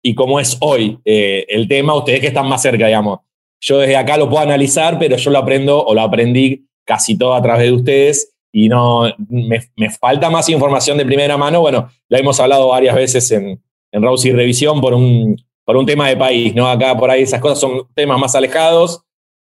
y 0.00 0.14
como 0.14 0.38
es 0.38 0.56
hoy 0.60 0.96
eh, 1.04 1.44
el 1.48 1.66
tema, 1.66 1.96
ustedes 1.96 2.20
que 2.20 2.28
están 2.28 2.48
más 2.48 2.62
cerca, 2.62 2.86
digamos. 2.86 3.18
Yo 3.60 3.78
desde 3.78 3.96
acá 3.96 4.16
lo 4.16 4.28
puedo 4.28 4.42
analizar, 4.42 4.98
pero 4.98 5.16
yo 5.16 5.30
lo 5.30 5.38
aprendo 5.38 5.84
o 5.84 5.94
lo 5.94 6.00
aprendí 6.00 6.66
casi 6.84 7.18
todo 7.18 7.34
a 7.34 7.42
través 7.42 7.66
de 7.66 7.72
ustedes 7.72 8.34
y 8.52 8.68
no 8.68 9.04
me, 9.28 9.90
falta 9.90 10.30
más 10.30 10.48
información 10.48 10.96
de 10.98 11.04
primera 11.04 11.36
mano. 11.36 11.60
Bueno, 11.60 11.90
la 12.08 12.18
hemos 12.18 12.40
hablado 12.40 12.68
varias 12.68 12.94
veces 12.94 13.30
en, 13.30 13.62
en 13.92 14.04
y 14.24 14.32
Revisión 14.32 14.80
por 14.80 14.94
un, 14.94 15.36
por 15.64 15.76
un 15.76 15.86
tema 15.86 16.08
de 16.08 16.16
país, 16.16 16.54
¿no? 16.54 16.68
Acá 16.68 16.96
por 16.96 17.10
ahí 17.10 17.22
esas 17.22 17.40
cosas 17.40 17.60
son 17.60 17.86
temas 17.94 18.18
más 18.18 18.34
alejados. 18.34 19.02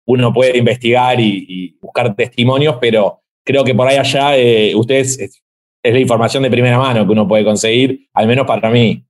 Uno 0.06 0.34
puede 0.34 0.58
investigar 0.58 1.20
y, 1.20 1.78
buscar 1.82 2.16
testimonios, 2.16 2.78
pero 2.82 3.22
creo 3.46 3.64
que 3.64 3.76
por 3.76 3.88
ahí 3.88 3.98
allá 3.98 4.38
eh, 4.38 4.74
ustedes 4.76 5.20
es 5.20 5.94
la 5.94 6.00
información 6.00 6.44
de 6.44 6.50
primera 6.50 6.80
mano 6.80 7.06
que 7.06 7.12
uno 7.12 7.28
puede 7.28 7.46
conseguir, 7.46 8.10
al 8.14 8.28
menos 8.28 8.46
para 8.46 8.70
mí. 8.70 9.06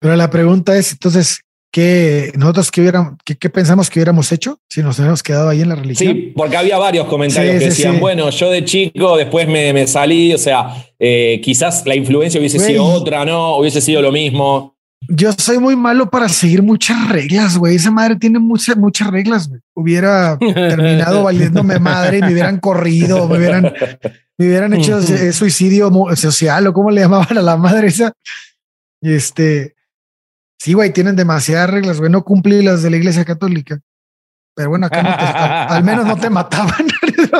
Pero 0.00 0.16
la 0.16 0.30
pregunta 0.30 0.76
es, 0.76 0.92
entonces, 0.92 1.40
¿qué 1.72 2.32
nosotros 2.36 2.70
qué, 2.70 2.80
hubiéramos, 2.80 3.14
qué, 3.24 3.50
pensamos 3.50 3.90
que 3.90 3.98
hubiéramos 3.98 4.30
hecho 4.32 4.60
si 4.68 4.82
nos 4.82 4.98
hubiéramos 4.98 5.22
quedado 5.22 5.48
ahí 5.48 5.60
en 5.60 5.68
la 5.68 5.74
religión? 5.74 6.14
Sí, 6.14 6.32
porque 6.36 6.56
había 6.56 6.78
varios 6.78 7.06
comentarios 7.06 7.58
que 7.58 7.64
decían, 7.66 8.00
bueno, 8.00 8.30
yo 8.30 8.50
de 8.50 8.64
chico 8.64 9.16
después 9.16 9.48
me, 9.48 9.86
salí, 9.86 10.32
o 10.32 10.38
sea, 10.38 10.74
eh, 10.98 11.40
quizás 11.42 11.84
la 11.86 11.94
influencia 11.94 12.38
hubiese 12.38 12.58
sido 12.58 12.84
otra, 12.84 13.24
¿no? 13.24 13.56
Hubiese 13.56 13.80
sido 13.80 14.02
lo 14.02 14.12
mismo. 14.12 14.76
Yo 15.08 15.32
soy 15.32 15.58
muy 15.58 15.76
malo 15.76 16.10
para 16.10 16.28
seguir 16.28 16.62
muchas 16.62 17.08
reglas, 17.08 17.56
güey. 17.56 17.76
Esa 17.76 17.90
madre 17.90 18.16
tiene 18.16 18.38
muchas, 18.38 18.76
muchas 18.76 19.10
reglas, 19.10 19.48
güey. 19.48 19.60
Hubiera 19.74 20.36
terminado 20.54 21.22
valiéndome 21.22 21.78
madre 21.78 22.18
y 22.18 22.22
me 22.22 22.32
hubieran 22.32 22.58
corrido, 22.58 23.28
me 23.28 23.38
hubieran, 23.38 23.72
me 24.36 24.46
hubieran 24.46 24.74
hecho 24.74 25.00
suicidio 25.32 25.90
social 26.14 26.66
o 26.66 26.72
cómo 26.72 26.90
le 26.90 27.02
llamaban 27.02 27.38
a 27.38 27.42
la 27.42 27.56
madre 27.56 27.88
esa. 27.88 28.12
Este, 29.00 29.76
sí, 30.58 30.74
güey, 30.74 30.92
tienen 30.92 31.16
demasiadas 31.16 31.70
reglas, 31.70 31.98
güey. 31.98 32.10
No 32.10 32.24
cumplí 32.24 32.62
las 32.62 32.82
de 32.82 32.90
la 32.90 32.96
iglesia 32.96 33.24
católica. 33.24 33.80
Pero 34.54 34.70
bueno, 34.70 34.86
acá 34.86 35.64
al, 35.68 35.84
menos 35.84 36.06
no 36.06 36.16
te 36.16 36.30
mataban. 36.30 36.86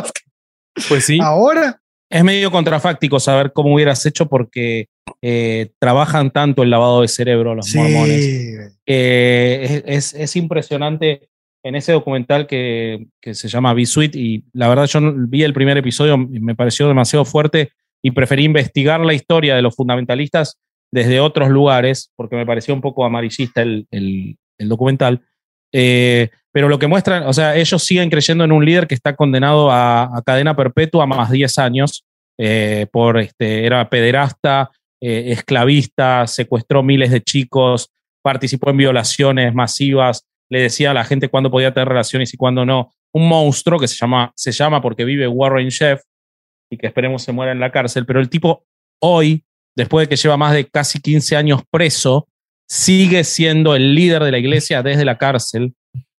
pues 0.89 1.05
sí. 1.05 1.19
Ahora. 1.21 1.81
Es 2.11 2.25
medio 2.25 2.51
contrafáctico 2.51 3.21
saber 3.21 3.53
cómo 3.53 3.75
hubieras 3.75 4.07
hecho 4.07 4.31
porque 4.31 4.89
eh, 5.21 5.73
trabajan 5.79 6.31
tanto 6.31 6.63
el 6.63 6.71
lavado 6.71 7.03
de 7.03 7.09
cerebro 7.09 7.55
los 7.55 7.75
mormones. 7.75 8.79
es, 8.87 10.15
es, 10.15 10.37
impresionante 10.37 11.29
en 11.63 11.75
ese 11.75 11.93
documental 11.93 12.47
que, 12.47 13.09
que 13.21 13.35
se 13.35 13.49
llama 13.49 13.75
B-Suite 13.75 14.19
y 14.19 14.43
la 14.55 14.69
verdad 14.71 14.87
yo 14.87 15.01
vi 15.29 15.43
el 15.43 15.53
primer 15.53 15.77
episodio 15.77 16.15
y 16.15 16.41
me 16.41 16.55
pareció 16.55 16.89
demasiado 16.89 17.27
fuerte 17.27 17.73
y 18.03 18.13
preferí 18.13 18.45
investigar 18.45 19.01
la 19.01 19.13
historia 19.13 19.55
de 19.55 19.61
los 19.61 19.77
fundamentalistas 19.77 20.59
desde 20.91 21.21
otros 21.21 21.49
lugares 21.49 22.13
porque 22.17 22.37
me 22.37 22.47
pareció 22.47 22.75
un 22.75 22.81
poco 22.81 23.05
amarillista 23.05 23.63
el, 23.63 23.87
el, 23.91 24.37
documental. 24.69 25.23
Eh, 25.73 26.31
pero 26.53 26.69
lo 26.69 26.79
que 26.79 26.87
muestran, 26.87 27.25
o 27.25 27.33
sea, 27.33 27.57
ellos 27.57 27.83
siguen 27.83 28.11
creyendo 28.11 28.45
en 28.45 28.53
un 28.53 28.65
líder 28.65 28.87
que 28.87 28.95
está 28.95 29.15
condenado 29.15 29.71
a, 29.71 30.23
cadena 30.25 30.57
perpetua 30.57 31.07
más 31.07 31.31
10 31.31 31.59
años 31.59 32.05
eh, 32.39 32.87
por, 32.91 33.19
este, 33.19 33.67
era 33.67 33.89
pederasta, 33.89 34.71
eh, 35.01 35.27
esclavista, 35.33 36.27
secuestró 36.27 36.83
miles 36.83 37.11
de 37.11 37.21
chicos, 37.21 37.93
participó 38.23 38.71
en 38.71 38.79
violaciones 38.79 39.55
masivas, 39.55 40.27
le 40.51 40.63
decía 40.63 40.91
a 40.91 40.95
la 40.95 41.05
gente 41.05 41.29
cuándo 41.29 41.51
podía 41.51 41.73
tener 41.73 41.89
relaciones 41.89 42.33
y 42.33 42.37
cuándo 42.37 42.65
no. 42.65 42.91
Un 43.13 43.29
monstruo 43.29 43.79
que 43.79 43.89
se 43.89 43.97
llama, 43.97 44.33
se 44.35 44.53
llama 44.53 44.81
porque 44.81 45.05
vive 45.05 45.29
Warren 45.29 45.69
Chef 45.69 46.03
y 46.71 46.77
que 46.77 46.87
esperemos 46.87 47.23
se 47.23 47.33
muera 47.33 47.53
en 47.53 47.61
la 47.61 47.71
cárcel, 47.71 48.07
pero 48.07 48.21
el 48.21 48.29
tipo 48.29 48.65
hoy, 49.01 49.45
después 49.79 50.05
de 50.05 50.09
que 50.09 50.17
lleva 50.17 50.37
más 50.37 50.53
de 50.53 50.67
casi 50.67 51.01
15 51.01 51.37
años 51.37 51.63
preso, 51.71 52.27
sigue 52.69 53.23
siendo 53.23 53.77
el 53.77 53.95
líder 53.95 54.25
de 54.25 54.33
la 54.33 54.39
iglesia 54.39 54.83
desde 54.83 55.05
la 55.05 55.19
cárcel 55.19 55.73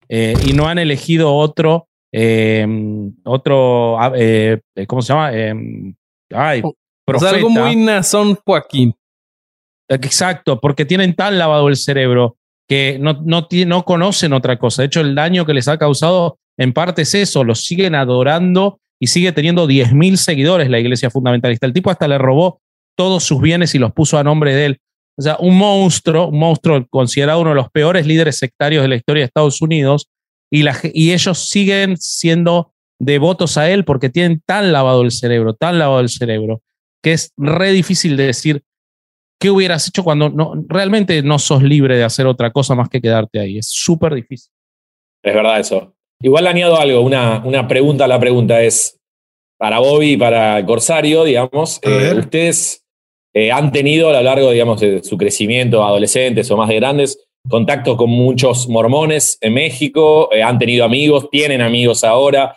eh, 0.07 0.33
y 0.45 0.53
no 0.53 0.67
han 0.67 0.79
elegido 0.79 1.35
otro, 1.35 1.89
em, 2.11 3.13
otro, 3.25 3.99
ah, 3.99 4.13
eh, 4.15 4.59
¿cómo 4.87 5.01
se 5.01 5.13
llama? 5.13 5.33
Em, 5.33 5.93
ay, 6.33 6.63
es 7.05 7.23
algo 7.23 7.49
muy 7.49 7.75
Nazón 7.75 8.35
Joaquín. 8.45 8.95
Exacto, 9.89 10.59
porque 10.61 10.85
tienen 10.85 11.13
tan 11.13 11.37
lavado 11.37 11.67
el 11.67 11.75
cerebro 11.75 12.37
que 12.67 12.97
no, 12.99 13.21
no, 13.25 13.47
no 13.67 13.83
conocen 13.83 14.31
otra 14.31 14.57
cosa. 14.57 14.83
De 14.83 14.85
hecho, 14.85 15.01
el 15.01 15.15
daño 15.15 15.45
que 15.45 15.53
les 15.53 15.67
ha 15.67 15.77
causado 15.77 16.37
en 16.57 16.71
parte 16.71 17.01
es 17.01 17.13
eso, 17.13 17.43
los 17.43 17.65
siguen 17.65 17.93
adorando 17.93 18.79
y 19.01 19.07
sigue 19.07 19.31
teniendo 19.33 19.67
10.000 19.67 20.15
seguidores 20.15 20.69
la 20.69 20.79
iglesia 20.79 21.09
fundamentalista. 21.09 21.65
El 21.65 21.73
tipo 21.73 21.89
hasta 21.89 22.07
le 22.07 22.17
robó 22.17 22.61
todos 22.99 23.23
sus 23.23 23.39
bienes 23.39 23.73
y 23.75 23.79
los 23.79 23.93
puso 23.93 24.17
a 24.17 24.25
nombre 24.25 24.53
de 24.53 24.65
él. 24.65 24.81
O 25.17 25.21
sea, 25.21 25.37
un 25.39 25.57
monstruo, 25.57 26.27
un 26.27 26.37
monstruo 26.37 26.85
considerado 26.89 27.39
uno 27.39 27.51
de 27.51 27.55
los 27.55 27.71
peores 27.71 28.05
líderes 28.05 28.37
sectarios 28.37 28.81
de 28.81 28.89
la 28.89 28.97
historia 28.97 29.21
de 29.21 29.27
Estados 29.27 29.61
Unidos, 29.61 30.09
y, 30.51 30.63
la, 30.63 30.77
y 30.83 31.13
ellos 31.13 31.47
siguen 31.47 31.95
siendo 31.95 32.73
devotos 32.99 33.57
a 33.57 33.69
él 33.69 33.85
porque 33.85 34.09
tienen 34.09 34.41
tan 34.45 34.73
lavado 34.73 35.03
el 35.03 35.11
cerebro, 35.11 35.53
tan 35.53 35.79
lavado 35.79 36.01
el 36.01 36.09
cerebro, 36.09 36.61
que 37.01 37.13
es 37.13 37.31
re 37.37 37.71
difícil 37.71 38.17
de 38.17 38.25
decir 38.25 38.63
qué 39.39 39.49
hubieras 39.49 39.87
hecho 39.87 40.03
cuando 40.03 40.27
no, 40.27 40.61
realmente 40.67 41.23
no 41.23 41.39
sos 41.39 41.63
libre 41.63 41.95
de 41.95 42.03
hacer 42.03 42.27
otra 42.27 42.51
cosa 42.51 42.75
más 42.75 42.89
que 42.89 42.99
quedarte 42.99 43.39
ahí. 43.39 43.59
Es 43.59 43.69
súper 43.69 44.13
difícil. 44.13 44.51
Es 45.23 45.33
verdad 45.33 45.57
eso. 45.57 45.95
Igual 46.21 46.47
añado 46.47 46.77
algo, 46.77 46.99
una, 46.99 47.41
una 47.45 47.65
pregunta 47.65 48.03
a 48.03 48.09
la 48.09 48.19
pregunta 48.19 48.61
es, 48.61 48.99
para 49.57 49.79
Bobby 49.79 50.13
y 50.13 50.17
para 50.17 50.65
Corsario, 50.65 51.23
digamos, 51.23 51.79
eh, 51.81 52.13
ustedes 52.17 52.85
eh, 53.33 53.51
han 53.51 53.71
tenido 53.71 54.09
a 54.09 54.13
lo 54.13 54.21
largo, 54.21 54.51
digamos, 54.51 54.81
de 54.81 55.03
su 55.03 55.17
crecimiento, 55.17 55.83
adolescentes 55.83 56.49
o 56.51 56.57
más 56.57 56.69
de 56.69 56.75
grandes, 56.75 57.19
contacto 57.47 57.95
con 57.97 58.09
muchos 58.09 58.67
mormones 58.67 59.37
en 59.41 59.53
México, 59.53 60.29
eh, 60.33 60.43
han 60.43 60.59
tenido 60.59 60.85
amigos, 60.85 61.29
tienen 61.31 61.61
amigos 61.61 62.03
ahora, 62.03 62.55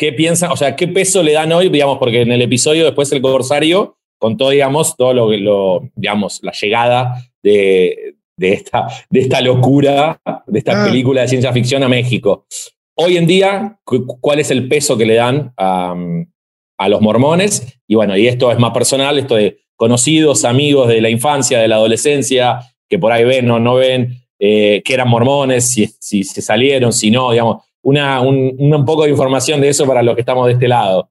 ¿Qué 0.00 0.14
piensan? 0.14 0.50
O 0.50 0.56
sea, 0.56 0.76
¿qué 0.76 0.88
peso 0.88 1.22
le 1.22 1.32
dan 1.32 1.52
hoy? 1.52 1.68
Digamos, 1.68 1.98
porque 1.98 2.22
en 2.22 2.32
el 2.32 2.40
episodio 2.40 2.86
después 2.86 3.12
el 3.12 3.20
Corsario 3.20 3.98
contó, 4.18 4.48
digamos, 4.48 4.96
todo 4.96 5.12
lo, 5.12 5.30
lo 5.36 5.90
digamos, 5.94 6.40
la 6.42 6.52
llegada 6.52 7.22
de, 7.42 8.14
de, 8.34 8.52
esta, 8.54 8.86
de 9.10 9.20
esta 9.20 9.42
locura, 9.42 10.18
de 10.46 10.58
esta 10.58 10.80
ah. 10.80 10.86
película 10.86 11.20
de 11.20 11.28
ciencia 11.28 11.52
ficción 11.52 11.82
a 11.82 11.88
México. 11.90 12.46
Hoy 12.94 13.18
en 13.18 13.26
día, 13.26 13.78
¿cuál 13.84 14.40
es 14.40 14.50
el 14.50 14.68
peso 14.68 14.96
que 14.96 15.04
le 15.04 15.16
dan 15.16 15.52
a, 15.58 15.94
a 16.80 16.88
los 16.88 17.02
mormones? 17.02 17.78
Y 17.86 17.94
bueno, 17.94 18.16
y 18.16 18.26
esto 18.26 18.50
es 18.50 18.58
más 18.58 18.72
personal, 18.72 19.18
esto 19.18 19.36
de 19.36 19.60
conocidos, 19.76 20.44
amigos 20.44 20.88
de 20.88 21.00
la 21.00 21.10
infancia, 21.10 21.60
de 21.60 21.68
la 21.68 21.76
adolescencia, 21.76 22.60
que 22.88 22.98
por 22.98 23.12
ahí 23.12 23.24
ven 23.24 23.50
o 23.50 23.60
no 23.60 23.74
ven, 23.74 24.18
eh, 24.38 24.82
que 24.84 24.94
eran 24.94 25.08
mormones, 25.08 25.68
si, 25.68 25.86
si 26.00 26.24
se 26.24 26.40
salieron, 26.40 26.92
si 26.92 27.10
no, 27.10 27.30
digamos 27.30 27.62
una, 27.82 28.20
un, 28.20 28.56
un, 28.58 28.84
poco 28.84 29.04
de 29.04 29.10
información 29.10 29.60
de 29.60 29.68
eso 29.68 29.86
para 29.86 30.02
los 30.02 30.14
que 30.14 30.20
estamos 30.20 30.46
de 30.46 30.54
este 30.54 30.68
lado. 30.68 31.10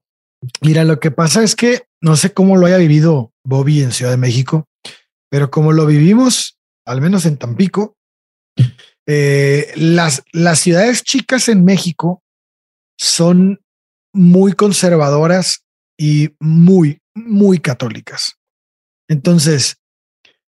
Mira, 0.60 0.84
lo 0.84 0.98
que 1.00 1.10
pasa 1.10 1.42
es 1.42 1.54
que 1.54 1.82
no 2.00 2.16
sé 2.16 2.32
cómo 2.32 2.56
lo 2.56 2.66
haya 2.66 2.78
vivido 2.78 3.32
Bobby 3.44 3.82
en 3.82 3.92
Ciudad 3.92 4.12
de 4.12 4.16
México, 4.16 4.66
pero 5.30 5.50
como 5.50 5.72
lo 5.72 5.86
vivimos, 5.86 6.58
al 6.86 7.00
menos 7.00 7.26
en 7.26 7.36
Tampico, 7.36 7.96
eh, 9.06 9.66
las, 9.76 10.22
las 10.32 10.60
ciudades 10.60 11.02
chicas 11.02 11.48
en 11.48 11.64
México 11.64 12.22
son 12.98 13.59
muy 14.12 14.52
conservadoras 14.52 15.64
y 15.98 16.34
muy, 16.40 17.00
muy 17.14 17.58
católicas. 17.58 18.36
Entonces, 19.08 19.78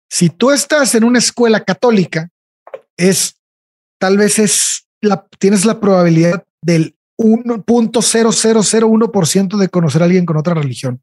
si 0.10 0.30
tú 0.30 0.52
estás 0.52 0.96
en 0.96 1.04
una 1.04 1.20
escuela 1.20 1.64
católica, 1.64 2.30
es 2.98 3.38
tal 3.98 4.18
vez 4.18 4.40
es 4.40 4.88
la, 5.02 5.28
tienes 5.40 5.66
la 5.66 5.80
probabilidad 5.80 6.46
del 6.62 6.96
1.0001% 7.18 9.58
de 9.58 9.70
conocer 9.70 10.02
a 10.02 10.06
alguien 10.06 10.26
con 10.26 10.38
otra 10.38 10.54
religión. 10.54 11.02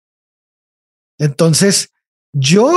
Entonces, 1.19 1.91
yo 2.33 2.71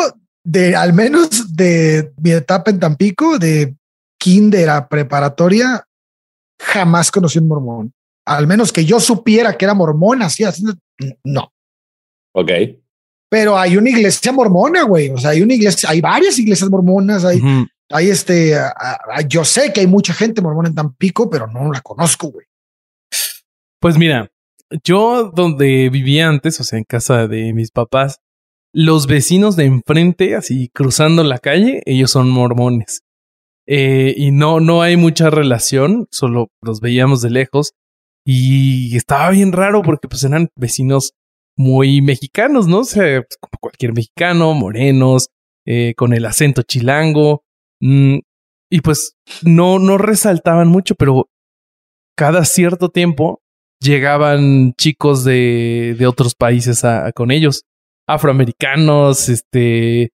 de 0.43 0.75
al 0.75 0.93
menos 0.93 1.55
de 1.55 2.13
mi 2.17 2.31
etapa 2.31 2.71
en 2.71 2.79
Tampico, 2.79 3.37
de 3.37 3.75
kinder 4.17 4.69
a 4.69 4.87
preparatoria, 4.87 5.85
jamás 6.59 7.11
conocí 7.11 7.39
un 7.39 7.47
mormón. 7.47 7.93
Al 8.25 8.47
menos 8.47 8.71
que 8.71 8.85
yo 8.85 8.99
supiera 8.99 9.57
que 9.57 9.65
era 9.65 9.73
mormón, 9.73 10.21
así, 10.21 10.43
así, 10.43 10.63
no. 11.23 11.51
Ok. 12.33 12.51
Pero 13.29 13.57
hay 13.57 13.77
una 13.77 13.89
iglesia 13.89 14.31
mormona, 14.31 14.83
güey. 14.83 15.09
O 15.09 15.17
sea, 15.17 15.31
hay 15.31 15.41
una 15.41 15.53
iglesia, 15.53 15.89
hay 15.89 16.01
varias 16.01 16.37
iglesias 16.37 16.69
mormonas, 16.69 17.25
hay, 17.25 17.41
hay 17.89 18.09
este, 18.09 18.57
yo 19.27 19.45
sé 19.45 19.71
que 19.73 19.81
hay 19.81 19.87
mucha 19.87 20.13
gente 20.13 20.41
mormona 20.41 20.69
en 20.69 20.75
Tampico, 20.75 21.29
pero 21.29 21.47
no 21.47 21.71
la 21.71 21.81
conozco, 21.81 22.27
güey. 22.27 22.45
Pues 23.79 23.97
mira, 23.97 24.29
yo 24.83 25.31
donde 25.33 25.89
vivía 25.89 26.27
antes, 26.27 26.59
o 26.59 26.63
sea, 26.63 26.77
en 26.77 26.85
casa 26.85 27.27
de 27.27 27.53
mis 27.53 27.71
papás, 27.71 28.19
los 28.73 29.07
vecinos 29.07 29.55
de 29.55 29.65
enfrente, 29.65 30.35
así 30.35 30.69
cruzando 30.73 31.23
la 31.23 31.39
calle, 31.39 31.81
ellos 31.85 32.11
son 32.11 32.29
mormones. 32.29 33.01
Eh, 33.67 34.13
y 34.17 34.31
no, 34.31 34.59
no 34.59 34.81
hay 34.81 34.97
mucha 34.97 35.29
relación, 35.29 36.07
solo 36.11 36.49
los 36.61 36.79
veíamos 36.79 37.21
de 37.21 37.29
lejos. 37.29 37.73
Y 38.25 38.95
estaba 38.95 39.31
bien 39.31 39.51
raro 39.51 39.81
porque 39.81 40.07
pues 40.07 40.23
eran 40.23 40.49
vecinos 40.55 41.13
muy 41.57 42.01
mexicanos, 42.01 42.67
¿no? 42.67 42.79
O 42.79 42.83
sea, 42.83 43.21
pues, 43.21 43.37
como 43.39 43.57
cualquier 43.59 43.93
mexicano, 43.93 44.53
morenos, 44.53 45.29
eh, 45.65 45.93
con 45.95 46.13
el 46.13 46.25
acento 46.25 46.61
chilango. 46.63 47.43
Mm, 47.81 48.19
y 48.69 48.81
pues 48.81 49.15
no, 49.43 49.79
no 49.79 49.97
resaltaban 49.97 50.67
mucho, 50.67 50.95
pero 50.95 51.29
cada 52.15 52.45
cierto 52.45 52.89
tiempo 52.89 53.41
llegaban 53.81 54.73
chicos 54.77 55.23
de, 55.23 55.95
de 55.97 56.07
otros 56.07 56.35
países 56.35 56.85
a, 56.85 57.11
con 57.11 57.31
ellos 57.31 57.63
afroamericanos, 58.07 59.29
este, 59.29 60.11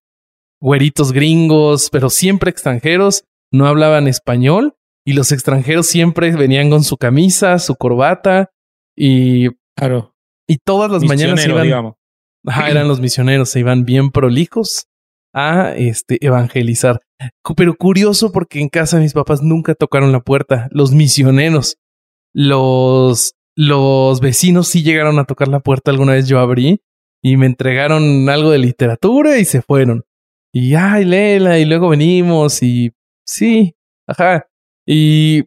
güeritos 0.62 1.12
gringos, 1.12 1.90
pero 1.92 2.10
siempre 2.10 2.50
extranjeros, 2.50 3.24
no 3.52 3.68
hablaban 3.68 4.08
español 4.08 4.77
y 5.08 5.14
los 5.14 5.32
extranjeros 5.32 5.88
siempre 5.88 6.36
venían 6.36 6.70
con 6.70 6.84
su 6.84 6.98
camisa, 6.98 7.60
su 7.60 7.76
corbata 7.76 8.52
y 8.94 9.48
claro. 9.74 10.14
y 10.46 10.58
todas 10.58 10.92
las 10.92 11.02
mañanas 11.02 11.48
iban, 11.48 11.96
eran 12.68 12.90
los 12.90 13.00
misioneros, 13.00 13.48
se 13.48 13.62
iban 13.62 13.86
bien 13.86 14.12
prolijos 14.12 14.88
a 15.34 15.74
este 15.78 16.18
evangelizar. 16.20 17.00
Pero 17.56 17.76
curioso 17.78 18.34
porque 18.34 18.60
en 18.60 18.68
casa 18.68 19.00
mis 19.00 19.14
papás 19.14 19.42
nunca 19.42 19.76
tocaron 19.76 20.12
la 20.12 20.20
puerta, 20.20 20.68
los 20.72 20.92
misioneros, 20.92 21.78
los 22.34 23.34
los 23.56 24.20
vecinos 24.20 24.68
sí 24.68 24.84
llegaron 24.84 25.20
a 25.20 25.24
tocar 25.24 25.48
la 25.48 25.62
puerta 25.62 25.90
alguna 25.90 26.14
vez 26.14 26.28
yo 26.28 26.40
abrí 26.40 26.82
y 27.24 27.38
me 27.38 27.46
entregaron 27.46 28.28
algo 28.28 28.52
de 28.52 28.58
literatura 28.58 29.38
y 29.38 29.46
se 29.46 29.62
fueron. 29.62 30.04
Y 30.52 30.76
ay, 30.76 31.06
Lela, 31.06 31.60
y 31.60 31.64
luego 31.66 31.88
venimos 31.88 32.62
y 32.62 32.92
sí, 33.26 33.74
ajá. 34.06 34.48
Y, 34.88 35.44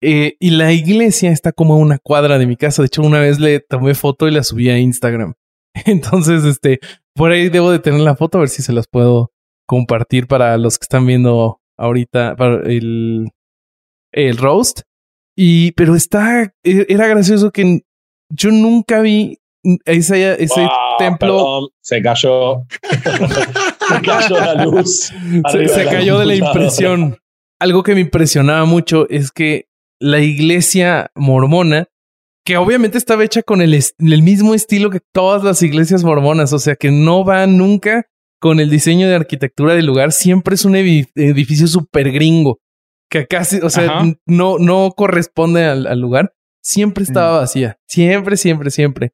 eh, 0.00 0.36
y 0.38 0.50
la 0.50 0.72
iglesia 0.72 1.30
está 1.30 1.52
como 1.52 1.74
a 1.74 1.78
una 1.78 1.98
cuadra 1.98 2.38
de 2.38 2.46
mi 2.46 2.56
casa. 2.56 2.82
De 2.82 2.86
hecho, 2.86 3.02
una 3.02 3.20
vez 3.20 3.40
le 3.40 3.60
tomé 3.60 3.94
foto 3.94 4.28
y 4.28 4.30
la 4.30 4.44
subí 4.44 4.70
a 4.70 4.78
Instagram. 4.78 5.34
Entonces, 5.86 6.44
este, 6.44 6.78
por 7.14 7.32
ahí 7.32 7.48
debo 7.48 7.70
de 7.70 7.80
tener 7.80 8.00
la 8.00 8.16
foto 8.16 8.38
a 8.38 8.42
ver 8.42 8.48
si 8.48 8.62
se 8.62 8.72
las 8.72 8.86
puedo 8.86 9.32
compartir 9.66 10.26
para 10.26 10.56
los 10.56 10.78
que 10.78 10.84
están 10.84 11.06
viendo 11.06 11.60
ahorita 11.76 12.36
para 12.36 12.62
el, 12.70 13.30
el 14.12 14.36
roast. 14.36 14.82
Y, 15.36 15.72
pero 15.72 15.96
está, 15.96 16.54
e, 16.62 16.86
era 16.88 17.08
gracioso 17.08 17.50
que 17.50 17.82
yo 18.30 18.50
nunca 18.52 19.00
vi 19.00 19.38
ese, 19.84 20.42
ese 20.42 20.68
templo. 20.98 21.70
se 21.80 22.00
cayó. 22.02 22.64
se 23.88 24.02
cayó 24.02 24.38
la 24.38 24.64
luz. 24.64 25.12
Se, 25.50 25.84
cayó 25.86 26.18
de 26.18 26.26
la 26.26 26.34
impresión. 26.36 27.18
Algo 27.60 27.82
que 27.82 27.94
me 27.94 28.00
impresionaba 28.00 28.64
mucho 28.64 29.08
es 29.08 29.30
que 29.30 29.68
la 30.00 30.20
iglesia 30.20 31.10
mormona, 31.14 31.88
que 32.44 32.56
obviamente 32.56 32.98
estaba 32.98 33.24
hecha 33.24 33.42
con 33.42 33.62
el, 33.62 33.74
el 33.74 34.22
mismo 34.22 34.54
estilo 34.54 34.90
que 34.90 35.00
todas 35.12 35.42
las 35.44 35.62
iglesias 35.62 36.04
mormonas, 36.04 36.52
o 36.52 36.58
sea 36.58 36.76
que 36.76 36.90
no 36.90 37.24
va 37.24 37.46
nunca 37.46 38.06
con 38.40 38.60
el 38.60 38.68
diseño 38.68 39.08
de 39.08 39.14
arquitectura 39.14 39.74
del 39.74 39.86
lugar, 39.86 40.12
siempre 40.12 40.54
es 40.54 40.64
un 40.66 40.76
edificio 40.76 41.66
súper 41.66 42.12
gringo, 42.12 42.60
que 43.08 43.26
casi, 43.26 43.60
o 43.62 43.70
sea, 43.70 44.02
no, 44.26 44.58
no 44.58 44.92
corresponde 44.94 45.64
al, 45.64 45.86
al 45.86 46.00
lugar, 46.00 46.34
siempre 46.62 47.04
estaba 47.04 47.38
mm. 47.38 47.40
vacía, 47.40 47.78
siempre, 47.86 48.36
siempre, 48.36 48.70
siempre. 48.70 49.12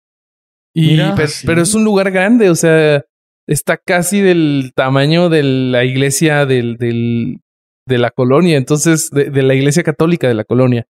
Y, 0.75 0.99
pero, 1.45 1.63
es 1.63 1.75
un 1.75 1.85
lugar 1.85 2.11
grande, 2.11 2.49
o 2.49 2.55
sea, 2.55 3.05
está 3.47 3.77
casi 3.77 4.21
del 4.21 4.73
tamaño 4.75 5.29
de 5.29 5.43
la 5.43 5.85
iglesia 5.85 6.47
del, 6.47 6.77
del, 6.77 7.41
de 7.87 7.99
la 7.99 8.11
colonia, 8.11 8.57
entonces, 8.57 9.11
de, 9.11 9.31
de, 9.31 9.43
la 9.43 9.55
iglesia 9.55 9.83
católica 9.83 10.29
de 10.29 10.35
la 10.35 10.45
colonia. 10.45 10.87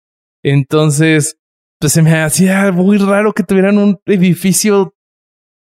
Entonces, 0.45 1.37
pues 1.80 1.93
se 1.93 2.03
me 2.03 2.20
hacía 2.20 2.72
muy 2.72 2.99
raro 2.99 3.32
que 3.32 3.43
tuvieran 3.43 3.78
un 3.78 3.99
edificio 4.07 4.95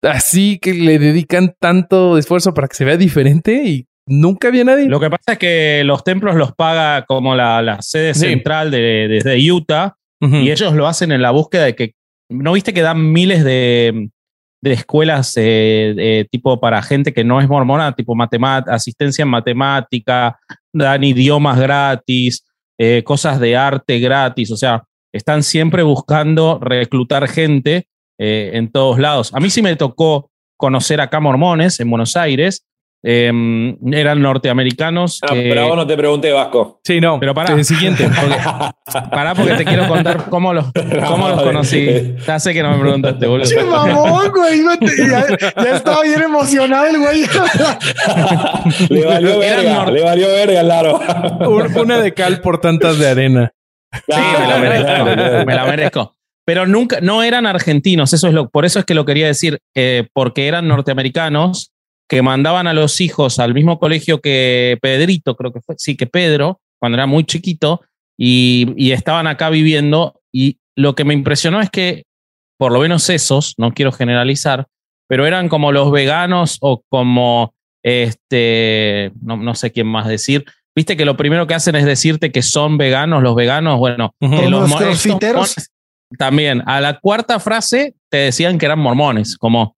así 0.02 0.58
que 0.58 0.74
le 0.74 0.98
dedican 0.98 1.54
tanto 1.58 2.18
esfuerzo 2.18 2.52
para 2.52 2.68
que 2.68 2.76
se 2.76 2.84
vea 2.84 2.96
diferente 2.96 3.62
y 3.64 3.86
nunca 4.06 4.48
había 4.48 4.64
nadie. 4.64 4.86
Lo 4.86 5.00
que 5.00 5.08
pasa 5.08 5.32
es 5.32 5.38
que 5.38 5.82
los 5.84 6.04
templos 6.04 6.34
los 6.34 6.52
paga 6.52 7.06
como 7.06 7.34
la, 7.34 7.62
la 7.62 7.80
sede 7.80 8.12
central 8.12 8.70
de, 8.70 9.22
de, 9.24 9.52
Utah 9.52 9.96
y 10.20 10.50
ellos 10.50 10.74
lo 10.74 10.86
hacen 10.86 11.12
en 11.12 11.22
la 11.22 11.30
búsqueda 11.30 11.64
de 11.64 11.74
que 11.74 11.94
¿No 12.30 12.52
viste 12.52 12.72
que 12.72 12.80
dan 12.80 13.12
miles 13.12 13.44
de, 13.44 14.10
escuelas 14.72 15.32
eh, 15.36 16.26
tipo 16.30 16.58
para 16.58 16.82
gente 16.82 17.12
que 17.12 17.24
no 17.24 17.40
es 17.40 17.48
mormona, 17.48 17.94
tipo 17.94 18.14
asistencia 18.66 19.22
en 19.22 19.28
matemática, 19.28 20.38
dan 20.72 21.04
idiomas 21.04 21.58
gratis, 21.58 22.44
eh, 22.78 23.02
cosas 23.04 23.38
de 23.38 23.56
arte 23.56 24.00
gratis, 24.00 24.50
o 24.50 24.56
sea, 24.56 24.82
están 25.12 25.42
siempre 25.42 25.82
buscando 25.82 26.58
reclutar 26.60 27.28
gente 27.28 27.86
eh, 28.18 28.50
en 28.54 28.70
todos 28.70 28.98
lados. 28.98 29.32
A 29.34 29.40
mí 29.40 29.50
sí 29.50 29.62
me 29.62 29.76
tocó 29.76 30.30
conocer 30.56 31.00
acá 31.00 31.20
mormones 31.20 31.78
en 31.78 31.90
Buenos 31.90 32.16
Aires 32.16 32.64
Em, 33.06 33.76
eran 33.92 34.22
norteamericanos. 34.22 35.18
Ah, 35.22 35.32
pero 35.32 35.68
vos 35.68 35.76
no 35.76 35.86
te 35.86 35.94
pregunté, 35.94 36.32
Vasco. 36.32 36.80
Sí, 36.82 37.02
no. 37.02 37.20
Pero 37.20 37.34
para. 37.34 37.52
El 37.52 37.62
siguiente. 37.62 38.08
Para 38.08 38.74
pará, 39.10 39.34
porque 39.34 39.56
te 39.56 39.64
quiero 39.66 39.86
contar 39.86 40.30
cómo 40.30 40.54
los, 40.54 40.72
cómo 41.06 41.28
los 41.28 41.42
conocí. 41.42 42.14
Ya 42.26 42.38
sé 42.38 42.54
que 42.54 42.62
no 42.62 42.70
me 42.70 42.78
preguntaste, 42.78 43.26
boludo. 43.26 43.46
Che, 43.46 43.62
mamón, 43.62 44.32
güey. 44.32 44.62
Ya, 45.06 45.20
estaba 45.74 46.00
bien 46.00 46.22
emocionado 46.22 46.86
el 46.86 46.98
güey. 46.98 47.26
le 48.88 49.04
valió 49.04 49.38
verga. 49.38 49.90
Le 49.90 50.02
valió 50.02 50.28
verga, 50.28 50.62
claro. 50.62 51.00
Una 51.76 51.98
de 51.98 52.14
cal 52.14 52.40
por 52.40 52.58
tantas 52.58 52.98
de 52.98 53.06
arena. 53.06 53.52
Sí, 53.92 54.18
me 54.40 54.48
la 54.48 54.58
merezco. 54.58 55.44
me 55.44 55.54
la 55.54 55.64
merezco. 55.66 56.16
Pero 56.46 56.66
nunca, 56.66 57.02
no 57.02 57.22
eran 57.22 57.44
argentinos. 57.44 58.14
Eso 58.14 58.28
es 58.28 58.32
lo, 58.32 58.48
por 58.48 58.64
eso 58.64 58.78
es 58.78 58.86
que 58.86 58.94
lo 58.94 59.04
quería 59.04 59.26
decir, 59.26 59.58
eh, 59.74 60.08
porque 60.14 60.48
eran 60.48 60.68
norteamericanos 60.68 61.73
que 62.08 62.22
mandaban 62.22 62.66
a 62.66 62.74
los 62.74 63.00
hijos 63.00 63.38
al 63.38 63.54
mismo 63.54 63.78
colegio 63.78 64.20
que 64.20 64.78
Pedrito, 64.80 65.36
creo 65.36 65.52
que 65.52 65.60
fue, 65.60 65.74
sí, 65.78 65.96
que 65.96 66.06
Pedro, 66.06 66.60
cuando 66.78 66.96
era 66.96 67.06
muy 67.06 67.24
chiquito, 67.24 67.82
y, 68.16 68.92
estaban 68.92 69.26
acá 69.26 69.50
viviendo. 69.50 70.20
Y 70.32 70.58
lo 70.76 70.94
que 70.94 71.04
me 71.04 71.14
impresionó 71.14 71.60
es 71.60 71.70
que, 71.70 72.04
por 72.58 72.72
lo 72.72 72.80
menos 72.80 73.08
esos, 73.10 73.54
no 73.58 73.72
quiero 73.72 73.92
generalizar, 73.92 74.66
pero 75.08 75.26
eran 75.26 75.48
como 75.48 75.72
los 75.72 75.90
veganos 75.90 76.58
o 76.60 76.82
como, 76.88 77.54
este, 77.82 79.12
no, 79.20 79.54
sé 79.54 79.72
quién 79.72 79.86
más 79.86 80.06
decir. 80.06 80.44
Viste 80.76 80.96
que 80.96 81.04
lo 81.04 81.16
primero 81.16 81.46
que 81.46 81.54
hacen 81.54 81.76
es 81.76 81.84
decirte 81.84 82.32
que 82.32 82.42
son 82.42 82.78
veganos, 82.78 83.22
los 83.22 83.36
veganos, 83.36 83.78
bueno, 83.78 84.14
los, 84.20 84.70
los 84.70 85.56
también, 86.18 86.62
a 86.66 86.80
la 86.80 86.98
cuarta 86.98 87.38
frase 87.40 87.94
te 88.08 88.18
decían 88.18 88.58
que 88.58 88.66
eran 88.66 88.78
mormones, 88.78 89.36
como 89.36 89.76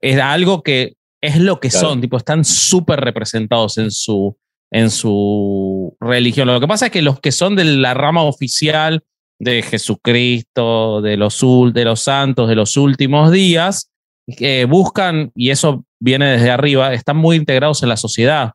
era 0.00 0.32
algo 0.32 0.62
que 0.62 0.94
es 1.22 1.38
lo 1.38 1.60
que 1.60 1.70
son, 1.70 2.00
tipo, 2.00 2.16
están 2.16 2.44
súper 2.44 3.00
representados 3.00 3.78
en 3.78 3.90
su, 3.90 4.36
en 4.70 4.90
su 4.90 5.96
religión. 6.00 6.48
Lo 6.48 6.60
que 6.60 6.68
pasa 6.68 6.86
es 6.86 6.92
que 6.92 7.02
los 7.02 7.20
que 7.20 7.32
son 7.32 7.56
de 7.56 7.64
la 7.64 7.94
rama 7.94 8.22
oficial 8.22 9.02
de 9.38 9.62
Jesucristo, 9.62 11.00
de 11.02 11.16
los, 11.16 11.40
de 11.72 11.84
los 11.84 12.00
santos, 12.00 12.48
de 12.48 12.54
los 12.54 12.76
últimos 12.76 13.32
días, 13.32 13.90
que 14.36 14.64
buscan, 14.64 15.32
y 15.34 15.50
eso 15.50 15.84
viene 15.98 16.26
desde 16.32 16.50
arriba, 16.50 16.92
están 16.92 17.16
muy 17.16 17.36
integrados 17.36 17.82
en 17.82 17.88
la 17.88 17.96
sociedad. 17.96 18.52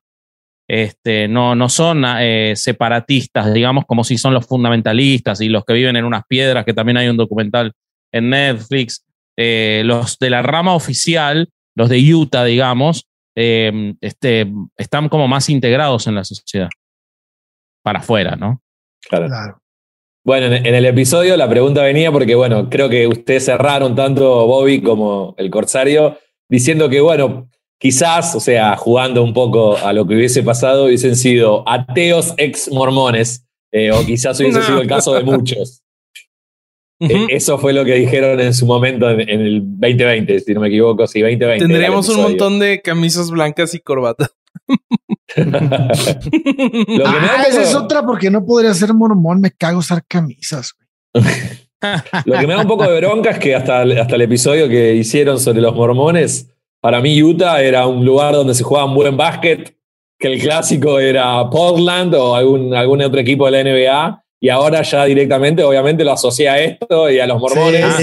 Este, 0.67 1.27
no, 1.27 1.53
no 1.53 1.69
son 1.69 2.03
eh, 2.19 2.53
separatistas, 2.55 3.53
digamos, 3.53 3.85
como 3.85 4.03
si 4.03 4.17
son 4.17 4.33
los 4.33 4.47
fundamentalistas 4.47 5.41
y 5.41 5.49
los 5.49 5.63
que 5.63 5.73
viven 5.73 5.95
en 5.95 6.05
unas 6.05 6.23
piedras, 6.27 6.65
que 6.65 6.73
también 6.73 6.97
hay 6.97 7.07
un 7.07 7.17
documental 7.17 7.73
en 8.11 8.29
Netflix. 8.29 9.05
Eh, 9.37 9.83
los 9.85 10.17
de 10.17 10.29
la 10.29 10.41
rama 10.41 10.73
oficial, 10.73 11.49
los 11.75 11.89
de 11.89 12.13
Utah, 12.13 12.43
digamos, 12.43 13.07
eh, 13.35 13.93
este, 14.01 14.51
están 14.77 15.09
como 15.09 15.27
más 15.27 15.49
integrados 15.49 16.07
en 16.07 16.15
la 16.15 16.23
sociedad. 16.23 16.69
Para 17.83 17.99
afuera, 17.99 18.35
¿no? 18.35 18.61
claro. 19.07 19.61
Bueno, 20.25 20.47
en, 20.47 20.65
el 20.65 20.85
episodio 20.87 21.37
la 21.37 21.47
pregunta 21.47 21.83
venía 21.83 22.11
porque, 22.11 22.33
bueno, 22.33 22.67
creo 22.67 22.89
que 22.89 23.05
ustedes 23.05 23.45
cerraron 23.45 23.93
tanto 23.93 24.47
Bobby 24.47 24.81
como 24.81 25.35
el 25.37 25.51
Corsario 25.51 26.17
diciendo 26.49 26.89
que, 26.89 26.99
bueno, 26.99 27.47
quizás, 27.79 28.33
o 28.33 28.39
sea, 28.39 28.75
jugando 28.75 29.21
un 29.23 29.33
poco 29.33 29.77
a 29.77 29.93
lo 29.93 30.07
que 30.07 30.15
hubiese 30.15 30.41
pasado, 30.41 30.85
hubiesen 30.85 31.15
sido 31.15 31.63
ateos 31.69 32.33
ex 32.37 32.71
mormones, 32.71 33.45
eh, 33.71 33.91
o 33.91 34.03
quizás 34.03 34.39
hubiese 34.39 34.63
sido 34.63 34.81
el 34.81 34.87
caso 34.87 35.13
de 35.13 35.23
muchos. 35.23 35.83
Eh, 36.99 37.27
eso 37.29 37.57
fue 37.57 37.73
lo 37.73 37.83
que 37.83 37.95
dijeron 37.95 38.39
en 38.39 38.53
su 38.53 38.65
momento 38.65 39.09
en, 39.09 39.29
el 39.29 39.61
2020, 39.61 40.39
si 40.39 40.53
no 40.53 40.61
me 40.61 40.69
equivoco, 40.69 41.05
sí, 41.07 41.21
2020. 41.21 41.65
Tendríamos 41.65 42.07
un 42.09 42.21
montón 42.21 42.59
de 42.59 42.81
camisas 42.81 43.29
blancas 43.29 43.73
y 43.73 43.79
corbatas. 43.79 44.33
ah, 45.37 45.89
esa 47.49 47.61
es 47.61 47.75
otra 47.75 48.05
porque 48.05 48.31
no 48.31 48.45
podría 48.45 48.73
ser 48.73 48.93
mormón, 48.93 49.41
me 49.41 49.51
cago 49.51 49.79
usar 49.79 50.05
camisas. 50.07 50.73
Lo 52.25 52.39
que 52.39 52.47
me 52.47 52.53
da 52.53 52.61
un 52.61 52.67
poco 52.67 52.89
de 52.89 52.97
bronca 52.97 53.31
es 53.31 53.39
que 53.39 53.55
hasta, 53.55 53.81
hasta 53.81 54.15
el 54.15 54.21
episodio 54.21 54.69
que 54.69 54.95
hicieron 54.95 55.39
sobre 55.39 55.61
los 55.61 55.75
mormones, 55.75 56.49
para 56.81 57.01
mí 57.01 57.21
Utah 57.21 57.61
era 57.61 57.87
un 57.87 58.05
lugar 58.05 58.33
donde 58.33 58.55
se 58.55 58.63
jugaba 58.63 58.85
un 58.85 58.95
buen 58.95 59.17
básquet, 59.17 59.75
que 60.17 60.27
el 60.33 60.39
clásico 60.39 60.99
era 60.99 61.49
Portland 61.49 62.15
o 62.15 62.35
algún, 62.35 62.73
algún 62.73 63.01
otro 63.01 63.19
equipo 63.19 63.49
de 63.49 63.51
la 63.51 63.69
NBA. 63.69 64.24
Y 64.45 64.49
ahora 64.49 64.83
ya 64.83 65.05
directamente, 65.05 65.63
obviamente, 65.63 66.03
lo 66.03 66.11
asocia 66.11 66.53
a 66.53 66.59
esto 66.59 67.09
y 67.09 67.19
a 67.19 67.25
los 67.25 67.39
mormones. 67.39 67.83
Ah, 67.83 67.97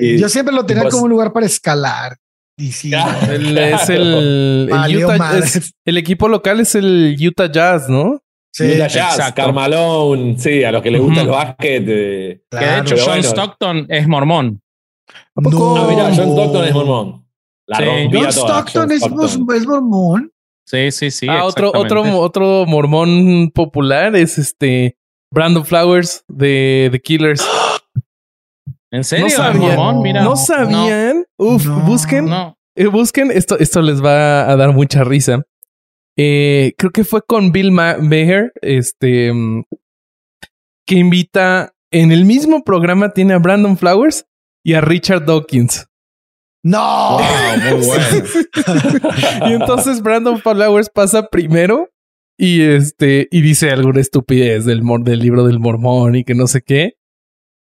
Yo 0.00 0.26
siempre 0.30 0.54
lo 0.54 0.64
tenía 0.64 0.84
pues 0.84 0.94
como 0.94 1.04
un 1.04 1.10
lugar 1.10 1.34
para 1.34 1.44
escalar. 1.44 2.16
El, 2.56 3.58
es 3.58 3.90
el, 3.90 4.70
el, 5.84 5.98
equipo 5.98 6.28
local 6.28 6.60
es 6.60 6.74
el 6.76 7.14
Utah 7.20 7.52
Jazz, 7.52 7.90
¿no? 7.90 8.22
Sí, 8.54 8.72
Utah 8.72 8.86
Jazz, 8.86 9.32
Carmalone, 9.34 10.38
sí, 10.38 10.64
a 10.64 10.72
los 10.72 10.82
que 10.82 10.90
les 10.90 11.00
gusta 11.02 11.20
el 11.20 11.28
básquet. 11.28 11.84
Eh, 11.86 12.42
que 12.50 12.56
de 12.56 12.78
hecho 12.78 12.96
John 13.04 13.18
Stockton 13.18 13.86
es 13.90 14.08
mormón. 14.08 14.62
No, 15.34 15.88
mira, 15.88 16.10
John 16.14 16.30
Stockton 16.30 16.64
es 16.64 16.72
mormón. 16.72 17.26
La 17.66 17.78
John, 17.78 18.30
Stockton, 18.30 18.92
es, 18.92 19.10
mormón. 19.66 20.32
Sí, 20.64 20.90
sí, 20.90 21.10
sí. 21.10 21.26
Ah, 21.28 21.44
otro, 21.44 21.70
otro, 21.74 22.02
otro 22.18 22.64
mormón 22.66 23.50
popular 23.50 24.16
es 24.16 24.38
este 24.38 24.96
Brandon 25.32 25.64
Flowers 25.64 26.24
de 26.28 26.90
The 26.92 27.00
Killers. 27.00 27.44
¿En 28.92 29.02
serio? 29.02 29.24
No 29.24 29.30
sabían. 29.30 30.02
Mira. 30.02 30.22
No 30.22 30.36
sabían. 30.36 31.24
Uf, 31.38 31.66
busquen. 31.86 32.28
Eh, 32.76 32.86
busquen. 32.86 33.30
Esto, 33.30 33.58
esto 33.58 33.80
les 33.80 34.04
va 34.04 34.50
a 34.50 34.56
dar 34.56 34.72
mucha 34.72 35.02
risa. 35.02 35.42
Eh, 36.18 36.74
creo 36.76 36.92
que 36.92 37.04
fue 37.04 37.22
con 37.22 37.52
Bill 37.52 37.72
Maher, 37.72 38.52
este, 38.60 39.32
mm, 39.32 39.64
que 40.86 40.96
invita 40.96 41.72
en 41.90 42.12
el 42.12 42.26
mismo 42.26 42.64
programa 42.64 43.10
tiene 43.10 43.32
a 43.32 43.38
Brandon 43.38 43.78
Flowers 43.78 44.26
y 44.62 44.74
a 44.74 44.82
Richard 44.82 45.24
Dawkins. 45.24 45.86
No, 46.62 47.18
muy 47.18 47.86
bueno. 47.86 48.24
y 49.48 49.52
entonces 49.54 50.02
Brandon 50.02 50.38
Flowers 50.38 50.90
pasa 50.90 51.28
primero 51.28 51.88
y 52.42 52.60
este 52.62 53.28
y 53.30 53.40
dice 53.40 53.70
alguna 53.70 54.00
estupidez 54.00 54.64
del, 54.64 54.82
del 55.04 55.20
libro 55.20 55.46
del 55.46 55.60
mormón 55.60 56.16
y 56.16 56.24
que 56.24 56.34
no 56.34 56.48
sé 56.48 56.62
qué. 56.62 56.94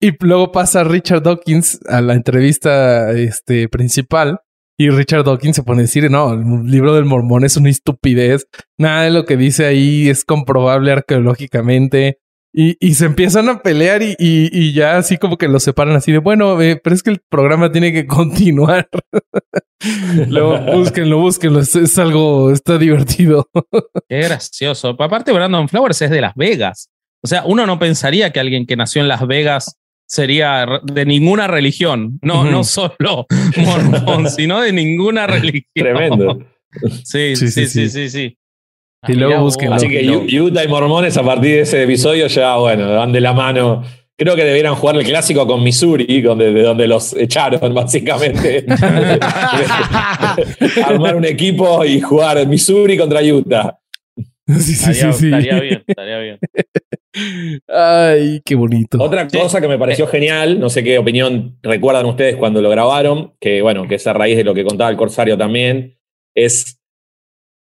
Y 0.03 0.13
luego 0.21 0.53
pasa 0.53 0.85
Richard 0.85 1.23
Dawkins 1.23 1.81
a 1.89 2.03
la 2.03 2.13
entrevista 2.13 3.11
este, 3.13 3.71
principal. 3.71 4.41
Y 4.79 4.91
Richard 4.91 5.25
Dawkins 5.25 5.57
se 5.57 5.63
pone 5.63 5.81
a 5.81 5.83
decir, 5.85 6.11
no, 6.11 6.35
el 6.35 6.71
libro 6.71 6.95
del 6.95 7.07
mormón 7.07 7.47
es 7.47 7.57
una 7.57 7.71
estupidez. 7.71 8.47
Nada 8.77 9.05
de 9.05 9.11
lo 9.13 9.25
que 9.25 9.39
dice 9.39 9.65
ahí 9.65 10.11
es 10.11 10.27
comprobable 10.27 10.93
arqueológicamente. 10.93 12.19
Y, 12.59 12.79
y 12.81 12.95
se 12.95 13.05
empiezan 13.05 13.51
a 13.51 13.61
pelear 13.61 14.01
y, 14.01 14.17
y, 14.19 14.73
ya 14.73 14.97
así 14.97 15.19
como 15.19 15.37
que 15.37 15.47
lo 15.47 15.61
separan 15.61 15.95
así 15.95 16.11
de, 16.11 16.17
bueno, 16.17 16.59
eh, 16.63 16.81
pero 16.83 16.97
es 16.97 17.03
que 17.03 17.11
el 17.11 17.21
programa 17.29 17.71
tiene 17.71 17.93
que 17.93 18.07
continuar. 18.07 18.89
luego 20.29 20.59
búsquenlo, 20.61 21.19
búsquenlo. 21.19 21.61
Es, 21.61 21.77
es, 21.77 21.99
algo, 21.99 22.51
está 22.51 22.79
divertido. 22.79 23.51
Qué 24.09 24.21
gracioso. 24.21 24.97
Aparte, 24.99 25.33
Brandon 25.33 25.69
Flowers 25.69 26.01
es 26.01 26.11
de 26.11 26.23
Las 26.23 26.35
Vegas. 26.35 26.89
O 27.23 27.29
sea, 27.29 27.45
uno 27.45 27.67
no 27.67 27.79
pensaría 27.79 28.33
que 28.33 28.41
alguien 28.41 28.65
que 28.65 28.75
nació 28.75 29.03
en 29.03 29.09
Las 29.09 29.27
Vegas 29.27 29.77
sería 30.07 30.67
de 30.83 31.05
ninguna 31.05 31.49
religión, 31.49 32.19
no, 32.23 32.45
no 32.45 32.65
solo 32.65 33.27
mormón, 33.57 34.31
sino 34.31 34.63
de 34.63 34.73
ninguna 34.73 35.27
religión. 35.27 35.65
Tremendo. 35.75 36.39
Sí, 37.05 37.37
sí, 37.37 37.49
sí, 37.51 37.89
sí, 37.91 38.09
sí. 38.09 38.39
Y 39.09 39.15
luego 39.15 39.43
busquen. 39.43 39.73
Así 39.73 39.89
que 39.89 40.41
Utah 40.41 40.65
y 40.65 40.69
mormones 40.69 41.17
a 41.17 41.23
partir 41.23 41.57
de 41.57 41.61
ese 41.61 41.83
episodio 41.83 42.27
ya, 42.27 42.57
bueno, 42.57 42.97
van 42.97 43.13
de 43.13 43.21
la 43.21 43.33
mano. 43.33 43.83
Creo 44.19 44.35
que 44.35 44.45
debieran 44.45 44.75
jugar 44.75 44.97
el 44.97 45.05
clásico 45.05 45.47
con 45.47 45.63
Missouri, 45.63 46.23
donde, 46.23 46.51
de 46.51 46.63
donde 46.63 46.89
los 46.89 47.15
echaron, 47.15 47.75
básicamente. 47.75 48.65
Armar 50.85 51.17
un 51.17 51.27
equipo 51.27 51.85
y 51.85 52.01
jugar 52.01 52.47
Missouri 52.47 52.97
contra 52.97 53.23
Utah. 53.23 53.79
Sí, 54.49 54.77
sí, 54.77 54.95
sí, 54.95 55.13
sí. 55.13 55.27
Estaría 55.27 55.59
bien, 55.59 55.83
estaría 55.85 56.19
bien. 56.19 56.39
Ay, 57.67 58.41
qué 58.45 58.55
bonito. 58.55 58.97
Otra 59.03 59.27
cosa 59.27 59.61
que 59.61 59.67
me 59.67 59.77
pareció 59.77 60.07
genial, 60.07 60.61
no 60.61 60.71
sé 60.71 60.85
qué 60.85 60.99
opinión 60.99 61.59
recuerdan 61.65 62.07
ustedes 62.07 62.37
cuando 62.37 62.63
lo 62.63 62.71
grabaron, 62.71 63.33
que 63.41 63.61
bueno, 63.61 63.89
que 63.89 63.97
es 63.97 64.07
a 64.07 64.13
raíz 64.13 64.37
de 64.37 64.45
lo 64.45 64.55
que 64.55 64.63
contaba 64.63 64.89
el 64.89 64.97
Corsario 64.97 65.37
también, 65.37 65.99
es 66.33 66.79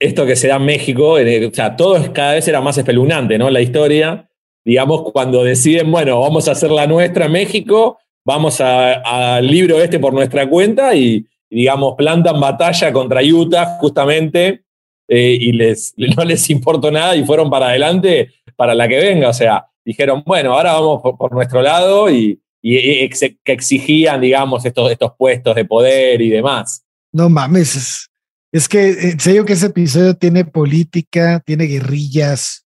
esto 0.03 0.25
que 0.25 0.35
se 0.35 0.49
da 0.49 0.57
en 0.57 0.65
México, 0.65 1.13
o 1.13 1.53
sea, 1.53 1.75
todo 1.77 2.11
cada 2.11 2.33
vez 2.33 2.45
era 2.47 2.59
más 2.59 2.77
espeluznante, 2.77 3.37
¿no? 3.37 3.49
La 3.49 3.61
historia, 3.61 4.29
digamos, 4.65 5.11
cuando 5.13 5.43
deciden, 5.43 5.89
bueno, 5.91 6.19
vamos 6.19 6.47
a 6.47 6.51
hacer 6.51 6.71
la 6.71 6.87
nuestra 6.87 7.27
en 7.27 7.31
México, 7.31 7.97
vamos 8.25 8.59
al 8.59 9.47
libro 9.47 9.81
este 9.81 9.99
por 9.99 10.13
nuestra 10.13 10.49
cuenta 10.49 10.93
y, 10.93 11.25
digamos, 11.49 11.95
plantan 11.97 12.37
batalla 12.39 12.91
contra 12.91 13.21
Utah 13.23 13.77
justamente 13.79 14.63
eh, 15.07 15.37
y 15.39 15.53
les, 15.53 15.93
no 16.17 16.25
les 16.25 16.49
importó 16.49 16.91
nada 16.91 17.15
y 17.15 17.23
fueron 17.25 17.49
para 17.49 17.67
adelante 17.67 18.29
para 18.57 18.75
la 18.75 18.89
que 18.89 18.97
venga. 18.97 19.29
O 19.29 19.33
sea, 19.33 19.67
dijeron, 19.85 20.21
bueno, 20.25 20.53
ahora 20.53 20.73
vamos 20.73 21.01
por, 21.01 21.31
nuestro 21.31 21.61
lado 21.61 22.09
y, 22.09 22.41
que 22.61 23.37
exigían, 23.45 24.19
digamos, 24.19 24.65
estos, 24.65 24.91
estos 24.91 25.13
puestos 25.17 25.55
de 25.55 25.65
poder 25.65 26.21
y 26.21 26.29
demás. 26.29 26.85
No 27.11 27.29
mames, 27.29 28.09
es, 28.53 28.69
que 28.69 29.09
en 29.09 29.19
serio 29.19 29.45
que 29.45 29.53
ese 29.53 29.65
episodio 29.65 30.15
tiene 30.15 30.45
política, 30.45 31.41
tiene 31.45 31.65
guerrillas, 31.65 32.65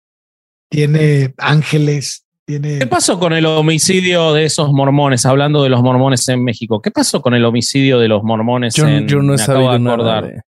tiene 0.70 1.34
ángeles, 1.38 2.24
tiene... 2.46 2.78
¿Qué 2.78 2.86
pasó 2.86 3.18
con 3.18 3.32
el 3.32 3.46
homicidio 3.46 4.32
de 4.32 4.44
esos 4.46 4.72
mormones? 4.72 5.26
Hablando 5.26 5.62
de 5.62 5.68
los 5.68 5.82
mormones 5.82 6.28
en 6.28 6.42
México, 6.42 6.80
¿qué 6.80 6.90
pasó 6.90 7.20
con 7.20 7.34
el 7.34 7.44
homicidio 7.44 7.98
de 7.98 8.08
los 8.08 8.22
mormones 8.22 8.74
yo, 8.74 8.88
en 8.88 9.06
Yo 9.06 9.22
no 9.22 9.34
he 9.34 9.38
sabido 9.38 9.78
nada 9.78 10.42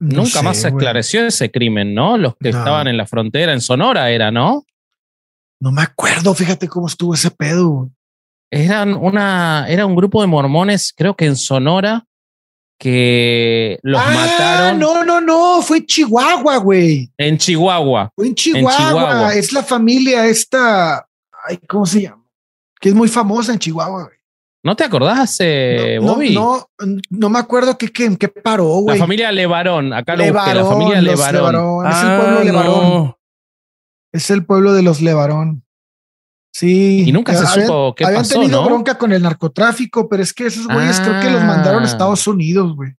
Nunca 0.00 0.42
más 0.42 0.58
se 0.58 0.68
esclareció 0.68 1.26
ese 1.26 1.50
crimen, 1.50 1.92
¿no? 1.92 2.16
Los 2.16 2.36
que 2.36 2.50
estaban 2.50 2.86
en 2.86 2.96
la 2.96 3.06
frontera, 3.06 3.52
en 3.52 3.60
Sonora 3.60 4.10
era, 4.10 4.30
¿no? 4.30 4.64
No 5.60 5.72
me 5.72 5.82
acuerdo, 5.82 6.34
fíjate 6.34 6.68
cómo 6.68 6.86
estuvo 6.86 7.14
ese 7.14 7.32
pedo. 7.32 7.90
Eran 8.48 8.94
una, 8.94 9.66
era 9.68 9.86
un 9.86 9.96
grupo 9.96 10.20
de 10.20 10.28
mormones, 10.28 10.94
creo 10.96 11.16
que 11.16 11.26
en 11.26 11.34
Sonora, 11.34 12.06
que 12.78 13.78
los 13.82 14.00
ah, 14.00 14.10
mataron. 14.10 14.78
No, 14.78 15.04
no, 15.04 15.20
no, 15.20 15.60
fue 15.62 15.78
en 15.78 15.86
Chihuahua, 15.86 16.58
güey. 16.58 17.10
En 17.18 17.36
Chihuahua. 17.36 18.12
Fue 18.14 18.28
en 18.28 18.34
Chihuahua. 18.34 19.34
Es 19.34 19.52
la 19.52 19.62
familia 19.62 20.26
esta, 20.26 21.06
ay, 21.46 21.58
¿cómo 21.68 21.84
se 21.84 22.02
llama? 22.02 22.24
Que 22.80 22.90
es 22.90 22.94
muy 22.94 23.08
famosa 23.08 23.52
en 23.52 23.58
Chihuahua, 23.58 24.04
güey. 24.04 24.18
¿No 24.62 24.74
te 24.76 24.84
acordás, 24.84 25.36
eh, 25.40 25.98
Bobby? 26.00 26.34
No, 26.34 26.68
no, 27.10 27.30
me 27.30 27.38
acuerdo 27.38 27.78
qué, 27.78 27.88
qué, 27.90 28.16
qué 28.16 28.28
paró, 28.28 28.66
güey. 28.66 28.98
La 28.98 29.02
familia 29.04 29.32
Levarón, 29.32 29.92
acá 29.92 30.16
lo 30.16 30.24
busqué, 30.32 30.54
la 30.54 30.64
familia 30.64 31.00
Levarón. 31.00 31.86
es 31.86 32.02
el 32.02 32.16
pueblo 32.16 32.38
ah, 32.38 32.44
Levarón. 32.44 33.14
Es 34.12 34.30
el 34.30 34.44
pueblo 34.44 34.72
de 34.72 34.82
los 34.82 35.00
Levarón. 35.00 35.64
Sí. 36.52 37.04
Y 37.06 37.12
nunca 37.12 37.34
se 37.34 37.46
supo 37.46 37.94
qué 37.94 38.04
habían 38.04 38.22
pasó, 38.22 38.36
Habían 38.36 38.50
tenido 38.50 38.62
¿no? 38.62 38.68
bronca 38.68 38.98
con 38.98 39.12
el 39.12 39.22
narcotráfico, 39.22 40.08
pero 40.08 40.22
es 40.22 40.32
que 40.32 40.46
esos 40.46 40.66
güeyes 40.66 40.98
creo 41.00 41.20
que 41.20 41.30
los 41.30 41.42
mandaron 41.44 41.82
a 41.82 41.86
ah. 41.86 41.88
Estados 41.88 42.26
Unidos, 42.26 42.74
güey. 42.74 42.92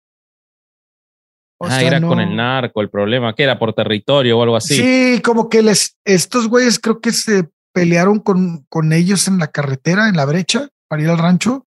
ah, 1.60 1.82
era 1.82 2.00
con 2.00 2.20
el 2.20 2.34
narco 2.34 2.80
el 2.80 2.90
problema, 2.90 3.34
que 3.34 3.42
era 3.42 3.58
por 3.58 3.74
territorio 3.74 4.38
o 4.38 4.42
algo 4.42 4.56
así. 4.56 4.76
Sí, 4.76 5.20
como 5.22 5.48
que 5.48 5.62
les, 5.62 5.96
estos 6.04 6.48
güeyes 6.48 6.78
creo 6.78 7.00
que 7.00 7.12
se 7.12 7.48
pelearon 7.72 8.20
con, 8.20 8.64
con 8.68 8.92
ellos 8.92 9.28
en 9.28 9.38
la 9.38 9.48
carretera, 9.48 10.08
en 10.08 10.16
la 10.16 10.24
brecha, 10.24 10.68
para 10.88 11.02
ir 11.02 11.08
al 11.08 11.18
rancho. 11.18 11.66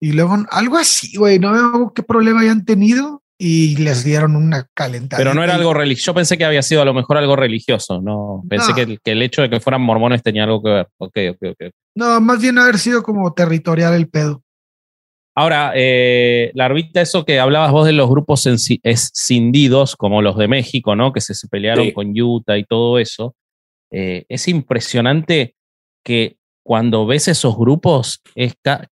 Y 0.00 0.12
luego 0.12 0.36
algo 0.50 0.78
así, 0.78 1.16
güey, 1.16 1.38
no 1.38 1.52
veo 1.52 1.92
qué 1.94 2.02
problema 2.02 2.40
hayan 2.40 2.64
tenido 2.64 3.21
y 3.44 3.76
les 3.78 4.04
dieron 4.04 4.36
una 4.36 4.68
calentada. 4.72 5.18
Pero 5.18 5.34
no 5.34 5.42
era 5.42 5.56
algo 5.56 5.74
religioso. 5.74 6.12
Yo 6.12 6.14
pensé 6.14 6.38
que 6.38 6.44
había 6.44 6.62
sido 6.62 6.80
a 6.80 6.84
lo 6.84 6.94
mejor 6.94 7.16
algo 7.16 7.34
religioso, 7.34 8.00
no. 8.00 8.44
Pensé 8.48 8.72
Que, 8.72 8.98
que, 9.02 9.10
el 9.10 9.20
hecho 9.20 9.42
de 9.42 9.50
que 9.50 9.58
fueran 9.58 9.82
mormones 9.82 10.22
tenía 10.22 10.44
algo 10.44 10.62
que 10.62 10.70
ver. 10.70 10.88
Ok, 10.98 11.16
ok, 11.32 11.42
ok. 11.50 11.70
No, 11.96 12.20
más 12.20 12.40
bien 12.40 12.56
haber 12.58 12.78
sido 12.78 13.02
como 13.02 13.32
territorial 13.34 13.94
el 13.94 14.08
pedo. 14.08 14.44
Ahora, 15.34 15.72
eh, 15.74 16.52
Larvita, 16.54 17.00
eso 17.00 17.24
que 17.24 17.40
hablabas 17.40 17.72
vos 17.72 17.84
de 17.84 17.92
los 17.92 18.08
grupos 18.08 18.46
escindidos, 18.46 19.96
como 19.96 20.22
los 20.22 20.36
de 20.36 20.46
México, 20.46 20.94
¿no? 20.94 21.12
Que 21.12 21.20
se, 21.20 21.34
se 21.34 21.48
pelearon 21.48 21.90
con 21.90 22.12
Utah 22.16 22.58
y 22.58 22.64
todo 22.64 23.00
eso. 23.00 23.34
Eh, 23.90 24.24
es 24.28 24.46
impresionante 24.46 25.56
que 26.04 26.36
cuando 26.62 27.06
ves 27.06 27.26
esos 27.26 27.56
grupos, 27.56 28.22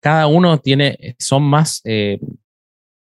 cada 0.01 0.26
uno 0.26 0.59
tiene, 0.59 1.14
son 1.20 1.44
más 1.44 1.82
eh, 1.84 2.18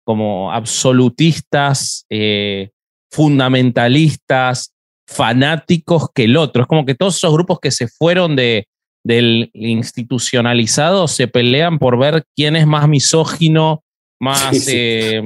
como 0.05 0.53
absolutistas, 0.53 2.07
eh, 2.11 2.71
fundamentalistas, 3.11 4.73
fanáticos 5.09 6.09
que 6.15 6.25
el 6.25 6.37
otro. 6.37 6.63
Es 6.63 6.69
como 6.69 6.85
que 6.85 6.95
todos 6.95 7.17
esos 7.17 7.33
grupos 7.33 7.59
que 7.61 7.71
se 7.71 7.89
fueron 7.89 8.37
de, 8.37 8.67
del 9.05 9.51
institucionalizado 9.55 11.09
se 11.09 11.29
pelean 11.29 11.79
por 11.79 11.99
ver 11.99 12.25
quién 12.37 12.57
es 12.57 12.67
más 12.67 12.89
misógino, 12.89 13.83
más, 14.21 14.67
eh, 14.69 15.23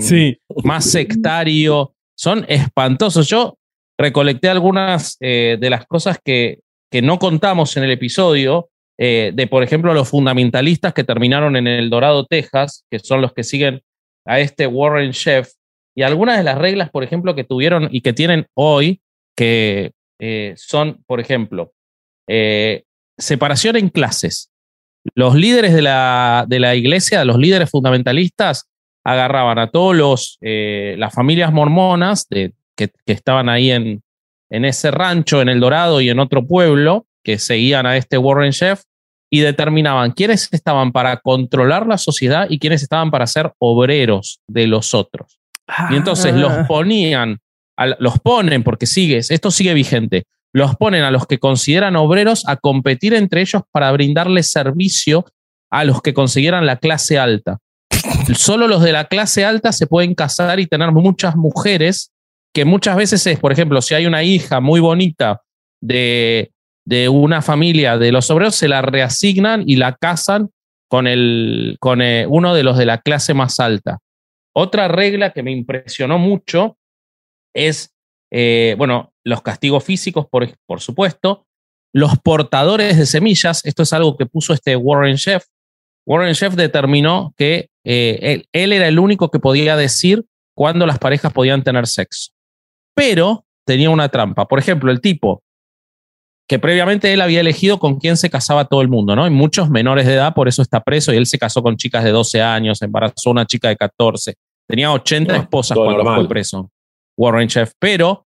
más 0.64 0.84
sectario. 0.84 1.94
Son 2.16 2.44
espantosos. 2.48 3.28
Yo 3.28 3.56
recolecté 3.98 4.48
algunas 4.48 5.16
de 5.18 5.68
las 5.70 5.86
cosas 5.86 6.18
que, 6.24 6.60
que 6.90 7.02
no 7.02 7.18
contamos 7.18 7.76
en 7.76 7.84
el 7.84 7.90
episodio, 7.90 8.70
eh, 8.98 9.30
de, 9.34 9.46
por 9.46 9.62
ejemplo, 9.62 9.94
los 9.94 10.08
fundamentalistas 10.08 10.92
que 10.92 11.04
terminaron 11.04 11.56
en 11.56 11.66
El 11.66 11.90
Dorado, 11.90 12.26
Texas, 12.26 12.84
que 12.90 12.98
son 12.98 13.20
los 13.20 13.32
que 13.32 13.44
siguen 13.44 13.82
a 14.28 14.40
este 14.40 14.66
Warren 14.66 15.12
Chef, 15.12 15.52
y 15.96 16.02
algunas 16.02 16.36
de 16.36 16.44
las 16.44 16.58
reglas, 16.58 16.90
por 16.90 17.02
ejemplo, 17.02 17.34
que 17.34 17.44
tuvieron 17.44 17.88
y 17.90 18.02
que 18.02 18.12
tienen 18.12 18.46
hoy, 18.54 19.00
que 19.34 19.92
eh, 20.20 20.54
son, 20.56 21.02
por 21.06 21.18
ejemplo, 21.18 21.72
eh, 22.28 22.84
separación 23.16 23.76
en 23.76 23.88
clases. 23.88 24.52
Los 25.14 25.34
líderes 25.34 25.74
de 25.74 25.82
la, 25.82 26.44
de 26.46 26.60
la 26.60 26.76
iglesia, 26.76 27.24
los 27.24 27.38
líderes 27.38 27.70
fundamentalistas, 27.70 28.68
agarraban 29.04 29.58
a 29.58 29.70
todos 29.70 29.96
los 29.96 30.38
las 30.42 31.14
familias 31.14 31.52
mormonas 31.52 32.26
que, 32.28 32.52
estaban 33.06 33.48
ahí 33.48 33.70
en, 33.70 34.02
en 34.50 34.64
ese 34.64 34.90
rancho, 34.90 35.40
en 35.40 35.48
El 35.48 35.60
Dorado 35.60 36.00
y 36.00 36.10
en 36.10 36.18
otro 36.18 36.46
pueblo, 36.46 37.06
que 37.24 37.38
seguían 37.38 37.86
a 37.86 37.96
este 37.96 38.18
Warren 38.18 38.52
Chef 38.52 38.82
y 39.30 39.40
determinaban 39.40 40.12
quiénes 40.12 40.48
estaban 40.52 40.92
para 40.92 41.18
controlar 41.18 41.86
la 41.86 41.98
sociedad 41.98 42.46
y 42.48 42.58
quiénes 42.58 42.82
estaban 42.82 43.10
para 43.10 43.26
ser 43.26 43.52
obreros 43.58 44.40
de 44.48 44.66
los 44.66 44.94
otros. 44.94 45.38
Y 45.90 45.96
entonces 45.96 46.34
los 46.34 46.50
ah. 46.50 46.64
ponían, 46.66 47.40
los 47.98 48.18
ponen, 48.20 48.62
porque 48.62 48.86
sigues, 48.86 49.30
esto 49.30 49.50
sigue 49.50 49.74
vigente, 49.74 50.24
los 50.54 50.76
ponen 50.76 51.02
a 51.02 51.10
los 51.10 51.26
que 51.26 51.38
consideran 51.38 51.96
obreros 51.96 52.46
a 52.48 52.56
competir 52.56 53.12
entre 53.12 53.42
ellos 53.42 53.62
para 53.70 53.92
brindarles 53.92 54.50
servicio 54.50 55.26
a 55.70 55.84
los 55.84 56.00
que 56.00 56.14
consiguieran 56.14 56.64
la 56.64 56.76
clase 56.76 57.18
alta. 57.18 57.58
Solo 58.34 58.66
los 58.66 58.82
de 58.82 58.92
la 58.92 59.04
clase 59.04 59.44
alta 59.44 59.72
se 59.72 59.86
pueden 59.86 60.14
casar 60.14 60.58
y 60.60 60.66
tener 60.66 60.92
muchas 60.92 61.36
mujeres, 61.36 62.12
que 62.54 62.64
muchas 62.64 62.96
veces 62.96 63.26
es, 63.26 63.38
por 63.38 63.52
ejemplo, 63.52 63.82
si 63.82 63.94
hay 63.94 64.06
una 64.06 64.22
hija 64.22 64.60
muy 64.60 64.80
bonita 64.80 65.42
de 65.82 66.50
de 66.88 67.10
una 67.10 67.42
familia 67.42 67.98
de 67.98 68.10
los 68.12 68.30
obreros, 68.30 68.54
se 68.54 68.66
la 68.66 68.80
reasignan 68.80 69.62
y 69.66 69.76
la 69.76 69.94
casan 69.94 70.48
con, 70.88 71.06
el, 71.06 71.76
con 71.80 72.00
eh, 72.00 72.24
uno 72.26 72.54
de 72.54 72.62
los 72.62 72.78
de 72.78 72.86
la 72.86 73.02
clase 73.02 73.34
más 73.34 73.60
alta. 73.60 73.98
Otra 74.56 74.88
regla 74.88 75.34
que 75.34 75.42
me 75.42 75.52
impresionó 75.52 76.18
mucho 76.18 76.78
es, 77.54 77.94
eh, 78.30 78.74
bueno, 78.78 79.12
los 79.22 79.42
castigos 79.42 79.84
físicos, 79.84 80.26
por, 80.30 80.48
por 80.64 80.80
supuesto, 80.80 81.44
los 81.92 82.18
portadores 82.20 82.96
de 82.96 83.04
semillas, 83.04 83.66
esto 83.66 83.82
es 83.82 83.92
algo 83.92 84.16
que 84.16 84.24
puso 84.24 84.54
este 84.54 84.74
Warren 84.74 85.16
Chef. 85.16 85.44
Warren 86.06 86.32
Chef 86.32 86.54
determinó 86.54 87.34
que 87.36 87.68
eh, 87.84 88.18
él, 88.22 88.48
él, 88.52 88.72
era 88.72 88.88
el 88.88 88.98
único 88.98 89.30
que 89.30 89.40
podía 89.40 89.76
decir 89.76 90.24
cuándo 90.54 90.86
las 90.86 90.98
parejas 90.98 91.34
podían 91.34 91.62
tener 91.62 91.86
sexo. 91.86 92.30
Pero 92.94 93.44
tenía 93.66 93.90
una 93.90 94.08
trampa. 94.08 94.48
Por 94.48 94.58
ejemplo, 94.58 94.90
el 94.90 95.02
tipo 95.02 95.42
que 96.48 96.58
previamente 96.58 97.12
él 97.12 97.20
había 97.20 97.40
elegido 97.40 97.78
con 97.78 97.98
quién 97.98 98.16
se 98.16 98.30
casaba 98.30 98.64
todo 98.64 98.80
el 98.80 98.88
mundo, 98.88 99.14
¿no? 99.14 99.24
Hay 99.24 99.30
muchos 99.30 99.68
menores 99.68 100.06
de 100.06 100.14
edad, 100.14 100.32
por 100.32 100.48
eso 100.48 100.62
está 100.62 100.82
preso, 100.82 101.12
y 101.12 101.16
él 101.18 101.26
se 101.26 101.38
casó 101.38 101.62
con 101.62 101.76
chicas 101.76 102.02
de 102.02 102.10
12 102.10 102.40
años, 102.40 102.80
embarazó 102.80 103.28
a 103.28 103.32
una 103.32 103.46
chica 103.46 103.68
de 103.68 103.76
14, 103.76 104.34
tenía 104.66 104.90
80 104.90 105.36
esposas 105.36 105.76
cuando 105.76 106.02
fue 106.02 106.26
preso, 106.26 106.70
Warren 107.18 107.48
Chef. 107.48 107.72
Pero, 107.78 108.26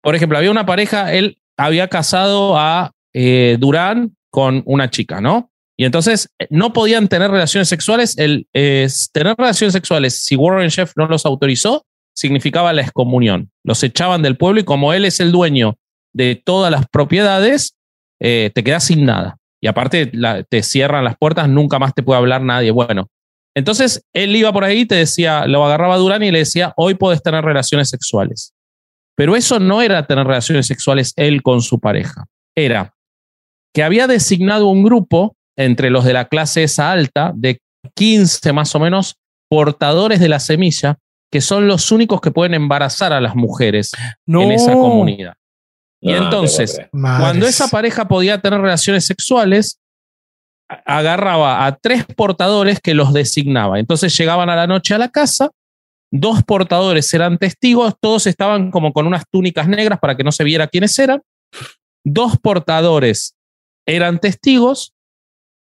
por 0.00 0.14
ejemplo, 0.14 0.38
había 0.38 0.52
una 0.52 0.64
pareja, 0.64 1.12
él 1.12 1.38
había 1.56 1.88
casado 1.88 2.56
a 2.56 2.92
eh, 3.12 3.56
Durán 3.58 4.16
con 4.30 4.62
una 4.64 4.88
chica, 4.88 5.20
¿no? 5.20 5.50
Y 5.76 5.86
entonces 5.86 6.28
eh, 6.38 6.46
no 6.50 6.72
podían 6.72 7.08
tener 7.08 7.32
relaciones 7.32 7.68
sexuales. 7.68 8.16
El, 8.16 8.46
tener 8.52 9.34
relaciones 9.36 9.72
sexuales, 9.72 10.22
si 10.22 10.36
Warren 10.36 10.70
Chef 10.70 10.92
no 10.96 11.08
los 11.08 11.26
autorizó, 11.26 11.84
significaba 12.14 12.72
la 12.72 12.82
excomunión. 12.82 13.50
Los 13.64 13.82
echaban 13.82 14.22
del 14.22 14.36
pueblo 14.36 14.60
y 14.60 14.64
como 14.64 14.92
él 14.92 15.04
es 15.04 15.18
el 15.18 15.32
dueño 15.32 15.76
de 16.18 16.34
todas 16.34 16.72
las 16.72 16.86
propiedades, 16.88 17.76
eh, 18.20 18.50
te 18.52 18.64
quedas 18.64 18.84
sin 18.84 19.06
nada. 19.06 19.38
Y 19.60 19.68
aparte 19.68 20.10
te 20.48 20.62
cierran 20.62 21.04
las 21.04 21.16
puertas, 21.16 21.48
nunca 21.48 21.78
más 21.78 21.94
te 21.94 22.02
puede 22.02 22.18
hablar 22.18 22.42
nadie. 22.42 22.72
Bueno, 22.72 23.08
entonces 23.56 24.04
él 24.12 24.34
iba 24.34 24.52
por 24.52 24.64
ahí, 24.64 24.84
te 24.84 24.96
decía, 24.96 25.46
lo 25.46 25.64
agarraba 25.64 25.96
Durán 25.96 26.22
y 26.24 26.30
le 26.30 26.40
decía, 26.40 26.72
hoy 26.76 26.94
puedes 26.94 27.22
tener 27.22 27.44
relaciones 27.44 27.88
sexuales. 27.88 28.52
Pero 29.16 29.36
eso 29.36 29.58
no 29.60 29.80
era 29.80 30.06
tener 30.06 30.26
relaciones 30.26 30.66
sexuales 30.66 31.12
él 31.16 31.42
con 31.42 31.62
su 31.62 31.78
pareja. 31.78 32.26
Era 32.56 32.94
que 33.72 33.84
había 33.84 34.06
designado 34.08 34.68
un 34.68 34.82
grupo 34.82 35.36
entre 35.56 35.90
los 35.90 36.04
de 36.04 36.12
la 36.12 36.26
clase 36.26 36.64
esa 36.64 36.90
alta, 36.90 37.32
de 37.34 37.60
15 37.94 38.52
más 38.52 38.74
o 38.74 38.80
menos, 38.80 39.16
portadores 39.48 40.20
de 40.20 40.28
la 40.28 40.40
semilla, 40.40 40.98
que 41.30 41.40
son 41.40 41.68
los 41.68 41.92
únicos 41.92 42.20
que 42.20 42.30
pueden 42.30 42.54
embarazar 42.54 43.12
a 43.12 43.20
las 43.20 43.36
mujeres 43.36 43.92
en 44.26 44.52
esa 44.52 44.72
comunidad. 44.72 45.34
Y 46.00 46.12
entonces, 46.12 46.80
cuando 46.92 47.46
esa 47.46 47.68
pareja 47.68 48.06
podía 48.06 48.40
tener 48.40 48.60
relaciones 48.60 49.06
sexuales, 49.06 49.80
agarraba 50.84 51.66
a 51.66 51.76
tres 51.76 52.04
portadores 52.04 52.80
que 52.80 52.94
los 52.94 53.12
designaba. 53.12 53.78
Entonces 53.78 54.16
llegaban 54.16 54.50
a 54.50 54.56
la 54.56 54.66
noche 54.66 54.94
a 54.94 54.98
la 54.98 55.08
casa, 55.08 55.50
dos 56.10 56.42
portadores 56.44 57.12
eran 57.14 57.38
testigos, 57.38 57.94
todos 58.00 58.26
estaban 58.26 58.70
como 58.70 58.92
con 58.92 59.06
unas 59.06 59.24
túnicas 59.30 59.66
negras 59.68 59.98
para 59.98 60.16
que 60.16 60.24
no 60.24 60.32
se 60.32 60.44
viera 60.44 60.68
quiénes 60.68 60.98
eran. 60.98 61.22
Dos 62.04 62.38
portadores 62.38 63.34
eran 63.86 64.18
testigos, 64.18 64.94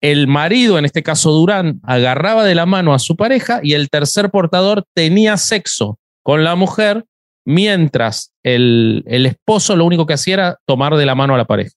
el 0.01 0.27
marido, 0.27 0.79
en 0.79 0.85
este 0.85 1.03
caso 1.03 1.31
Durán, 1.33 1.81
agarraba 1.83 2.45
de 2.45 2.55
la 2.55 2.67
mano 2.67 2.95
a 2.95 2.99
su 2.99 3.17
pareja 3.17 3.61
y 3.63 3.73
el 3.73 3.91
tercer 3.91 4.31
portador 4.31 4.85
tenía 4.95 5.37
sexo 5.37 5.99
con 6.23 6.45
la 6.45 6.57
mujer 6.57 7.05
mientras 7.45 8.33
el, 8.43 9.05
esposo 9.07 9.77
lo 9.77 9.85
único 9.85 10.07
que 10.07 10.15
hacía 10.15 10.35
era 10.35 10.59
tomar 10.67 10.97
de 10.97 11.07
la 11.07 11.15
mano 11.15 11.35
a 11.35 11.39
la 11.39 11.45
pareja. 11.45 11.73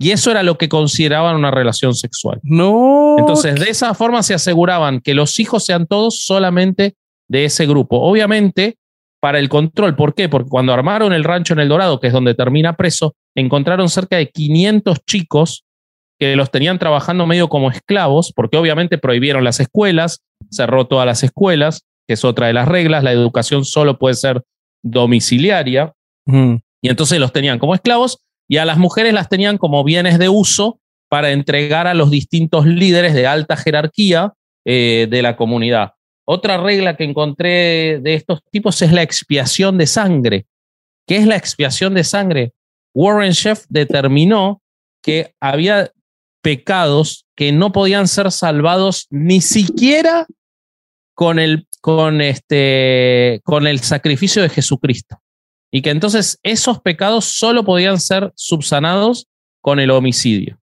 Y 0.00 0.12
eso 0.12 0.30
era 0.30 0.44
lo 0.44 0.56
que 0.58 0.68
consideraban 0.68 1.34
una 1.34 1.50
relación 1.50 1.94
sexual. 1.94 2.38
No. 2.44 3.16
Entonces, 3.18 3.56
de 3.58 3.68
esa 3.68 3.94
forma 3.94 4.22
se 4.22 4.34
aseguraban 4.34 5.00
que 5.00 5.14
los 5.14 5.40
hijos 5.40 5.64
sean 5.64 5.86
todos 5.86 6.20
solamente 6.24 6.94
de 7.28 7.44
ese 7.46 7.66
grupo. 7.66 8.00
Obviamente, 8.00 8.76
para 9.20 9.38
el 9.38 9.48
control. 9.48 9.96
¿Por 9.96 10.14
qué? 10.14 10.28
Porque 10.28 10.48
cuando 10.48 10.72
armaron 10.72 11.12
el 11.12 11.24
rancho 11.24 11.52
en 11.54 11.60
El 11.60 11.68
Dorado, 11.68 12.00
que 12.00 12.08
es 12.08 12.12
donde 12.12 12.34
termina 12.34 12.76
preso, 12.76 13.14
encontraron 13.34 13.88
cerca 13.88 14.16
de 14.16 14.30
500 14.30 14.98
chicos 15.04 15.64
que 16.18 16.36
los 16.36 16.50
tenían 16.50 16.78
trabajando 16.78 17.26
medio 17.26 17.48
como 17.48 17.70
esclavos, 17.70 18.32
porque 18.34 18.56
obviamente 18.56 18.98
prohibieron 18.98 19.44
las 19.44 19.60
escuelas, 19.60 20.22
cerró 20.50 20.86
todas 20.86 21.06
las 21.06 21.22
escuelas, 21.22 21.84
que 22.06 22.14
es 22.14 22.24
otra 22.24 22.48
de 22.48 22.54
las 22.54 22.66
reglas, 22.66 23.04
la 23.04 23.12
educación 23.12 23.64
solo 23.64 23.98
puede 23.98 24.14
ser 24.14 24.42
domiciliaria, 24.82 25.92
y 26.26 26.88
entonces 26.88 27.18
los 27.18 27.32
tenían 27.32 27.58
como 27.58 27.74
esclavos 27.74 28.18
y 28.48 28.58
a 28.58 28.64
las 28.64 28.78
mujeres 28.78 29.14
las 29.14 29.28
tenían 29.28 29.58
como 29.58 29.82
bienes 29.84 30.18
de 30.18 30.28
uso 30.28 30.80
para 31.08 31.30
entregar 31.30 31.86
a 31.86 31.94
los 31.94 32.10
distintos 32.10 32.66
líderes 32.66 33.14
de 33.14 33.26
alta 33.26 33.56
jerarquía 33.56 34.34
eh, 34.64 35.06
de 35.08 35.22
la 35.22 35.36
comunidad. 35.36 35.92
Otra 36.26 36.58
regla 36.58 36.96
que 36.96 37.04
encontré 37.04 38.00
de 38.00 38.14
estos 38.14 38.40
tipos 38.50 38.82
es 38.82 38.92
la 38.92 39.02
expiación 39.02 39.78
de 39.78 39.86
sangre. 39.86 40.46
¿Qué 41.06 41.16
es 41.16 41.26
la 41.26 41.36
expiación 41.36 41.94
de 41.94 42.04
sangre? 42.04 42.52
Warren 42.94 43.32
Chef 43.32 43.64
determinó 43.70 44.60
que 45.02 45.34
había 45.40 45.90
pecados 46.42 47.26
que 47.34 47.52
no 47.52 47.72
podían 47.72 48.08
ser 48.08 48.30
salvados 48.30 49.06
ni 49.10 49.40
siquiera 49.40 50.26
con 51.14 51.38
el 51.38 51.67
con, 51.88 52.20
este, 52.20 53.40
con 53.44 53.66
el 53.66 53.80
sacrificio 53.80 54.42
de 54.42 54.50
Jesucristo. 54.50 55.22
Y 55.72 55.80
que 55.80 55.88
entonces 55.88 56.38
esos 56.42 56.82
pecados 56.82 57.24
solo 57.24 57.64
podían 57.64 57.98
ser 57.98 58.30
subsanados 58.36 59.26
con 59.62 59.80
el 59.80 59.90
homicidio. 59.90 60.60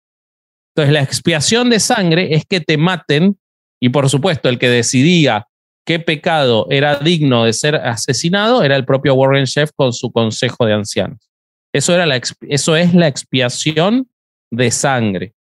Entonces, 0.75 0.93
la 0.93 1.01
expiación 1.01 1.71
de 1.71 1.81
sangre 1.81 2.35
es 2.35 2.45
que 2.45 2.61
te 2.61 2.77
maten 2.77 3.39
y, 3.81 3.89
por 3.89 4.11
supuesto, 4.11 4.51
el 4.51 4.59
que 4.59 4.69
decidía 4.69 5.47
qué 5.87 5.99
pecado 5.99 6.67
era 6.69 6.97
digno 6.97 7.45
de 7.45 7.55
ser 7.55 7.77
asesinado 7.77 8.63
era 8.63 8.77
el 8.77 8.85
propio 8.85 9.15
Warren 9.15 9.47
Chef 9.47 9.71
con 9.75 9.95
su 9.95 10.13
consejo 10.13 10.67
de 10.67 10.75
ancianos. 10.75 11.31
Eso, 11.73 11.95
era 11.95 12.05
la, 12.05 12.21
eso 12.51 12.77
es 12.77 12.93
la 12.93 13.09
expiación 13.09 14.11
de 14.51 14.71
sangre. 14.71 15.33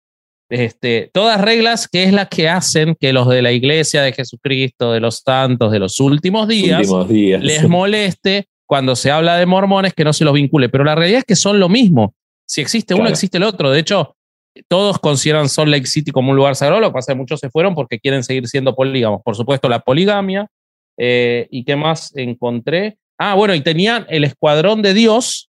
Este, 0.52 1.10
todas 1.14 1.40
reglas 1.40 1.88
que 1.88 2.04
es 2.04 2.12
las 2.12 2.28
que 2.28 2.46
hacen 2.46 2.94
que 3.00 3.14
los 3.14 3.26
de 3.26 3.40
la 3.40 3.52
iglesia 3.52 4.02
de 4.02 4.12
Jesucristo, 4.12 4.92
de 4.92 5.00
los 5.00 5.22
santos, 5.24 5.72
de 5.72 5.78
los 5.78 5.98
últimos 5.98 6.46
días, 6.46 6.86
les 7.08 7.66
moleste 7.66 8.48
cuando 8.66 8.94
se 8.94 9.10
habla 9.10 9.38
de 9.38 9.46
mormones 9.46 9.94
que 9.94 10.04
no 10.04 10.12
se 10.12 10.26
los 10.26 10.34
vincule. 10.34 10.68
Pero 10.68 10.84
la 10.84 10.94
realidad 10.94 11.20
es 11.20 11.24
que 11.24 11.36
son 11.36 11.58
lo 11.58 11.70
mismo. 11.70 12.14
Si 12.46 12.60
existe 12.60 12.92
uno, 12.92 13.08
existe 13.08 13.38
el 13.38 13.44
otro. 13.44 13.70
De 13.70 13.80
hecho, 13.80 14.14
todos 14.68 14.98
consideran 14.98 15.48
Salt 15.48 15.70
Lake 15.70 15.86
City 15.86 16.10
como 16.10 16.32
un 16.32 16.36
lugar 16.36 16.54
sagrado, 16.54 16.82
lo 16.82 16.88
que 16.88 16.92
pasa 16.92 17.12
es 17.12 17.16
que 17.16 17.20
muchos 17.20 17.40
se 17.40 17.48
fueron 17.48 17.74
porque 17.74 17.98
quieren 17.98 18.22
seguir 18.22 18.46
siendo 18.46 18.74
polígamos. 18.74 19.22
Por 19.24 19.34
supuesto, 19.34 19.70
la 19.70 19.80
poligamia. 19.80 20.48
Eh, 20.98 21.48
¿Y 21.50 21.64
qué 21.64 21.76
más 21.76 22.14
encontré? 22.14 22.98
Ah, 23.16 23.34
bueno, 23.36 23.54
y 23.54 23.62
tenían 23.62 24.04
el 24.10 24.24
Escuadrón 24.24 24.82
de 24.82 24.92
Dios, 24.92 25.48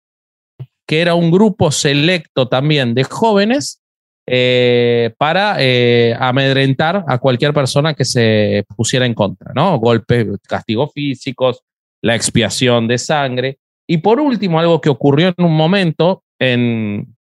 que 0.87 1.01
era 1.01 1.17
un 1.17 1.33
grupo 1.33 1.73
selecto 1.73 2.47
también 2.47 2.95
de 2.95 3.03
jóvenes 3.03 3.82
eh, 4.27 5.15
para 5.19 5.57
eh, 5.59 6.17
amedrentar 6.19 7.05
a 7.09 7.19
cualquier 7.19 7.53
persona 7.53 7.95
que 7.95 8.05
se 8.05 8.65
pusiera 8.77 9.05
en 9.05 9.15
contra, 9.15 9.53
¿no? 9.55 9.79
Golpes, 9.79 10.27
castigos 10.47 10.93
físicos, 10.95 11.63
la 12.03 12.15
expiación 12.15 12.87
de 12.87 12.99
sangre. 12.99 13.59
Y 13.89 13.99
por 13.99 14.21
último, 14.21 14.61
algo 14.61 14.81
que 14.81 14.91
ocurrió 14.91 15.35
en 15.37 15.45
un 15.45 15.57
momento 15.57 16.23
en, 16.39 17.17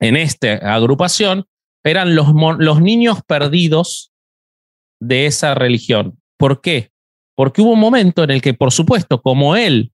en 0.00 0.16
esta 0.16 0.74
agrupación 0.74 1.44
eran 1.84 2.14
los, 2.14 2.28
los 2.58 2.80
niños 2.80 3.20
perdidos 3.26 4.12
de 5.00 5.26
esa 5.26 5.54
religión. 5.54 6.18
¿Por 6.36 6.60
qué? 6.60 6.90
Porque 7.36 7.62
hubo 7.62 7.72
un 7.72 7.80
momento 7.80 8.24
en 8.24 8.30
el 8.30 8.42
que, 8.42 8.54
por 8.54 8.72
supuesto, 8.72 9.22
como 9.22 9.56
él 9.56 9.92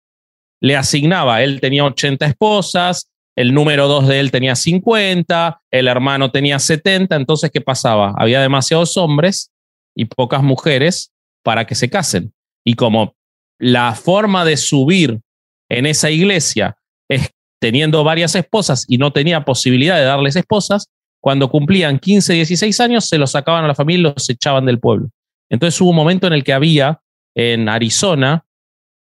le 0.60 0.76
asignaba, 0.76 1.42
él 1.42 1.60
tenía 1.60 1.84
80 1.84 2.26
esposas, 2.26 3.10
el 3.36 3.52
número 3.52 3.88
2 3.88 4.08
de 4.08 4.20
él 4.20 4.30
tenía 4.30 4.54
50, 4.54 5.60
el 5.70 5.88
hermano 5.88 6.30
tenía 6.30 6.58
70, 6.58 7.16
entonces, 7.16 7.50
¿qué 7.50 7.60
pasaba? 7.60 8.14
Había 8.16 8.40
demasiados 8.40 8.96
hombres 8.96 9.50
y 9.94 10.04
pocas 10.04 10.42
mujeres 10.42 11.12
para 11.42 11.66
que 11.66 11.74
se 11.74 11.90
casen. 11.90 12.32
Y 12.64 12.74
como 12.74 13.14
la 13.58 13.94
forma 13.94 14.44
de 14.44 14.56
subir 14.56 15.20
en 15.68 15.86
esa 15.86 16.10
iglesia 16.10 16.76
es 17.08 17.30
teniendo 17.60 18.04
varias 18.04 18.34
esposas 18.34 18.84
y 18.88 18.98
no 18.98 19.12
tenía 19.12 19.44
posibilidad 19.44 19.96
de 19.96 20.04
darles 20.04 20.36
esposas, 20.36 20.88
cuando 21.20 21.50
cumplían 21.50 21.98
15, 21.98 22.34
16 22.34 22.80
años, 22.80 23.06
se 23.06 23.16
los 23.16 23.30
sacaban 23.30 23.64
a 23.64 23.68
la 23.68 23.74
familia 23.74 24.10
y 24.10 24.12
los 24.12 24.28
echaban 24.28 24.66
del 24.66 24.78
pueblo. 24.78 25.08
Entonces 25.48 25.80
hubo 25.80 25.90
un 25.90 25.96
momento 25.96 26.26
en 26.26 26.34
el 26.34 26.44
que 26.44 26.52
había 26.52 27.00
en 27.34 27.68
Arizona 27.68 28.44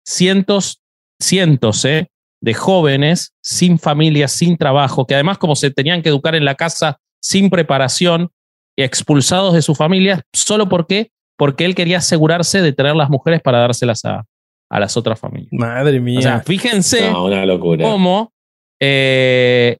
cientos, 0.03 0.82
cientos 1.21 1.86
¿eh? 1.86 2.09
De 2.41 2.53
jóvenes 2.53 3.33
sin 3.41 3.79
familia, 3.79 4.27
sin 4.27 4.57
trabajo, 4.57 5.05
que 5.05 5.15
además 5.15 5.38
como 5.38 5.55
se 5.55 5.71
tenían 5.71 6.01
que 6.01 6.09
educar 6.09 6.35
en 6.35 6.45
la 6.45 6.55
casa 6.55 6.99
sin 7.21 7.49
preparación, 7.49 8.29
expulsados 8.77 9.53
de 9.53 9.61
su 9.61 9.73
familia, 9.75 10.21
solo 10.33 10.69
porque, 10.69 11.11
porque 11.35 11.65
él 11.65 11.75
quería 11.75 11.97
asegurarse 11.97 12.61
de 12.61 12.73
tener 12.73 12.95
las 12.95 13.09
mujeres 13.09 13.41
para 13.41 13.59
dárselas 13.59 14.05
a, 14.05 14.23
a 14.69 14.79
las 14.79 14.97
otras 14.97 15.19
familias. 15.19 15.49
Madre 15.51 15.99
mía. 15.99 16.19
O 16.19 16.21
sea, 16.21 16.39
fíjense 16.41 17.11
cómo 17.11 18.31
eh, 18.79 19.77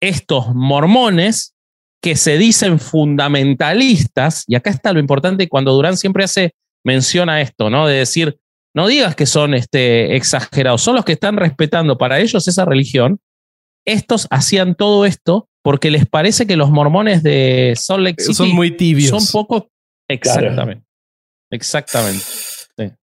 estos 0.00 0.54
mormones 0.54 1.54
que 2.02 2.16
se 2.16 2.38
dicen 2.38 2.78
fundamentalistas, 2.78 4.44
y 4.46 4.54
acá 4.54 4.70
está 4.70 4.92
lo 4.92 5.00
importante, 5.00 5.48
cuando 5.48 5.72
Durán 5.72 5.98
siempre 5.98 6.24
hace 6.24 6.54
mención 6.82 7.28
a 7.28 7.42
esto, 7.42 7.68
¿no? 7.68 7.86
De 7.86 7.96
decir, 7.96 8.38
no 8.74 8.86
digas 8.86 9.16
que 9.16 9.26
son 9.26 9.54
este, 9.54 10.16
exagerados, 10.16 10.82
son 10.82 10.96
los 10.96 11.04
que 11.04 11.12
están 11.12 11.36
respetando 11.36 11.98
para 11.98 12.20
ellos 12.20 12.46
esa 12.46 12.64
religión. 12.64 13.20
Estos 13.86 14.26
hacían 14.30 14.74
todo 14.74 15.06
esto 15.06 15.48
porque 15.62 15.90
les 15.90 16.06
parece 16.06 16.46
que 16.46 16.56
los 16.56 16.70
mormones 16.70 17.22
de 17.22 17.74
Salt 17.76 18.02
Lake 18.02 18.22
City 18.22 18.34
son 18.34 18.50
muy 18.50 18.76
tibios. 18.76 19.10
Son 19.10 19.26
poco. 19.32 19.68
Exactamente. 20.08 20.84
Exactamente. 21.50 22.24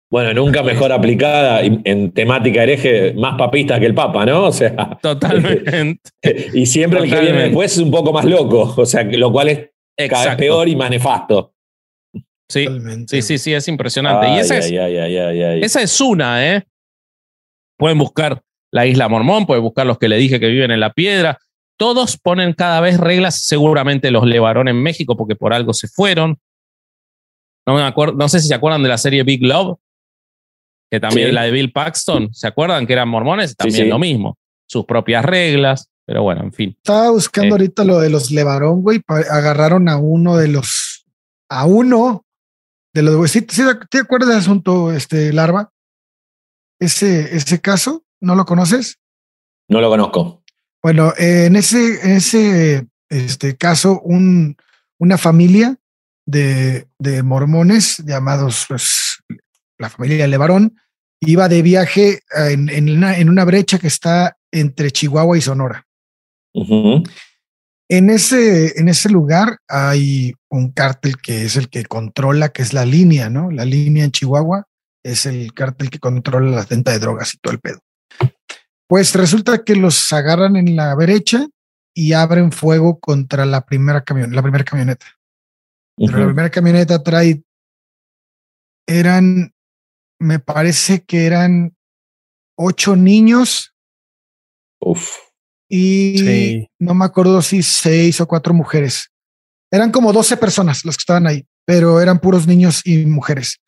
Bueno, 0.08 0.32
nunca 0.32 0.62
mejor 0.62 0.92
aplicada 0.92 1.62
en 1.62 2.12
temática 2.12 2.62
hereje, 2.62 3.12
más 3.14 3.36
papista 3.36 3.80
que 3.80 3.86
el 3.86 3.94
Papa, 3.94 4.24
¿no? 4.24 4.44
O 4.44 4.52
sea. 4.52 4.98
Totalmente. 5.02 6.10
y 6.54 6.64
siempre 6.66 7.00
el 7.00 7.10
que 7.10 7.20
viene 7.20 7.42
después 7.44 7.72
es 7.72 7.78
un 7.78 7.90
poco 7.90 8.12
más 8.12 8.24
loco, 8.24 8.74
o 8.76 8.86
sea, 8.86 9.02
lo 9.02 9.32
cual 9.32 9.48
es 9.48 10.08
cada 10.08 10.28
vez 10.28 10.36
peor 10.36 10.68
y 10.68 10.76
más 10.76 10.90
nefasto. 10.90 11.55
Sí, 12.48 12.66
sí, 13.08 13.22
sí, 13.22 13.38
sí, 13.38 13.54
es 13.54 13.66
impresionante. 13.68 14.28
y 14.28 14.38
esa, 14.38 14.58
es, 14.58 14.70
esa 14.70 15.82
es 15.82 16.00
una, 16.00 16.46
¿eh? 16.46 16.66
Pueden 17.76 17.98
buscar 17.98 18.42
la 18.70 18.86
isla 18.86 19.08
Mormón, 19.08 19.46
pueden 19.46 19.62
buscar 19.62 19.86
los 19.86 19.98
que 19.98 20.08
le 20.08 20.16
dije 20.16 20.38
que 20.38 20.48
viven 20.48 20.70
en 20.70 20.80
la 20.80 20.92
piedra. 20.92 21.38
Todos 21.78 22.16
ponen 22.16 22.52
cada 22.52 22.80
vez 22.80 22.98
reglas, 22.98 23.44
seguramente 23.44 24.10
los 24.10 24.26
levaron 24.26 24.68
en 24.68 24.82
México 24.82 25.16
porque 25.16 25.34
por 25.34 25.52
algo 25.52 25.72
se 25.72 25.88
fueron. 25.88 26.38
No, 27.66 27.74
me 27.74 27.82
acuerdo, 27.82 28.14
no 28.14 28.28
sé 28.28 28.40
si 28.40 28.48
se 28.48 28.54
acuerdan 28.54 28.82
de 28.82 28.88
la 28.88 28.98
serie 28.98 29.24
Big 29.24 29.42
Love, 29.42 29.78
que 30.90 31.00
también 31.00 31.34
la 31.34 31.42
de 31.42 31.50
Bill 31.50 31.72
Paxton. 31.72 32.32
¿Se 32.32 32.46
acuerdan 32.46 32.86
que 32.86 32.92
eran 32.92 33.08
mormones? 33.08 33.56
También 33.56 33.88
lo 33.88 33.98
mismo. 33.98 34.38
Sus 34.68 34.84
propias 34.84 35.24
reglas, 35.24 35.90
pero 36.04 36.22
bueno, 36.22 36.42
en 36.42 36.52
fin. 36.52 36.70
Estaba 36.76 37.10
buscando 37.10 37.56
eh. 37.56 37.58
ahorita 37.58 37.84
lo 37.84 37.98
de 37.98 38.10
los 38.10 38.30
Levarón, 38.30 38.82
güey. 38.82 39.00
Agarraron 39.08 39.88
a 39.88 39.96
uno 39.96 40.36
de 40.36 40.48
los, 40.48 41.06
a 41.48 41.66
uno 41.66 42.25
de 42.96 43.02
los, 43.02 43.30
¿sí, 43.30 43.42
te 43.42 43.98
acuerdas 43.98 44.30
del 44.30 44.38
asunto, 44.38 44.90
este, 44.90 45.30
Larva? 45.30 45.70
Ese, 46.80 47.36
ese 47.36 47.60
caso, 47.60 48.04
¿no 48.20 48.34
lo 48.34 48.46
conoces? 48.46 48.98
No 49.68 49.82
lo 49.82 49.90
conozco. 49.90 50.42
Bueno, 50.82 51.12
en 51.18 51.56
ese, 51.56 52.00
en 52.02 52.16
ese 52.16 52.86
este 53.10 53.56
caso, 53.56 54.00
un, 54.00 54.56
una 54.98 55.18
familia 55.18 55.76
de, 56.24 56.88
de 56.98 57.22
mormones 57.22 57.98
llamados 57.98 58.64
pues, 58.66 59.22
la 59.78 59.90
familia 59.90 60.26
Levarón, 60.26 60.78
iba 61.20 61.48
de 61.48 61.60
viaje 61.60 62.20
en, 62.34 62.70
en, 62.70 62.90
una, 62.90 63.18
en, 63.18 63.28
una, 63.28 63.44
brecha 63.44 63.78
que 63.78 63.88
está 63.88 64.38
entre 64.50 64.90
Chihuahua 64.90 65.36
y 65.36 65.42
Sonora. 65.42 65.86
En 67.88 68.10
ese, 68.10 68.80
en 68.80 68.88
ese 68.88 69.10
lugar 69.10 69.58
hay 69.68 70.34
un 70.56 70.70
cártel 70.72 71.16
que 71.18 71.44
es 71.44 71.56
el 71.56 71.68
que 71.68 71.84
controla, 71.84 72.50
que 72.50 72.62
es 72.62 72.72
la 72.72 72.84
línea, 72.84 73.30
¿no? 73.30 73.50
La 73.50 73.64
línea 73.64 74.04
en 74.04 74.10
Chihuahua 74.10 74.66
es 75.04 75.26
el 75.26 75.52
cártel 75.54 75.90
que 75.90 75.98
controla 75.98 76.50
la 76.56 76.64
venta 76.64 76.92
de 76.92 76.98
drogas 76.98 77.34
y 77.34 77.38
todo 77.38 77.52
el 77.52 77.60
pedo. 77.60 77.80
Pues 78.88 79.14
resulta 79.14 79.64
que 79.64 79.76
los 79.76 80.12
agarran 80.12 80.56
en 80.56 80.76
la 80.76 80.94
brecha 80.94 81.46
y 81.94 82.12
abren 82.12 82.52
fuego 82.52 82.98
contra 82.98 83.46
la 83.46 83.64
primera, 83.64 84.04
camion 84.04 84.34
la 84.34 84.42
primera 84.42 84.64
camioneta. 84.64 85.06
Pero 85.96 86.18
la 86.18 86.26
primera 86.26 86.50
camioneta 86.50 87.02
trae, 87.02 87.42
eran, 88.86 89.54
me 90.20 90.38
parece 90.38 91.04
que 91.04 91.26
eran 91.26 91.76
ocho 92.56 92.96
niños. 92.96 93.74
Uf 94.78 95.26
y 95.68 96.68
no 96.78 96.94
me 96.94 97.04
acuerdo 97.04 97.42
si 97.42 97.62
seis 97.62 98.20
o 98.20 98.26
cuatro 98.26 98.54
mujeres. 98.54 99.10
Eran 99.70 99.90
como 99.90 100.12
12 100.12 100.36
personas 100.36 100.84
los 100.84 100.96
que 100.96 101.02
estaban 101.02 101.26
ahí, 101.26 101.46
pero 101.64 102.00
eran 102.00 102.18
puros 102.18 102.46
niños 102.46 102.82
y 102.84 103.06
mujeres. 103.06 103.60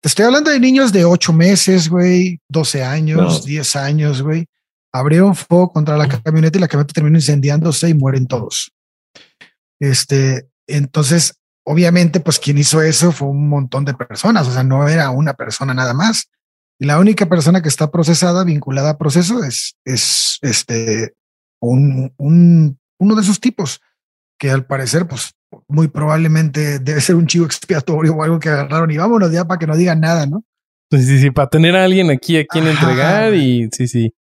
Te 0.00 0.08
estoy 0.08 0.24
hablando 0.24 0.50
de 0.50 0.60
niños 0.60 0.92
de 0.92 1.04
ocho 1.04 1.32
meses, 1.32 1.88
güey, 1.88 2.40
12 2.48 2.84
años, 2.84 3.44
10 3.44 3.76
años, 3.76 4.22
güey. 4.22 4.46
Abrieron 4.92 5.34
fuego 5.34 5.72
contra 5.72 5.96
la 5.96 6.08
camioneta 6.08 6.58
y 6.58 6.60
la 6.60 6.68
camioneta 6.68 6.94
terminó 6.94 7.18
incendiándose 7.18 7.88
y 7.88 7.94
mueren 7.94 8.26
todos. 8.26 8.72
Este, 9.80 10.48
entonces, 10.66 11.34
obviamente, 11.64 12.20
pues 12.20 12.38
quien 12.38 12.58
hizo 12.58 12.80
eso 12.80 13.12
fue 13.12 13.28
un 13.28 13.48
montón 13.48 13.84
de 13.84 13.94
personas, 13.94 14.48
o 14.48 14.52
sea, 14.52 14.62
no 14.62 14.88
era 14.88 15.10
una 15.10 15.34
persona 15.34 15.74
nada 15.74 15.92
más. 15.92 16.30
Y 16.78 16.86
la 16.86 16.98
única 16.98 17.26
persona 17.26 17.62
que 17.62 17.68
está 17.68 17.90
procesada, 17.90 18.44
vinculada 18.44 18.90
a 18.90 18.98
proceso, 18.98 19.42
es, 19.42 19.76
es 19.84 20.38
este, 20.42 21.14
un, 21.60 22.12
un, 22.18 22.78
uno 22.98 23.14
de 23.14 23.22
esos 23.22 23.40
tipos 23.40 23.80
que 24.38 24.50
al 24.50 24.66
parecer, 24.66 25.06
pues 25.06 25.34
muy 25.68 25.88
probablemente 25.88 26.78
debe 26.78 27.00
ser 27.00 27.16
un 27.16 27.26
chivo 27.26 27.46
expiatorio 27.46 28.14
o 28.14 28.22
algo 28.22 28.38
que 28.38 28.48
agarraron 28.48 28.90
y 28.90 28.96
vámonos 28.96 29.32
ya 29.32 29.44
para 29.44 29.58
que 29.58 29.66
no 29.66 29.76
digan 29.76 30.00
nada, 30.00 30.26
¿no? 30.26 30.44
Sí, 30.90 31.02
sí, 31.02 31.18
sí, 31.18 31.30
para 31.30 31.48
tener 31.48 31.74
a 31.74 31.84
alguien 31.84 32.10
aquí 32.10 32.36
a 32.38 32.46
quien 32.46 32.66
entregar 32.66 33.34
y 33.34 33.68
sí, 33.72 33.88
sí. 33.88 34.14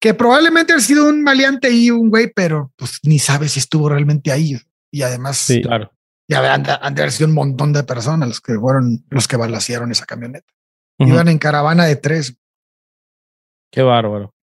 Que 0.00 0.14
probablemente 0.14 0.72
ha 0.72 0.78
sido 0.78 1.08
un 1.08 1.22
maleante 1.22 1.70
y 1.70 1.90
un 1.90 2.08
güey, 2.08 2.32
pero 2.32 2.72
pues 2.76 3.00
ni 3.02 3.18
sabe 3.18 3.48
si 3.48 3.58
estuvo 3.58 3.88
realmente 3.88 4.30
ahí. 4.30 4.56
Y 4.92 5.02
además, 5.02 5.38
sí, 5.38 5.60
claro. 5.60 5.90
Ya 6.28 6.54
han, 6.54 6.62
de 6.62 6.72
haber 6.72 7.10
sido 7.10 7.28
un 7.28 7.34
montón 7.34 7.72
de 7.72 7.82
personas 7.82 8.28
los 8.28 8.40
que 8.40 8.54
fueron 8.54 9.04
los 9.08 9.26
que 9.26 9.36
balasearon 9.36 9.90
esa 9.90 10.04
camioneta. 10.04 10.52
Iban 10.98 11.28
en 11.28 11.38
caravana 11.38 11.86
de 11.86 11.96
tres. 11.96 12.36
Qué 13.72 13.82
bárbaro. 13.82 14.34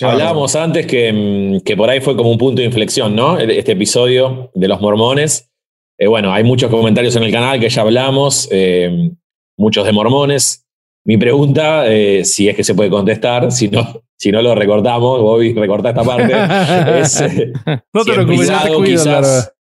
Hablábamos 0.00 0.54
antes 0.56 0.86
que, 0.86 1.12
mm, 1.12 1.60
que, 1.60 1.76
por 1.76 1.88
ahí 1.88 2.00
fue 2.00 2.16
como 2.16 2.30
un 2.30 2.38
punto 2.38 2.60
de 2.60 2.66
inflexión, 2.66 3.16
¿no? 3.16 3.38
Este 3.38 3.72
episodio 3.72 4.50
de 4.54 4.68
los 4.68 4.80
mormones. 4.80 5.50
Eh, 5.98 6.06
bueno, 6.06 6.32
hay 6.32 6.44
muchos 6.44 6.70
comentarios 6.70 7.16
en 7.16 7.22
el 7.22 7.32
canal 7.32 7.58
que 7.58 7.70
ya 7.70 7.82
hablamos, 7.82 8.48
eh, 8.50 9.10
muchos 9.56 9.86
de 9.86 9.92
mormones. 9.92 10.66
Mi 11.04 11.16
pregunta, 11.16 11.86
eh, 11.86 12.24
si 12.24 12.48
es 12.48 12.56
que 12.56 12.64
se 12.64 12.74
puede 12.74 12.90
contestar, 12.90 13.50
si 13.50 13.68
no, 13.68 14.02
si 14.18 14.30
no 14.30 14.42
lo 14.42 14.54
recortamos, 14.54 15.20
Bobby, 15.20 15.54
recorta 15.56 15.90
esta 15.90 16.04
parte. 16.04 17.00
es, 17.00 17.20
no 17.94 18.04
te 18.04 18.12
preocupes, 18.12 18.50
quizás, 18.84 19.54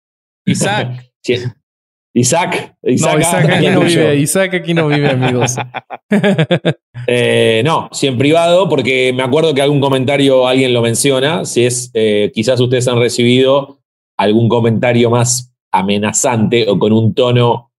Isaac. 0.46 1.14
Isaac. 2.14 2.76
Isaac, 2.84 3.14
no, 3.14 3.20
Isaac 3.20 3.49
aquí 3.49 3.68
no 3.68 3.80
vive, 3.82 4.16
Isaac 4.18 4.53
aquí 4.53 4.74
no 4.74 4.88
vive, 4.88 5.09
amigos. 5.09 5.55
eh, 7.07 7.61
no, 7.66 7.89
si 7.91 8.07
en 8.07 8.18
privado, 8.18 8.70
porque 8.70 9.11
me 9.14 9.24
acuerdo 9.24 9.53
que 9.53 9.61
algún 9.61 9.82
comentario 9.82 10.47
alguien 10.47 10.74
lo 10.74 10.82
menciona. 10.82 11.43
Si 11.45 11.66
es, 11.66 11.89
eh, 11.93 12.32
quizás 12.34 12.59
ustedes 12.59 12.88
han 12.88 12.99
recibido 12.99 13.80
algún 14.18 14.47
comentario 14.47 15.09
más 15.09 15.53
amenazante 15.72 16.70
o 16.70 16.78
con 16.78 16.93
un 16.93 17.16
tono 17.16 17.72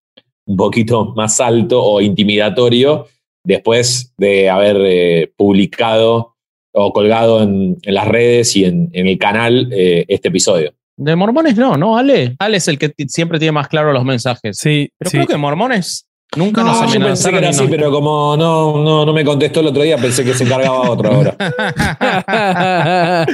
un 0.47 0.57
poquito 0.57 1.15
más 1.15 1.41
alto 1.41 1.83
o 1.83 2.01
intimidatorio 2.01 3.07
después 3.45 4.13
de 4.19 4.51
haber 4.51 4.77
eh, 4.85 5.33
publicado 5.37 6.35
o 6.73 6.93
colgado 6.93 7.43
en, 7.43 7.79
en, 7.83 7.95
las 7.95 8.09
redes 8.09 8.57
y 8.57 8.65
en, 8.65 8.91
en 8.93 9.07
el 9.07 9.17
canal 9.17 9.69
eh, 9.73 10.05
este 10.09 10.29
episodio. 10.29 10.75
De 10.97 11.17
mormones 11.17 11.57
no, 11.57 11.77
¿no? 11.77 11.99
Ale. 11.99 12.37
Ale 12.39 12.59
es 12.59 12.69
el 12.69 12.79
que 12.79 12.93
siempre 13.09 13.39
tiene 13.39 13.53
más 13.53 13.69
claro 13.69 13.93
los 13.93 14.05
mensajes. 14.05 14.57
Sí. 14.59 14.91
Pero 14.99 15.11
sí. 15.11 15.17
creo 15.19 15.27
que 15.27 15.37
mormones 15.37 16.07
nunca 16.37 16.63
no, 16.63 16.69
nos 16.69 16.83
amenazaron. 16.83 17.03
Yo 17.03 17.09
pensé 17.09 17.31
que 17.31 17.39
era 17.39 17.49
así, 17.49 17.67
pero 17.69 17.91
como 17.91 18.37
no, 18.37 18.83
no, 18.83 19.07
no 19.07 19.13
me 19.13 19.25
contestó 19.25 19.61
el 19.61 19.69
otro 19.69 19.83
día, 19.83 19.97
pensé 19.99 20.25
que 20.25 20.35
se 20.35 20.45
encargaba 20.45 20.91
otro 20.91 21.13
ahora. 21.13 21.37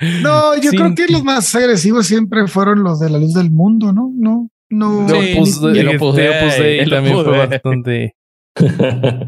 no, 0.22 0.54
yo 0.56 0.70
sí. 0.70 0.76
creo 0.76 0.94
que 0.94 1.06
los 1.08 1.24
más 1.24 1.54
agresivos 1.54 2.06
siempre 2.06 2.46
fueron 2.48 2.82
los 2.82 3.00
de 3.00 3.10
la 3.10 3.18
luz 3.18 3.34
del 3.34 3.50
mundo, 3.50 3.92
¿no? 3.92 4.10
No, 4.14 4.48
no. 4.70 5.08
Sí, 5.08 5.34
Opus, 5.36 5.62
el 5.62 5.96
Opus 5.96 6.16
Dei, 6.16 6.28
Opus 6.28 6.58
Dei 6.58 6.78
el 6.80 6.90
también 6.90 7.24
fue 7.24 7.46
bastante. 7.46 8.16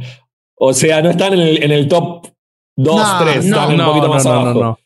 o 0.57 0.73
sea, 0.73 1.03
no 1.03 1.11
están 1.11 1.35
en 1.35 1.41
el, 1.41 1.63
en 1.63 1.71
el 1.71 1.89
top 1.89 2.27
2, 2.77 2.97
no, 2.97 3.25
3, 3.25 3.45
no, 3.47 3.61
están 3.61 3.77
no, 3.77 3.85
un 3.85 3.91
poquito 3.91 4.09
más 4.09 4.27
abajo. 4.27 4.79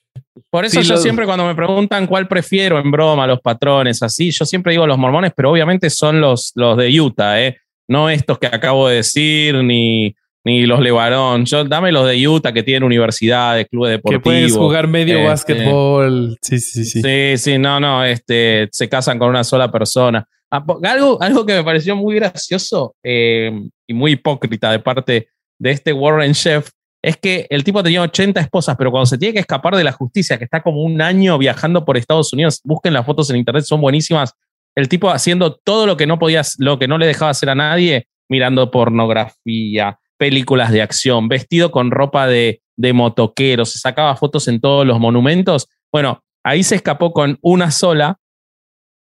Por 0.50 0.64
eso 0.64 0.80
sí, 0.80 0.88
yo 0.88 0.94
los... 0.94 1.02
siempre 1.02 1.26
cuando 1.26 1.46
me 1.46 1.54
preguntan 1.54 2.06
cuál 2.06 2.26
prefiero 2.26 2.78
en 2.78 2.90
broma, 2.90 3.26
los 3.26 3.40
patrones, 3.40 4.02
así, 4.02 4.30
yo 4.30 4.44
siempre 4.44 4.72
digo 4.72 4.86
los 4.86 4.98
mormones, 4.98 5.32
pero 5.36 5.50
obviamente 5.50 5.90
son 5.90 6.20
los, 6.20 6.52
los 6.54 6.76
de 6.76 7.00
Utah, 7.00 7.40
¿eh? 7.40 7.56
No 7.88 8.08
estos 8.08 8.38
que 8.38 8.46
acabo 8.46 8.88
de 8.88 8.96
decir, 8.96 9.54
ni, 9.62 10.14
ni 10.44 10.66
los 10.66 10.80
Levarón. 10.80 11.44
Yo, 11.44 11.64
dame 11.64 11.92
los 11.92 12.06
de 12.08 12.26
Utah 12.26 12.52
que 12.52 12.62
tienen 12.62 12.82
universidades, 12.82 13.66
clubes 13.68 13.92
deportivos. 13.92 14.22
Que 14.22 14.24
puedes 14.24 14.56
jugar 14.56 14.88
medio 14.88 15.16
este, 15.16 15.28
básquetbol. 15.28 16.36
Sí, 16.40 16.58
sí, 16.58 16.84
sí. 16.84 17.02
Sí, 17.02 17.38
sí, 17.38 17.58
no, 17.58 17.78
no, 17.80 18.04
este, 18.04 18.68
se 18.72 18.88
casan 18.88 19.18
con 19.18 19.28
una 19.28 19.44
sola 19.44 19.70
persona. 19.70 20.26
Algo, 20.50 21.20
algo 21.20 21.44
que 21.44 21.54
me 21.54 21.64
pareció 21.64 21.96
muy 21.96 22.14
gracioso 22.14 22.94
eh, 23.02 23.50
y 23.88 23.94
muy 23.94 24.12
hipócrita 24.12 24.70
de 24.70 24.78
parte 24.78 25.28
de 25.58 25.70
este 25.70 25.92
Warren 25.92 26.32
Chef 26.32 26.70
es 27.04 27.18
que 27.18 27.46
el 27.50 27.64
tipo 27.64 27.82
tenía 27.82 28.00
80 28.00 28.40
esposas, 28.40 28.76
pero 28.78 28.90
cuando 28.90 29.04
se 29.04 29.18
tiene 29.18 29.34
que 29.34 29.40
escapar 29.40 29.76
de 29.76 29.84
la 29.84 29.92
justicia, 29.92 30.38
que 30.38 30.44
está 30.44 30.62
como 30.62 30.82
un 30.82 31.02
año 31.02 31.36
viajando 31.36 31.84
por 31.84 31.98
Estados 31.98 32.32
Unidos, 32.32 32.62
busquen 32.64 32.94
las 32.94 33.04
fotos 33.04 33.28
en 33.28 33.36
internet, 33.36 33.64
son 33.64 33.82
buenísimas. 33.82 34.32
El 34.74 34.88
tipo 34.88 35.10
haciendo 35.10 35.54
todo 35.54 35.86
lo 35.86 35.98
que 35.98 36.06
no 36.06 36.18
podía, 36.18 36.40
lo 36.56 36.78
que 36.78 36.88
no 36.88 36.96
le 36.96 37.06
dejaba 37.06 37.30
hacer 37.30 37.50
a 37.50 37.54
nadie, 37.54 38.08
mirando 38.30 38.70
pornografía, 38.70 39.98
películas 40.16 40.72
de 40.72 40.80
acción, 40.80 41.28
vestido 41.28 41.70
con 41.70 41.90
ropa 41.90 42.26
de, 42.26 42.62
de 42.76 42.94
motoquero, 42.94 43.66
se 43.66 43.78
sacaba 43.78 44.16
fotos 44.16 44.48
en 44.48 44.62
todos 44.62 44.86
los 44.86 44.98
monumentos. 44.98 45.68
Bueno, 45.92 46.24
ahí 46.42 46.62
se 46.62 46.76
escapó 46.76 47.12
con 47.12 47.38
una 47.42 47.70
sola 47.70 48.18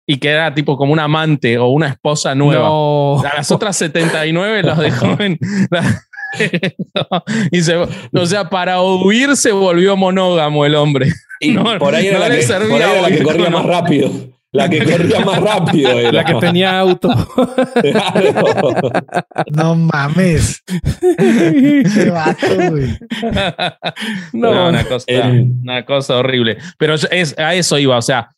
y 0.06 0.18
que 0.18 0.28
era 0.28 0.54
tipo 0.54 0.76
como 0.76 0.92
un 0.92 1.00
amante 1.00 1.58
o 1.58 1.68
una 1.68 1.88
esposa 1.88 2.36
nueva. 2.36 2.68
No. 2.68 3.22
A 3.22 3.38
las 3.38 3.50
otras 3.50 3.78
79 3.78 4.62
las 4.62 4.78
dejó 4.78 5.18
en. 5.22 5.40
y 7.52 7.62
se, 7.62 7.76
o 7.76 8.26
sea, 8.26 8.50
para 8.50 8.82
huir 8.82 9.36
se 9.36 9.52
volvió 9.52 9.96
monógamo 9.96 10.66
el 10.66 10.76
hombre. 10.76 11.12
Y 11.40 11.52
no, 11.52 11.78
por 11.78 11.94
ahí 11.94 12.08
era, 12.08 12.20
no 12.20 12.28
la, 12.28 12.36
que, 12.36 12.46
por 12.46 12.62
ahí 12.62 12.92
era 12.92 13.02
la 13.02 13.10
que 13.10 13.24
corría 13.24 13.50
más 13.50 13.66
rápido. 13.66 14.12
La 14.54 14.70
que 14.70 14.86
corría 14.86 15.20
más 15.22 15.42
rápido. 15.42 16.00
Era. 16.00 16.12
La 16.12 16.26
que 16.26 16.36
tenía 16.36 16.80
auto. 16.80 17.10
Claro. 17.82 18.92
No 19.52 19.76
mames. 19.76 20.64
Qué 21.18 22.10
vato, 22.12 22.70
güey. 22.70 22.98
No, 24.32 24.54
no 24.54 24.70
una, 24.70 24.84
cosa, 24.86 25.06
el... 25.08 25.52
una 25.64 25.86
cosa 25.86 26.18
horrible. 26.18 26.58
Pero 26.78 26.94
es, 26.94 27.38
a 27.38 27.56
eso 27.56 27.80
iba, 27.80 27.98
o 27.98 28.02
sea, 28.02 28.30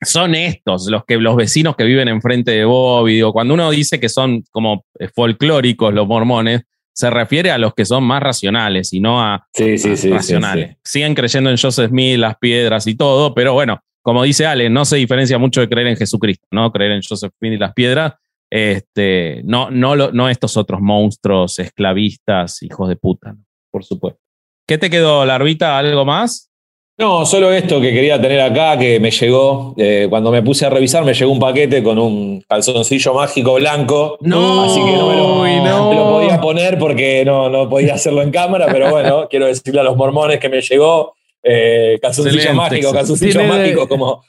son 0.00 0.34
estos 0.34 0.88
los 0.90 1.04
que 1.04 1.16
los 1.16 1.36
vecinos 1.36 1.76
que 1.76 1.84
viven 1.84 2.08
enfrente 2.08 2.52
de 2.52 2.64
Bobby. 2.64 3.14
Digo, 3.14 3.34
cuando 3.34 3.52
uno 3.54 3.70
dice 3.70 4.00
que 4.00 4.08
son 4.08 4.42
como 4.50 4.86
folclóricos 5.14 5.92
los 5.92 6.06
mormones, 6.06 6.62
se 6.96 7.10
refiere 7.10 7.50
a 7.50 7.58
los 7.58 7.74
que 7.74 7.84
son 7.84 8.04
más 8.04 8.22
racionales 8.22 8.94
y 8.94 9.00
no 9.00 9.22
a, 9.22 9.46
sí, 9.52 9.76
sí, 9.76 9.98
sí, 9.98 10.08
racionales. 10.08 10.70
Sí, 10.76 10.76
Siguen 10.92 11.14
creyendo 11.14 11.50
en 11.50 11.58
Joseph 11.58 11.90
Smith, 11.90 12.16
las 12.16 12.38
piedras 12.38 12.86
y 12.86 12.94
todo, 12.94 13.34
pero 13.34 13.52
bueno, 13.52 13.82
como 14.00 14.22
dice 14.22 14.46
Ale, 14.46 14.70
no 14.70 14.86
se 14.86 14.96
diferencia 14.96 15.36
mucho 15.36 15.60
de 15.60 15.68
creer 15.68 15.88
en 15.88 15.96
Jesucristo, 15.96 16.46
¿no? 16.50 16.72
Creer 16.72 16.92
en 16.92 17.02
Joseph 17.06 17.34
Smith 17.38 17.52
y 17.52 17.58
las 17.58 17.74
piedras. 17.74 18.14
Este, 18.48 19.42
no, 19.44 19.70
no, 19.70 19.94
no 19.94 20.28
estos 20.30 20.56
otros 20.56 20.80
monstruos 20.80 21.58
esclavistas, 21.58 22.62
hijos 22.62 22.88
de 22.88 22.96
puta, 22.96 23.32
¿no? 23.34 23.44
por 23.70 23.84
supuesto. 23.84 24.20
¿Qué 24.66 24.78
te 24.78 24.88
quedó, 24.88 25.26
Larvita? 25.26 25.76
¿Algo 25.76 26.06
más? 26.06 26.50
No, 26.98 27.26
solo 27.26 27.52
esto 27.52 27.78
que 27.80 27.92
quería 27.92 28.18
tener 28.20 28.40
acá, 28.40 28.78
que 28.78 28.98
me 29.00 29.10
llegó, 29.10 29.74
eh, 29.76 30.06
cuando 30.08 30.30
me 30.30 30.42
puse 30.42 30.64
a 30.64 30.70
revisar, 30.70 31.04
me 31.04 31.12
llegó 31.12 31.30
un 31.30 31.38
paquete 31.38 31.82
con 31.82 31.98
un 31.98 32.42
calzoncillo 32.48 33.12
mágico 33.12 33.54
blanco. 33.54 34.16
No, 34.22 34.64
así 34.64 34.80
que 34.82 34.92
no 34.92 35.08
me 35.10 35.16
lo, 35.16 35.28
no. 35.64 35.90
Me 35.90 35.94
lo 35.96 36.08
podía 36.08 36.40
poner 36.40 36.78
porque 36.78 37.22
no, 37.26 37.50
no 37.50 37.68
podía 37.68 37.94
hacerlo 37.94 38.22
en 38.22 38.30
cámara, 38.30 38.66
pero 38.72 38.90
bueno, 38.90 39.26
quiero 39.30 39.46
decirle 39.46 39.80
a 39.80 39.84
los 39.84 39.96
mormones 39.96 40.38
que 40.40 40.48
me 40.48 40.62
llegó 40.62 41.12
eh, 41.42 41.98
calzoncillo 42.00 42.36
Excelente. 42.38 42.56
mágico, 42.62 42.92
calzoncillo 42.92 43.44
mágico, 43.44 43.80
de... 43.82 43.88
como 43.88 44.22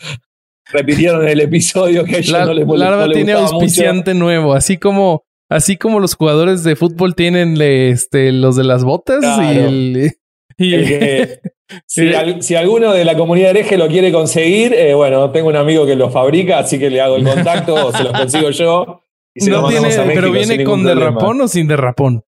repitieron 0.70 1.24
en 1.24 1.30
el 1.30 1.40
episodio 1.42 2.04
que 2.04 2.22
La, 2.24 2.46
no 2.46 2.54
les, 2.54 2.68
Larva 2.68 3.08
no 3.08 3.14
tiene 3.14 3.32
auspiciante 3.32 4.14
mucho. 4.14 4.24
nuevo, 4.26 4.54
así 4.54 4.76
como 4.78 5.24
así 5.50 5.78
como 5.78 6.02
los 6.02 6.16
jugadores 6.16 6.66
de 6.66 6.76
fútbol 6.76 7.16
tienen 7.16 7.56
este, 7.62 8.34
los 8.34 8.58
de 8.58 8.66
las 8.66 8.84
botas 8.84 9.20
Claro. 9.20 9.54
y 9.54 9.58
el 9.58 10.12
y- 10.58 10.74
El 10.74 10.86
que- 10.86 11.40
si, 11.86 12.14
al- 12.14 12.42
si 12.42 12.56
alguno 12.56 12.94
de 12.94 13.04
la 13.06 13.16
comunidad 13.16 13.52
hereje 13.52 13.78
lo 13.78 13.88
quiere 13.88 14.12
conseguir, 14.12 14.74
eh, 14.74 14.94
bueno, 14.94 15.32
tengo 15.32 15.50
un 15.50 15.56
amigo 15.56 15.86
que 15.86 15.96
lo 15.96 16.10
fabrica, 16.10 16.60
así 16.60 16.78
que 16.80 16.90
le 16.90 17.02
hago 17.02 17.16
el 17.18 17.24
contacto 17.24 17.74
o 17.88 17.92
se 17.92 18.04
los 18.04 18.14
consigo 18.14 18.50
yo. 18.52 19.02
y 19.36 19.42
se 19.42 19.50
no 19.52 19.62
los 19.62 19.70
tiene, 19.70 19.82
mandamos 19.88 19.98
a 20.00 20.08
México 20.08 20.22
pero 20.22 20.32
viene 20.32 20.64
con 20.64 20.82
problema. 20.84 21.06
derrapón 21.12 21.42
o 21.42 21.48
sin 21.48 21.68
derrapón. 21.68 22.24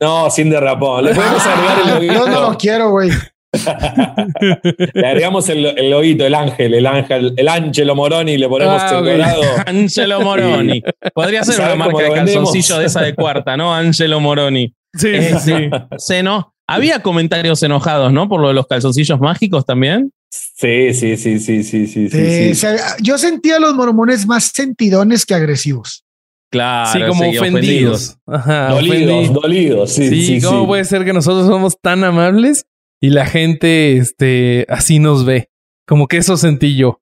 No, 0.00 0.30
sin 0.30 0.50
derrapón. 0.50 1.04
Le 1.04 1.14
podemos 1.14 1.46
agregar 1.46 1.78
el 1.84 1.94
loguito. 1.94 2.14
Yo 2.14 2.26
no 2.28 2.50
lo 2.50 2.58
quiero, 2.58 2.90
güey. 2.90 3.10
Le 4.94 5.06
agregamos 5.06 5.48
el, 5.48 5.66
el 5.66 5.90
loguito, 5.90 6.26
el 6.26 6.34
ángel, 6.34 6.74
el 6.74 6.86
ángel, 6.86 7.34
el 7.36 7.48
Angelo 7.48 7.94
Moroni, 7.94 8.38
le 8.38 8.48
ponemos 8.48 8.80
Ah, 8.82 8.88
el 8.90 8.96
ok. 8.96 9.04
dorado. 9.06 9.42
Angelo 9.66 10.20
Moroni. 10.20 10.82
Podría 11.14 11.44
ser 11.44 11.56
una 11.56 11.64
¿Sabes 11.64 11.78
marca 11.78 11.98
de 12.02 12.08
lo 12.08 12.14
vendemos? 12.14 12.34
calzoncillo 12.50 12.78
de 12.80 12.86
esa 12.86 13.02
de 13.02 13.14
cuarta, 13.14 13.56
¿no? 13.56 13.74
Angelo 13.74 14.20
Moroni. 14.20 14.74
Sí, 14.94 15.08
Eh, 15.12 15.34
sí. 15.38 15.70
Se 15.98 16.22
no, 16.22 16.51
había 16.68 17.02
comentarios 17.02 17.62
enojados, 17.62 18.12
¿no? 18.12 18.28
Por 18.28 18.40
lo 18.40 18.48
de 18.48 18.54
los 18.54 18.66
calzoncillos 18.66 19.20
mágicos 19.20 19.64
también. 19.64 20.12
Sí, 20.30 20.94
sí, 20.94 21.16
sí, 21.16 21.38
sí, 21.38 21.62
sí, 21.62 21.86
sí, 21.86 22.08
sí. 22.08 22.16
Eh, 22.18 22.46
sí. 22.46 22.52
o 22.52 22.54
sea, 22.54 22.96
yo 23.02 23.18
sentía 23.18 23.56
a 23.56 23.60
los 23.60 23.74
mormones 23.74 24.26
más 24.26 24.44
sentidones 24.54 25.26
que 25.26 25.34
agresivos. 25.34 26.04
Claro, 26.50 26.90
Sí, 26.92 27.00
como 27.06 27.30
sí, 27.30 27.38
ofendidos. 27.38 28.16
Ajá, 28.26 28.68
Dolidos, 28.70 28.98
ofendidos. 28.98 29.42
dolidos, 29.42 29.92
sí, 29.92 30.08
Sí, 30.08 30.24
sí, 30.40 30.40
¿cómo 30.46 30.60
sí. 30.62 30.66
puede 30.66 30.84
ser 30.84 31.04
que 31.04 31.12
nosotros 31.12 31.46
somos 31.46 31.76
tan 31.80 32.04
amables 32.04 32.66
y 33.00 33.10
la 33.10 33.26
gente 33.26 33.96
este, 33.96 34.66
así 34.68 34.98
nos 34.98 35.24
ve? 35.24 35.48
Como 35.86 36.06
que 36.08 36.18
eso 36.18 36.36
sentí 36.36 36.76
yo. 36.76 37.00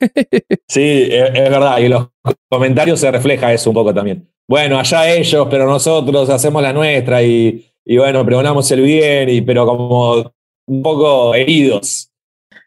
Sí, 0.68 1.08
es, 1.10 1.30
es 1.34 1.50
verdad. 1.50 1.78
Y 1.78 1.88
los 1.88 2.08
comentarios 2.48 3.00
se 3.00 3.10
refleja 3.10 3.52
eso 3.52 3.70
un 3.70 3.74
poco 3.74 3.92
también. 3.92 4.28
Bueno, 4.48 4.78
allá 4.78 5.10
ellos, 5.12 5.46
pero 5.50 5.66
nosotros 5.66 6.28
hacemos 6.30 6.62
la 6.62 6.72
nuestra 6.72 7.22
y, 7.22 7.69
y 7.84 7.96
bueno, 7.96 8.24
pregonamos 8.24 8.70
el 8.70 8.80
bien, 8.82 9.28
y, 9.28 9.40
pero 9.40 9.66
como 9.66 10.32
un 10.66 10.82
poco 10.82 11.34
heridos. 11.34 12.10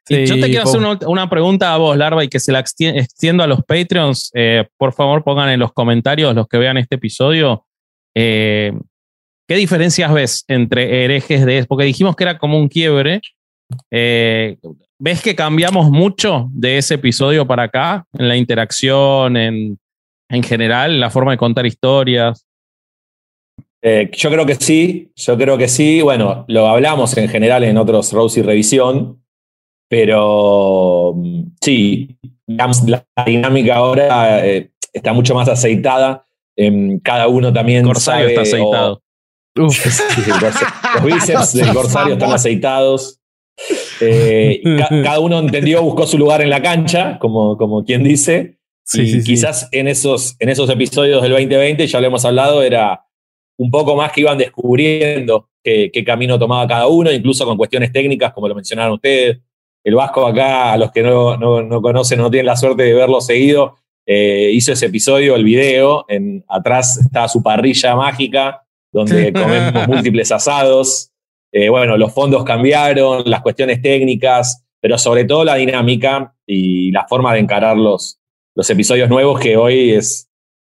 Yo 0.09 0.17
te 0.35 0.41
quiero 0.49 0.63
hacer 0.63 0.79
una, 0.81 0.99
una 1.07 1.29
pregunta 1.29 1.73
a 1.73 1.77
vos, 1.77 1.95
Larva, 1.95 2.23
y 2.23 2.27
que 2.27 2.39
se 2.39 2.51
la 2.51 2.59
extien- 2.59 2.97
extiendo 2.97 3.41
a 3.41 3.47
los 3.47 3.61
Patreons. 3.63 4.31
Eh, 4.33 4.65
por 4.77 4.91
favor, 4.93 5.23
pongan 5.23 5.49
en 5.49 5.59
los 5.61 5.71
comentarios 5.71 6.35
los 6.35 6.47
que 6.47 6.57
vean 6.57 6.77
este 6.77 6.95
episodio. 6.95 7.65
eh, 8.15 8.73
¿Qué 9.47 9.55
diferencias 9.55 10.13
ves 10.13 10.45
entre 10.47 11.03
herejes 11.03 11.45
de 11.45 11.65
Porque 11.65 11.83
dijimos 11.85 12.15
que 12.15 12.23
era 12.23 12.37
como 12.37 12.57
un 12.57 12.67
quiebre. 12.67 13.21
Eh, 13.91 14.57
¿Ves 14.99 15.21
que 15.21 15.35
cambiamos 15.35 15.89
mucho 15.89 16.47
de 16.51 16.77
ese 16.77 16.95
episodio 16.95 17.45
para 17.45 17.63
acá? 17.63 18.05
En 18.13 18.27
la 18.27 18.37
interacción, 18.37 19.35
en, 19.37 19.79
en 20.29 20.43
general, 20.43 20.91
en 20.91 20.99
la 20.99 21.09
forma 21.09 21.31
de 21.31 21.37
contar 21.37 21.65
historias. 21.65 22.45
Eh, 23.85 24.09
yo 24.13 24.29
creo 24.31 24.45
que 24.45 24.55
sí, 24.55 25.11
yo 25.15 25.37
creo 25.37 25.57
que 25.57 25.67
sí. 25.67 26.01
Bueno, 26.01 26.45
lo 26.47 26.67
hablamos 26.67 27.17
en 27.17 27.27
general 27.27 27.63
en 27.65 27.77
otros 27.77 28.13
Rose 28.13 28.39
y 28.39 28.43
Revisión, 28.43 29.21
pero 29.89 31.13
mm, 31.15 31.41
sí, 31.61 32.17
digamos, 32.47 32.83
la 32.87 33.05
dinámica 33.25 33.75
ahora 33.75 34.45
eh, 34.47 34.71
está 34.91 35.13
mucho 35.13 35.35
más 35.35 35.47
aceitada. 35.49 36.25
Em, 36.55 36.99
cada 36.99 37.27
uno 37.27 37.51
también 37.51 37.83
Corsario 37.83 38.27
sabe, 38.27 38.29
está 38.29 38.41
aceitado. 38.41 38.93
o- 38.95 38.99
Sí, 39.69 40.21
el 40.25 40.39
corsa- 40.39 40.73
los 40.95 41.03
bíceps 41.03 41.53
del 41.53 41.73
Corsario 41.73 42.13
están 42.13 42.31
aceitados. 42.31 43.19
Eh, 44.01 44.61
ca- 44.79 44.89
cada 45.03 45.19
uno 45.19 45.39
entendió, 45.39 45.81
buscó 45.83 46.07
su 46.07 46.17
lugar 46.17 46.41
en 46.41 46.49
la 46.49 46.61
cancha, 46.61 47.19
como, 47.19 47.57
como 47.57 47.83
quien 47.83 48.03
dice. 48.03 48.57
Sí, 48.85 49.01
y 49.01 49.07
sí, 49.07 49.21
sí. 49.21 49.23
quizás 49.31 49.69
en 49.71 49.87
esos, 49.87 50.35
en 50.39 50.49
esos 50.49 50.69
episodios 50.69 51.21
del 51.21 51.31
2020, 51.31 51.85
ya 51.87 52.01
lo 52.01 52.07
hemos 52.07 52.25
hablado, 52.25 52.63
era 52.63 53.05
un 53.57 53.71
poco 53.71 53.95
más 53.95 54.11
que 54.11 54.21
iban 54.21 54.37
descubriendo 54.37 55.49
qué, 55.63 55.89
qué 55.91 56.03
camino 56.03 56.39
tomaba 56.39 56.67
cada 56.67 56.87
uno, 56.87 57.11
incluso 57.11 57.45
con 57.45 57.57
cuestiones 57.57 57.91
técnicas, 57.91 58.33
como 58.33 58.47
lo 58.47 58.55
mencionaron 58.55 58.93
ustedes. 58.93 59.39
El 59.83 59.95
Vasco 59.95 60.25
acá, 60.25 60.73
a 60.73 60.77
los 60.77 60.91
que 60.91 61.03
no, 61.03 61.37
no, 61.37 61.61
no 61.61 61.81
conocen, 61.81 62.19
no 62.19 62.31
tienen 62.31 62.45
la 62.45 62.55
suerte 62.55 62.83
de 62.83 62.93
verlo 62.93 63.19
seguido, 63.19 63.75
eh, 64.05 64.51
hizo 64.53 64.73
ese 64.73 64.87
episodio, 64.87 65.35
el 65.35 65.43
video, 65.43 66.05
en, 66.07 66.43
atrás 66.47 66.97
está 66.97 67.27
su 67.27 67.41
parrilla 67.41 67.95
mágica, 67.95 68.63
donde 68.91 69.31
comemos 69.33 69.87
múltiples 69.87 70.31
asados. 70.31 71.11
Eh, 71.51 71.69
bueno, 71.69 71.97
los 71.97 72.13
fondos 72.13 72.43
cambiaron, 72.43 73.23
las 73.25 73.41
cuestiones 73.41 73.81
técnicas, 73.81 74.65
pero 74.81 74.97
sobre 74.97 75.25
todo 75.25 75.43
la 75.43 75.55
dinámica 75.55 76.35
y 76.45 76.91
la 76.91 77.07
forma 77.07 77.33
de 77.33 77.39
encarar 77.39 77.77
los, 77.77 78.19
los 78.55 78.69
episodios 78.69 79.09
nuevos 79.09 79.39
que 79.39 79.55
hoy 79.55 79.91
es, 79.91 80.29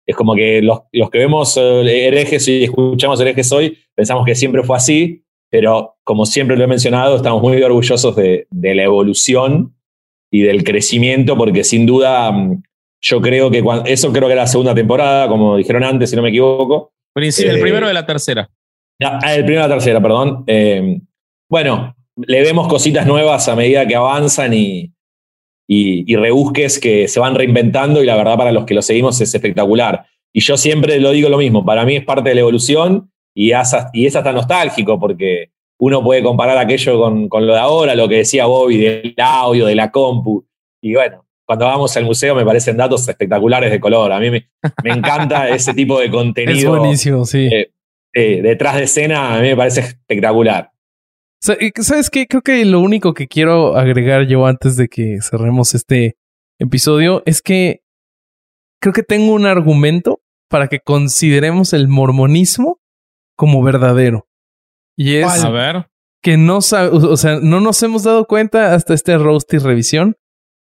es 0.06 0.14
como 0.16 0.34
que 0.34 0.60
los, 0.62 0.80
los 0.92 1.10
que 1.10 1.18
vemos 1.18 1.56
eh, 1.56 2.06
herejes 2.08 2.46
y 2.48 2.64
escuchamos 2.64 3.20
herejes 3.20 3.50
hoy, 3.52 3.78
pensamos 3.94 4.24
que 4.26 4.34
siempre 4.34 4.62
fue 4.62 4.76
así, 4.76 5.24
pero 5.50 5.96
como 6.04 6.26
siempre 6.26 6.56
lo 6.56 6.64
he 6.64 6.66
mencionado, 6.66 7.16
estamos 7.16 7.40
muy 7.42 7.62
orgullosos 7.62 8.14
de, 8.16 8.46
de 8.50 8.74
la 8.74 8.82
evolución 8.82 9.74
y 10.30 10.42
del 10.42 10.64
crecimiento, 10.64 11.36
porque 11.36 11.62
sin 11.64 11.86
duda 11.86 12.30
mm, 12.32 12.62
yo 13.02 13.20
creo 13.20 13.50
que 13.50 13.62
cuando, 13.62 13.84
eso 13.86 14.12
creo 14.12 14.26
que 14.26 14.32
era 14.32 14.42
la 14.42 14.46
segunda 14.48 14.74
temporada, 14.74 15.28
como 15.28 15.56
dijeron 15.56 15.84
antes, 15.84 16.10
si 16.10 16.16
no 16.16 16.22
me 16.22 16.30
equivoco, 16.30 16.92
Princi- 17.16 17.44
el 17.48 17.58
Eh, 17.58 17.60
primero 17.60 17.86
de 17.86 17.94
la 17.94 18.04
tercera. 18.04 18.50
Ah, 19.02 19.18
ah, 19.22 19.34
el 19.34 19.44
primero 19.44 19.64
y 19.66 19.68
la 19.68 19.74
tercera, 19.74 20.00
perdón. 20.02 20.42
Eh, 20.48 20.98
bueno, 21.48 21.94
le 22.16 22.42
vemos 22.42 22.66
cositas 22.66 23.06
nuevas 23.06 23.48
a 23.48 23.54
medida 23.54 23.86
que 23.86 23.94
avanzan 23.94 24.52
y, 24.54 24.92
y, 25.66 26.10
y 26.12 26.16
rebusques 26.16 26.78
que 26.78 27.08
se 27.08 27.20
van 27.20 27.34
reinventando 27.34 28.02
y 28.02 28.06
la 28.06 28.16
verdad 28.16 28.36
para 28.36 28.52
los 28.52 28.64
que 28.64 28.74
lo 28.74 28.82
seguimos 28.82 29.20
es 29.20 29.34
espectacular. 29.34 30.04
Y 30.32 30.40
yo 30.40 30.56
siempre 30.56 30.98
lo 31.00 31.10
digo 31.12 31.28
lo 31.28 31.38
mismo, 31.38 31.64
para 31.64 31.84
mí 31.84 31.96
es 31.96 32.04
parte 32.04 32.28
de 32.30 32.34
la 32.34 32.40
evolución 32.42 33.10
y, 33.34 33.52
hasta- 33.52 33.90
y 33.92 34.06
es 34.06 34.16
hasta 34.16 34.32
nostálgico 34.32 34.98
porque 34.98 35.50
uno 35.78 36.02
puede 36.02 36.22
comparar 36.22 36.58
aquello 36.58 37.00
con, 37.00 37.28
con 37.28 37.46
lo 37.46 37.52
de 37.54 37.58
ahora, 37.60 37.94
lo 37.94 38.08
que 38.08 38.16
decía 38.16 38.46
Bobby 38.46 38.78
del 38.78 39.14
audio, 39.18 39.66
de 39.66 39.74
la 39.74 39.90
compu. 39.90 40.44
Y 40.82 40.94
bueno, 40.94 41.24
cuando 41.46 41.66
vamos 41.66 41.96
al 41.96 42.04
museo 42.04 42.34
me 42.34 42.44
parecen 42.44 42.76
datos 42.76 43.08
espectaculares 43.08 43.70
de 43.70 43.80
color. 43.80 44.12
A 44.12 44.20
mí 44.20 44.30
me, 44.30 44.48
me 44.82 44.90
encanta 44.92 45.48
ese 45.50 45.74
tipo 45.74 45.98
de 45.98 46.06
Es 46.06 46.10
contenido. 46.12 46.70
buenísimo, 46.78 47.24
sí. 47.24 47.48
Eh, 47.52 47.70
eh, 48.14 48.40
detrás 48.42 48.76
de 48.76 48.84
escena 48.84 49.34
a 49.36 49.40
mí 49.40 49.48
me 49.48 49.56
parece 49.56 49.80
espectacular. 49.80 50.70
¿Sabes 51.44 52.08
qué? 52.08 52.26
Creo 52.26 52.40
que 52.40 52.64
lo 52.64 52.80
único 52.80 53.12
que 53.12 53.28
quiero 53.28 53.76
agregar 53.76 54.26
yo 54.26 54.46
antes 54.46 54.76
de 54.76 54.88
que 54.88 55.18
cerremos 55.20 55.74
este 55.74 56.16
episodio 56.58 57.22
es 57.26 57.42
que 57.42 57.80
creo 58.80 58.94
que 58.94 59.02
tengo 59.02 59.34
un 59.34 59.44
argumento 59.44 60.22
para 60.48 60.68
que 60.68 60.80
consideremos 60.80 61.74
el 61.74 61.86
mormonismo 61.88 62.78
como 63.36 63.62
verdadero. 63.62 64.26
Y 64.96 65.16
es 65.16 65.44
A 65.44 65.50
ver. 65.50 65.86
que 66.22 66.38
no 66.38 66.58
o 66.58 66.60
sea, 67.16 67.40
no 67.42 67.60
nos 67.60 67.82
hemos 67.82 68.04
dado 68.04 68.24
cuenta 68.24 68.72
hasta 68.74 68.94
este 68.94 69.18
roast 69.18 69.52
y 69.52 69.58
revisión, 69.58 70.16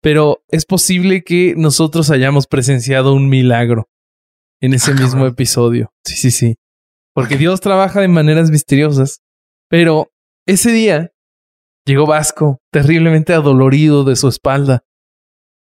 pero 0.03 0.43
es 0.49 0.67
posible 0.67 1.23
que 1.23 1.55
nosotros 1.57 2.11
hayamos 2.11 2.47
presenciado 2.47 3.15
un 3.15 3.31
milagro 3.31 3.89
en 4.61 4.75
ese 4.75 4.91
Ah, 4.91 4.95
mismo 5.01 5.27
episodio. 5.27 5.91
Sí, 6.05 6.17
sí, 6.17 6.31
sí. 6.31 6.57
Porque 7.15 7.39
Dios 7.39 7.63
trabaja 7.63 8.01
de 8.03 8.09
maneras 8.09 8.51
misteriosas, 8.51 9.21
pero 9.71 10.11
ese 10.47 10.71
día 10.73 11.13
llegó 11.87 12.07
Vasco 12.07 12.61
terriblemente 12.73 13.33
adolorido 13.35 14.05
de 14.05 14.17
su 14.17 14.29
espalda 14.29 14.83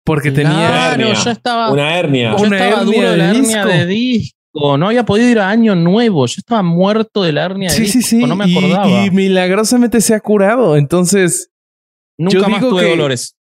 porque 0.04 0.30
tenía 0.30 0.52
Claro, 0.68 1.02
hernia. 1.02 1.14
yo 1.24 1.30
estaba, 1.30 1.70
Una 1.70 1.98
hernia. 1.98 2.30
yo 2.36 2.44
Una 2.44 2.56
estaba 2.56 2.80
hernia 2.82 2.96
duro 2.96 3.10
de 3.10 3.16
la 3.16 3.30
hernia 3.30 3.64
de 3.66 3.86
disco. 3.86 4.76
No 4.78 4.86
había 4.86 5.04
podido 5.04 5.28
ir 5.28 5.38
a 5.38 5.48
Año 5.48 5.74
Nuevo. 5.76 6.26
Yo 6.26 6.34
estaba 6.38 6.62
muerto 6.62 7.22
de 7.22 7.32
la 7.32 7.44
hernia 7.44 7.70
de 7.70 7.76
Sí, 7.76 7.82
disco. 7.82 8.00
sí, 8.00 8.02
sí. 8.02 8.26
No 8.26 8.34
me 8.34 8.48
y- 8.48 8.56
acordaba. 8.58 9.04
Y, 9.06 9.10
milagrosamente 9.10 10.00
se 10.00 10.14
ha 10.14 10.20
curado. 10.20 10.76
Entonces, 10.76 11.50
Nunca 12.18 12.38
yo 12.38 12.48
más 12.48 12.60
digo 12.60 12.70
tuve 12.72 12.82
que- 12.84 12.90
dolores. 12.90 13.36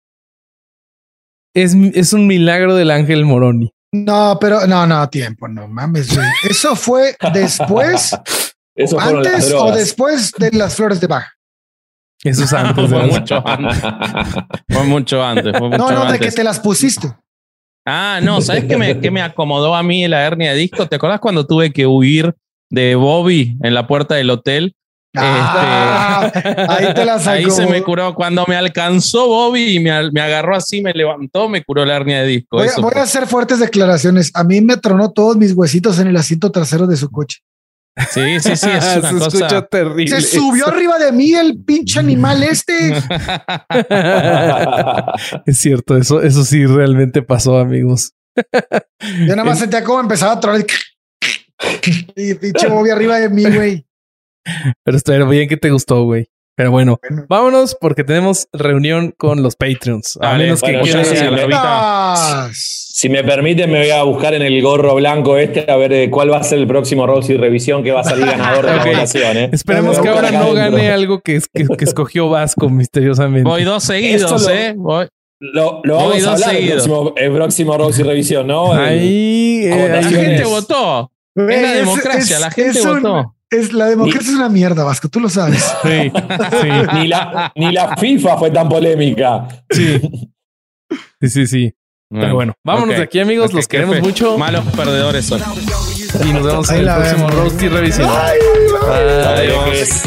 es, 1.54 1.74
es 1.94 2.12
un 2.12 2.26
milagro 2.26 2.74
del 2.74 2.90
ángel 2.90 3.24
Moroni. 3.24 3.72
No, 3.92 4.36
pero 4.38 4.66
no, 4.66 4.86
no, 4.86 5.08
tiempo, 5.08 5.48
no 5.48 5.66
mames. 5.66 6.10
Eso 6.48 6.76
fue 6.76 7.16
después, 7.32 8.14
Eso 8.78 8.98
fueron 8.98 9.24
las 9.24 9.34
antes 9.34 9.52
o 9.52 9.72
después 9.72 10.32
de 10.38 10.52
las 10.52 10.76
flores 10.76 11.00
de 11.00 11.08
Bach. 11.08 11.26
Eso 12.22 12.44
es 12.44 12.52
antes. 12.54 12.88
Fue 12.88 13.06
mucho 13.06 13.42
antes. 13.46 13.78
Fue 14.68 14.84
mucho 14.84 15.22
antes. 15.22 15.52
Fue 15.58 15.68
mucho 15.68 15.78
No, 15.78 15.90
no, 15.90 16.12
de 16.12 16.18
que 16.18 16.30
te 16.30 16.44
las 16.44 16.60
pusiste. 16.60 17.12
Ah, 17.84 18.20
no, 18.22 18.40
¿sabes 18.40 18.64
qué 18.64 18.76
me, 18.76 19.00
qué 19.00 19.10
me 19.10 19.22
acomodó 19.22 19.74
a 19.74 19.82
mí 19.82 20.06
la 20.06 20.24
hernia 20.24 20.52
de 20.52 20.58
disco? 20.58 20.86
¿Te 20.86 20.96
acordás 20.96 21.20
cuando 21.20 21.46
tuve 21.46 21.72
que 21.72 21.86
huir 21.86 22.34
de 22.70 22.94
Bobby 22.94 23.56
en 23.62 23.74
la 23.74 23.86
puerta 23.86 24.14
del 24.14 24.30
hotel? 24.30 24.76
Ah, 25.16 26.30
ahí 26.68 26.94
te 26.94 27.04
las 27.04 27.26
Ahí 27.26 27.50
se 27.50 27.66
me 27.66 27.82
curó. 27.82 28.14
Cuando 28.14 28.44
me 28.46 28.56
alcanzó 28.56 29.26
Bobby 29.26 29.76
y 29.76 29.80
me, 29.80 29.90
agarró 29.90 30.54
así, 30.54 30.82
me 30.82 30.92
levantó, 30.92 31.48
me 31.48 31.64
curó 31.64 31.84
la 31.84 31.96
hernia 31.96 32.20
de 32.20 32.26
disco. 32.26 32.58
Voy, 32.58 32.68
voy 32.76 32.92
a 32.96 33.02
hacer 33.02 33.26
fuertes 33.26 33.58
declaraciones. 33.58 34.30
A 34.34 34.44
mí 34.44 34.60
me 34.60 34.76
tronó 34.76 35.10
todos 35.10 35.36
mis 35.36 35.52
huesitos 35.52 35.98
en 35.98 36.08
el 36.08 36.16
asiento 36.16 36.52
trasero 36.52 36.86
de 36.86 36.96
su 36.96 37.10
coche. 37.10 37.38
Sí, 38.10 38.40
sí, 38.40 38.56
sí, 38.56 38.70
es 38.70 38.96
una 38.96 39.10
se 39.10 39.16
escucha 39.16 39.66
terrible. 39.66 40.20
Se 40.20 40.38
subió 40.38 40.68
arriba 40.68 40.98
de 40.98 41.12
mí 41.12 41.34
el 41.34 41.62
pinche 41.64 41.98
animal 41.98 42.42
este. 42.42 42.94
es 45.46 45.58
cierto, 45.58 45.96
eso, 45.96 46.22
eso 46.22 46.44
sí 46.44 46.64
realmente 46.66 47.22
pasó, 47.22 47.58
amigos. 47.58 48.12
Yo 49.26 49.34
nada 49.34 49.44
más 49.44 49.58
sentía 49.58 49.82
como 49.82 50.00
empezaba 50.00 50.32
a 50.32 50.40
tronar. 50.40 50.64
Y 52.14 52.34
pinche 52.34 52.68
Bobby 52.68 52.90
arriba 52.90 53.18
de 53.18 53.28
mí, 53.28 53.44
güey. 53.44 53.86
Pero 54.84 54.96
espero 54.96 55.28
bien 55.28 55.48
que 55.48 55.56
te 55.56 55.70
gustó, 55.70 56.04
güey. 56.04 56.30
Pero 56.58 56.72
bueno, 56.72 56.98
Bueno. 57.08 57.24
vámonos 57.28 57.76
porque 57.80 58.02
tenemos 58.02 58.48
reunión 58.52 59.14
con 59.16 59.44
los 59.44 59.54
Patreons. 59.54 60.18
A 60.20 60.30
Dale, 60.32 60.44
menos 60.44 60.60
que 60.60 60.80
quieras 60.80 61.08
decir- 61.08 61.30
la- 61.30 62.48
Si 62.52 63.08
me 63.08 63.22
permite, 63.22 63.68
me 63.68 63.78
voy 63.78 63.90
a 63.90 64.02
buscar 64.02 64.34
en 64.34 64.42
el 64.42 64.60
gorro 64.60 64.96
blanco 64.96 65.38
este 65.38 65.70
a 65.70 65.76
ver 65.76 65.92
eh, 65.92 66.10
cuál 66.10 66.32
va 66.32 66.38
a 66.38 66.42
ser 66.42 66.58
el 66.58 66.66
próximo 66.66 67.06
Rose 67.06 67.32
y 67.32 67.36
revisión 67.36 67.84
que 67.84 67.92
va 67.92 68.00
a 68.00 68.04
salir 68.04 68.26
ganador 68.26 68.66
de 68.66 68.74
la 68.76 68.84
votación. 68.84 69.36
¿eh? 69.36 69.50
Esperemos 69.52 70.00
que 70.00 70.08
ahora 70.08 70.32
no 70.32 70.52
gane 70.52 70.90
algo 70.90 71.20
que, 71.20 71.36
es- 71.36 71.46
que, 71.46 71.64
que 71.64 71.84
escogió 71.84 72.28
Vasco 72.28 72.68
misteriosamente. 72.68 73.48
Voy 73.48 73.62
dos 73.62 73.84
seguidos, 73.84 74.32
Esto 74.32 74.50
lo- 74.50 74.56
¿eh? 74.56 74.74
Voy. 74.76 75.06
Lo, 75.40 75.80
lo 75.84 75.94
Voy 75.94 76.02
vamos 76.04 76.16
a 76.26 76.30
dos 76.32 76.42
hablar 76.42 76.50
el 76.50 76.56
seguidos. 76.56 76.88
próximo, 76.88 77.14
el 77.16 77.32
próximo 77.32 77.78
Rose 77.78 78.00
y 78.02 78.04
revisión, 78.04 78.46
¿no? 78.48 78.72
Ahí, 78.72 79.60
eh, 79.64 79.88
La 79.92 80.02
gente 80.02 80.42
votó. 80.44 81.12
Es 81.36 81.62
la 81.62 81.72
democracia, 81.74 82.34
es- 82.36 82.40
la 82.40 82.50
gente 82.50 82.80
es 82.80 82.84
un- 82.84 83.00
votó. 83.00 83.34
Es, 83.50 83.72
la 83.72 83.86
democracia 83.86 84.30
es 84.30 84.36
una 84.36 84.48
mierda, 84.48 84.84
Vasco, 84.84 85.08
tú 85.08 85.20
lo 85.20 85.28
sabes. 85.28 85.64
Sí, 85.82 86.10
sí, 86.60 86.68
ni, 86.94 87.08
la, 87.08 87.52
ni 87.54 87.72
la 87.72 87.96
FIFA 87.96 88.36
fue 88.36 88.50
tan 88.50 88.68
polémica. 88.68 89.48
sí. 89.70 90.00
Sí, 91.20 91.28
sí, 91.28 91.46
sí. 91.46 91.74
Pero 92.10 92.34
bueno, 92.34 92.54
vámonos 92.64 92.96
de 92.96 93.02
aquí, 93.02 93.20
amigos. 93.20 93.52
Los 93.52 93.68
queremos 93.68 94.00
mucho. 94.00 94.38
Malos 94.38 94.64
perdedores 94.74 95.26
son. 95.26 95.42
Y 96.24 96.32
nos 96.32 96.42
vemos 96.42 96.70
en 96.70 96.76
el 96.78 96.86
próximo 96.86 97.26
vemos. 97.26 97.34
Roast 97.34 97.62
y 97.62 97.68
Revisión. 97.68 98.08
Adiós. 98.08 100.04